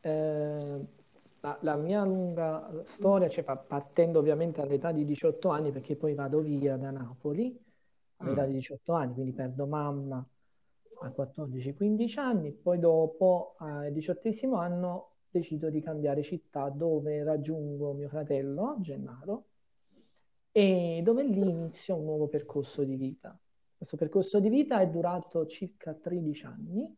[0.00, 0.80] eh,
[1.38, 6.14] la, la mia lunga storia, cioè pa- partendo ovviamente all'età di 18 anni, perché poi
[6.14, 7.62] vado via da Napoli
[8.18, 8.46] all'età Mm.
[8.46, 10.26] di 18 anni, quindi perdo mamma
[11.00, 18.08] a 14-15 anni, poi dopo al diciottesimo anno decido di cambiare città dove raggiungo mio
[18.08, 19.44] fratello Gennaro
[20.52, 23.36] e dove lì inizio un nuovo percorso di vita.
[23.76, 26.96] Questo percorso di vita è durato circa 13 anni,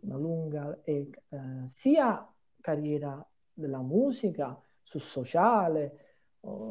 [0.00, 1.38] una lunga e, eh,
[1.72, 2.26] sia
[2.60, 6.05] carriera della musica, sul sociale,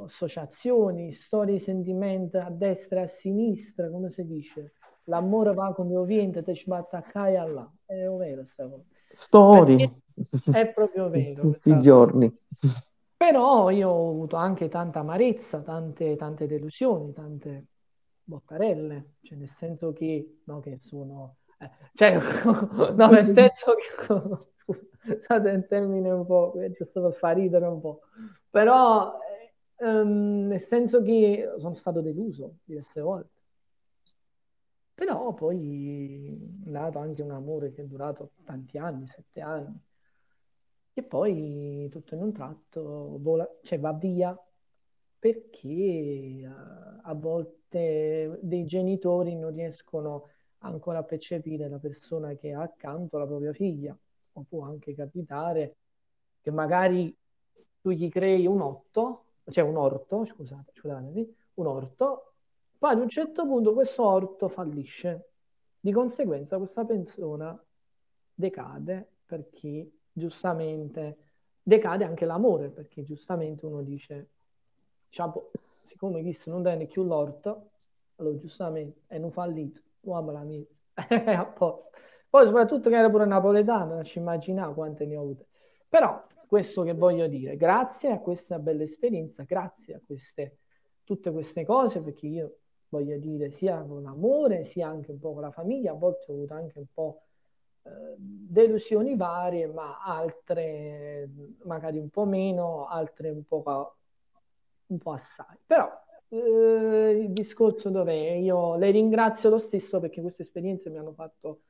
[0.06, 4.74] associazioni, storie di sentimento a destra e a sinistra, come si dice?
[5.06, 7.72] L'amore va come viento, te ci battaccai là.
[7.86, 8.84] È vero sta cosa.
[9.14, 10.02] Storie.
[10.52, 11.42] È proprio vero.
[11.42, 12.34] Tutti i giorni.
[13.18, 17.68] Però io ho avuto anche tanta amarezza, tante, tante delusioni, tante
[18.24, 21.38] bottarelle, cioè nel senso che, no, che sono...
[21.60, 22.18] Eh, cioè,
[22.96, 24.54] no, nel senso che...
[25.06, 28.00] Scusate un termine un po', giusto per far ridere un po',
[28.50, 29.16] però
[29.78, 33.34] ehm, nel senso che sono stato deluso diverse volte.
[34.94, 39.78] Però poi è nato anche un amore che è durato tanti anni, sette anni,
[40.94, 44.38] e poi tutto in un tratto vola, cioè va via
[45.20, 50.30] perché a, a volte dei genitori non riescono
[50.60, 53.98] ancora a percepire la persona che ha accanto alla propria figlia,
[54.34, 55.78] o può anche capitare
[56.42, 57.16] che magari
[57.82, 62.34] tu gli crei un otto, cioè un orto, scusate, scusatemi, un orto,
[62.78, 65.30] poi ad un certo punto questo orto fallisce.
[65.80, 67.58] Di conseguenza questa persona
[68.34, 71.18] decade perché giustamente
[71.62, 74.30] decade anche l'amore, perché giustamente uno dice,
[75.10, 75.52] diciamo,
[75.86, 77.70] siccome questo non tiene più l'orto,
[78.16, 80.64] allora giustamente è un fallito, uomo la mia,
[80.94, 81.90] a posto.
[82.30, 85.48] Poi soprattutto che era pure napoletano, non ci immaginavo quante ne ho avute.
[85.88, 90.60] Però questo che voglio dire, grazie a questa bella esperienza, grazie a queste,
[91.04, 92.58] tutte queste cose, perché io
[92.90, 96.34] voglio dire sia con l'amore, sia anche un po' con la famiglia, a volte ho
[96.34, 97.22] avuto anche un po'
[98.18, 101.30] delusioni varie, ma altre
[101.64, 103.96] magari un po' meno, altre un po',
[104.88, 105.58] un po assai.
[105.66, 105.88] Però
[106.30, 108.32] eh, il discorso dov'è?
[108.34, 111.62] Io le ringrazio lo stesso perché queste esperienze mi hanno fatto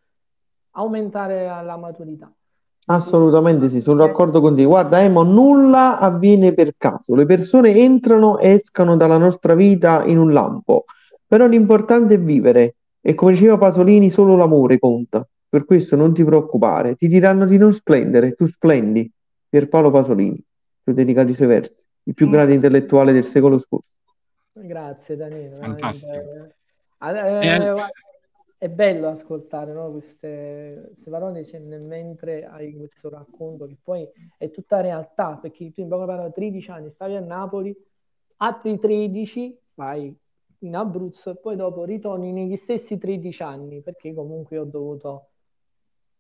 [0.72, 2.34] aumentare la maturità.
[2.88, 4.64] Assolutamente sì, sono d'accordo con te.
[4.64, 7.16] Guarda, Emo, nulla avviene per caso.
[7.16, 10.86] Le persone entrano e escono dalla nostra vita in un lampo.
[11.26, 12.76] Però l'importante è vivere.
[13.02, 15.28] E come diceva Pasolini, solo l'amore conta.
[15.48, 19.10] Per questo non ti preoccupare, ti diranno di non splendere, tu splendi.
[19.48, 20.38] Pierpaolo Pasolini,
[20.84, 22.32] tu dedicato i suoi versi, il più mm.
[22.32, 23.88] grande intellettuale del secolo scorso.
[24.52, 25.56] Grazie Danilo.
[25.56, 26.14] Fantastico.
[27.00, 27.76] Eh, eh,
[28.58, 29.92] è bello ascoltare no?
[29.92, 34.08] queste, queste, parole cioè, nel mentre hai questo racconto che poi
[34.38, 37.76] è tutta realtà, perché tu in poche parole 13 anni stavi a Napoli,
[38.38, 40.18] altri 13 vai
[40.60, 45.30] in Abruzzo e poi dopo ritorni negli stessi 13 anni, perché comunque ho dovuto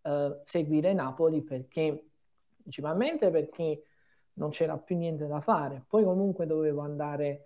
[0.01, 2.09] eh, seguire Napoli perché
[2.61, 3.83] principalmente perché
[4.33, 7.45] non c'era più niente da fare, poi comunque dovevo andare,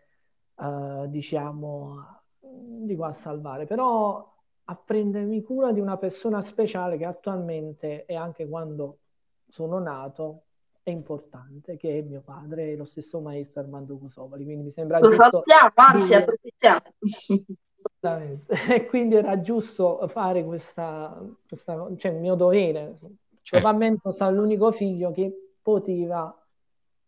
[0.60, 4.38] eh, diciamo, dico a salvare, però
[4.70, 9.00] a prendermi cura di una persona speciale che attualmente e anche quando
[9.48, 10.44] sono nato
[10.84, 15.10] è importante, che è mio padre, lo stesso maestro Armando Cusovoli, quindi mi sembra Lo
[15.10, 15.44] giusto...
[15.44, 16.80] sappiamo, anzi approfittiamo.
[18.02, 22.98] E quindi era giusto fare questa, questa cioè il mio dovere.
[23.41, 23.50] Certo.
[23.50, 26.34] Probabilmente sono l'unico figlio che poteva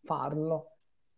[0.02, 0.71] farlo.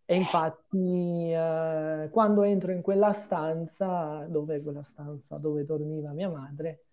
[0.07, 6.85] E infatti eh, quando entro in quella stanza, dove quella stanza dove dormiva mia madre,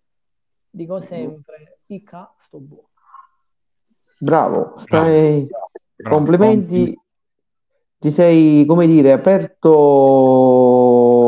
[0.70, 2.88] dico sempre, Ica, sto buono.
[4.18, 5.46] Bravo, stai...
[5.46, 6.16] Bravo.
[6.16, 6.98] complimenti,
[7.98, 9.72] ti sei, come dire, aperto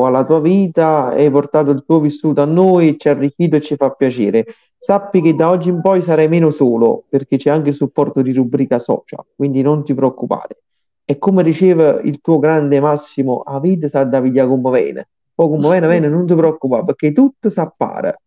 [0.06, 3.77] alla tua vita, hai portato il tuo vissuto a noi, ci ha arricchito e ci
[3.77, 4.47] fa piacere.
[4.77, 8.32] Sappi che da oggi in poi sarai meno solo, perché c'è anche il supporto di
[8.32, 10.63] rubrica social, quindi non ti preoccupare.
[11.05, 15.09] E come diceva il tuo grande Massimo, a vita sa da via come viene.
[15.36, 18.20] O come viene, viene, non ti preoccupare, perché tutto si appare.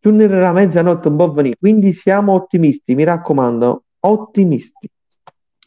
[0.00, 4.88] Tu nella mezzanotte un po' venire, quindi siamo ottimisti, mi raccomando, ottimisti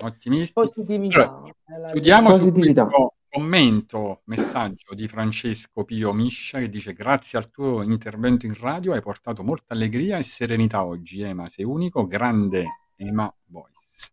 [0.06, 0.54] ottimisti.
[0.54, 1.42] Positività.
[1.66, 2.84] Allora, chiudiamo Positività.
[2.84, 8.56] su questo commento, messaggio di Francesco Pio Miscia che dice grazie al tuo intervento in
[8.60, 12.66] radio hai portato molta allegria e serenità oggi, Ema, sei unico, grande
[12.96, 14.10] Ema Voice.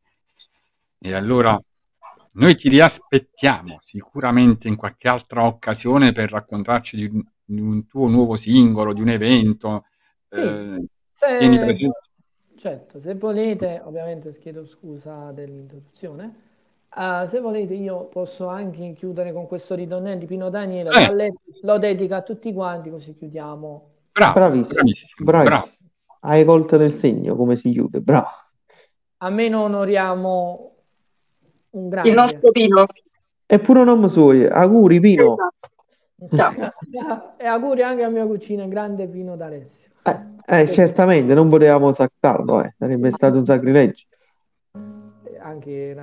[1.00, 1.60] E allora
[2.32, 8.08] noi ti riaspettiamo sicuramente in qualche altra occasione per raccontarci di un, di un tuo
[8.08, 9.84] nuovo singolo, di un evento.
[10.28, 10.40] Sì.
[10.40, 10.88] Eh,
[11.38, 12.08] tieni presente
[12.58, 16.46] Certo, se volete, ovviamente chiedo scusa dell'interruzione.
[16.92, 20.90] Uh, se volete, io posso anche chiudere con questo ritornello di Pino Daniele.
[20.90, 21.32] Eh.
[21.62, 23.90] Lo dedico a tutti quanti, così chiudiamo.
[24.10, 25.56] Bravo, bravissimo, bravissimo, bravissimo.
[25.56, 25.76] Bravo.
[26.20, 28.28] Hai colto nel segno come si chiude, bravo.
[29.18, 30.77] A me non onoriamo
[31.78, 32.08] un grande.
[32.08, 32.86] Il nostro Pino.
[33.46, 35.36] Eppure un nome suo, auguri Pino.
[36.34, 36.52] Ciao.
[37.36, 39.88] e auguri anche a mia cucina, grande Pino d'Alessio.
[40.02, 40.36] Eh.
[40.50, 42.74] Eh, certamente, non potevamo saccarlo, eh.
[42.78, 44.06] sarebbe stato un sacrilegio.
[45.40, 45.94] Anche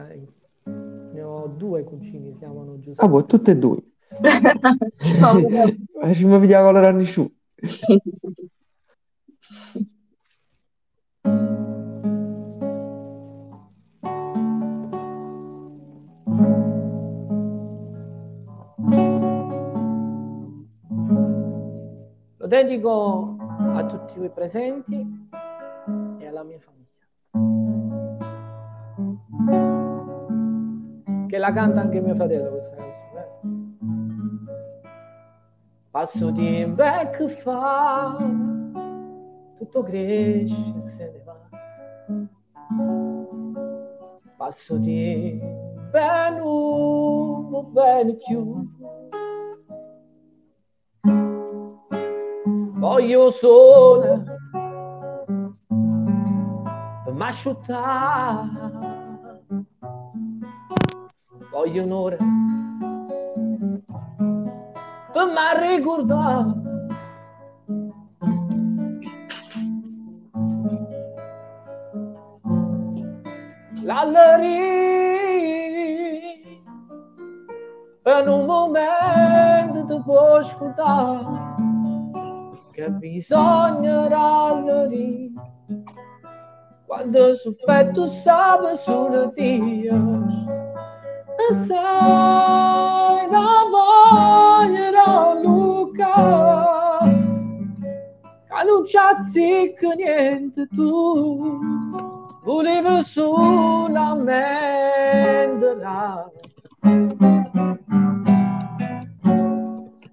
[0.64, 3.06] ne ho due cugini, si chiamano Giuseppe.
[3.06, 3.78] Ah, voi, tutte e due.
[6.14, 7.32] Ci mi vediamo la nessuno.
[22.64, 25.28] dedico a tutti voi presenti
[26.20, 26.84] e alla mia famiglia.
[31.28, 33.20] Che la canta anche mio fratello questa canzone.
[33.20, 33.28] eh.
[35.92, 38.18] Passo di vecchio fa,
[39.58, 40.56] tutto cresce
[40.86, 41.36] e se ne va.
[44.38, 45.42] Passo di
[45.92, 48.65] ben uno, ben più.
[52.86, 53.32] Voglio
[57.04, 58.48] per m'asciuttare.
[61.50, 62.18] Voglio un'ora
[65.12, 66.54] per m'arricordare.
[73.82, 75.24] L'alleria
[78.04, 81.45] per un momento ti può ascoltare
[82.86, 85.32] che bisogna rallerire
[86.86, 89.96] quando sul petto sabe sulla via
[91.36, 97.00] e sai la voglia Luca
[98.48, 101.58] che non c'azzicca niente tu
[102.44, 104.16] volevo solamente
[105.76, 106.30] là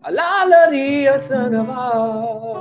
[0.00, 2.51] all'aria se ne va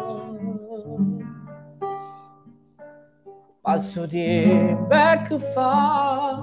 [3.61, 6.39] passo di becco fa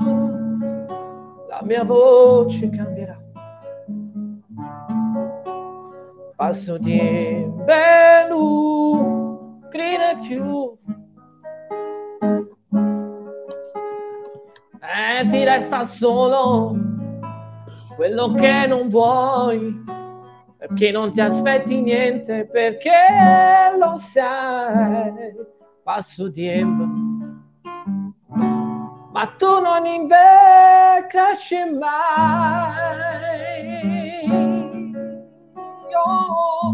[1.49, 3.21] la mia voce cambierà.
[6.37, 10.77] Passo di belu grida più
[14.81, 16.77] e ti resta solo
[17.97, 19.85] quello che non vuoi
[20.59, 22.93] perché non ti aspetti niente perché
[23.77, 25.35] lo sai.
[25.83, 27.08] Passo tempo
[29.19, 33.03] ma tu non invecchi mai
[36.07, 36.73] oh.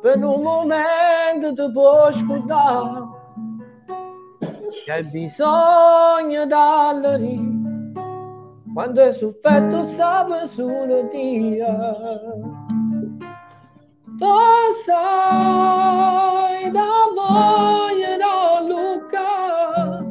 [0.00, 3.02] per un momento ti può scordare
[4.84, 7.52] che hai bisogno d'alleria
[8.72, 11.08] quando è sul petto sape solo
[14.16, 20.04] Dio tu sai da voglia da Luca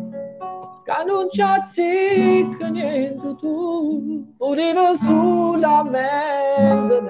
[0.84, 7.02] che non c'azzicca niente tu arriva sulla mente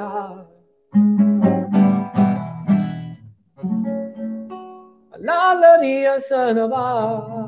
[5.18, 7.44] l'alleria se ne va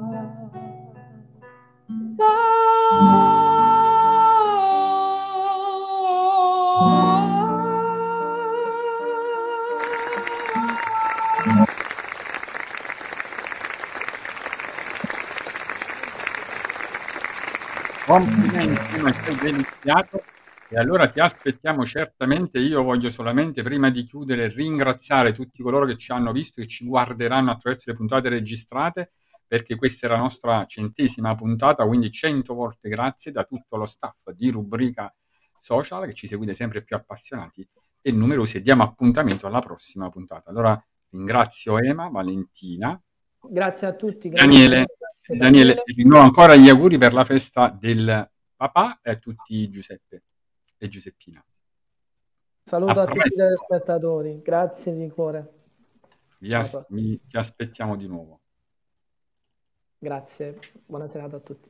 [18.05, 20.23] Complimenti, ma sei deliziato.
[20.69, 22.59] E allora ti aspettiamo certamente.
[22.59, 26.85] Io voglio solamente, prima di chiudere, ringraziare tutti coloro che ci hanno visto e ci
[26.85, 29.13] guarderanno attraverso le puntate registrate,
[29.47, 34.31] perché questa è la nostra centesima puntata, quindi cento volte grazie da tutto lo staff
[34.31, 35.13] di Rubrica
[35.57, 37.67] Social, che ci seguite sempre più appassionati
[38.01, 40.49] e numerosi, e diamo appuntamento alla prossima puntata.
[40.49, 40.79] Allora
[41.09, 42.99] ringrazio Ema, Valentina,
[43.39, 44.85] grazie a tutti grazie Daniele,
[45.27, 50.23] Daniele, ti rinnovo ancora gli auguri per la festa del papà e a tutti Giuseppe
[50.77, 51.43] e Giuseppina.
[52.65, 53.35] saluto A a tutti presto.
[53.35, 55.53] i telespettatori grazie di cuore
[56.39, 58.41] Vi as- mi- ti aspettiamo di nuovo.
[59.97, 61.69] grazie buona serata a tutti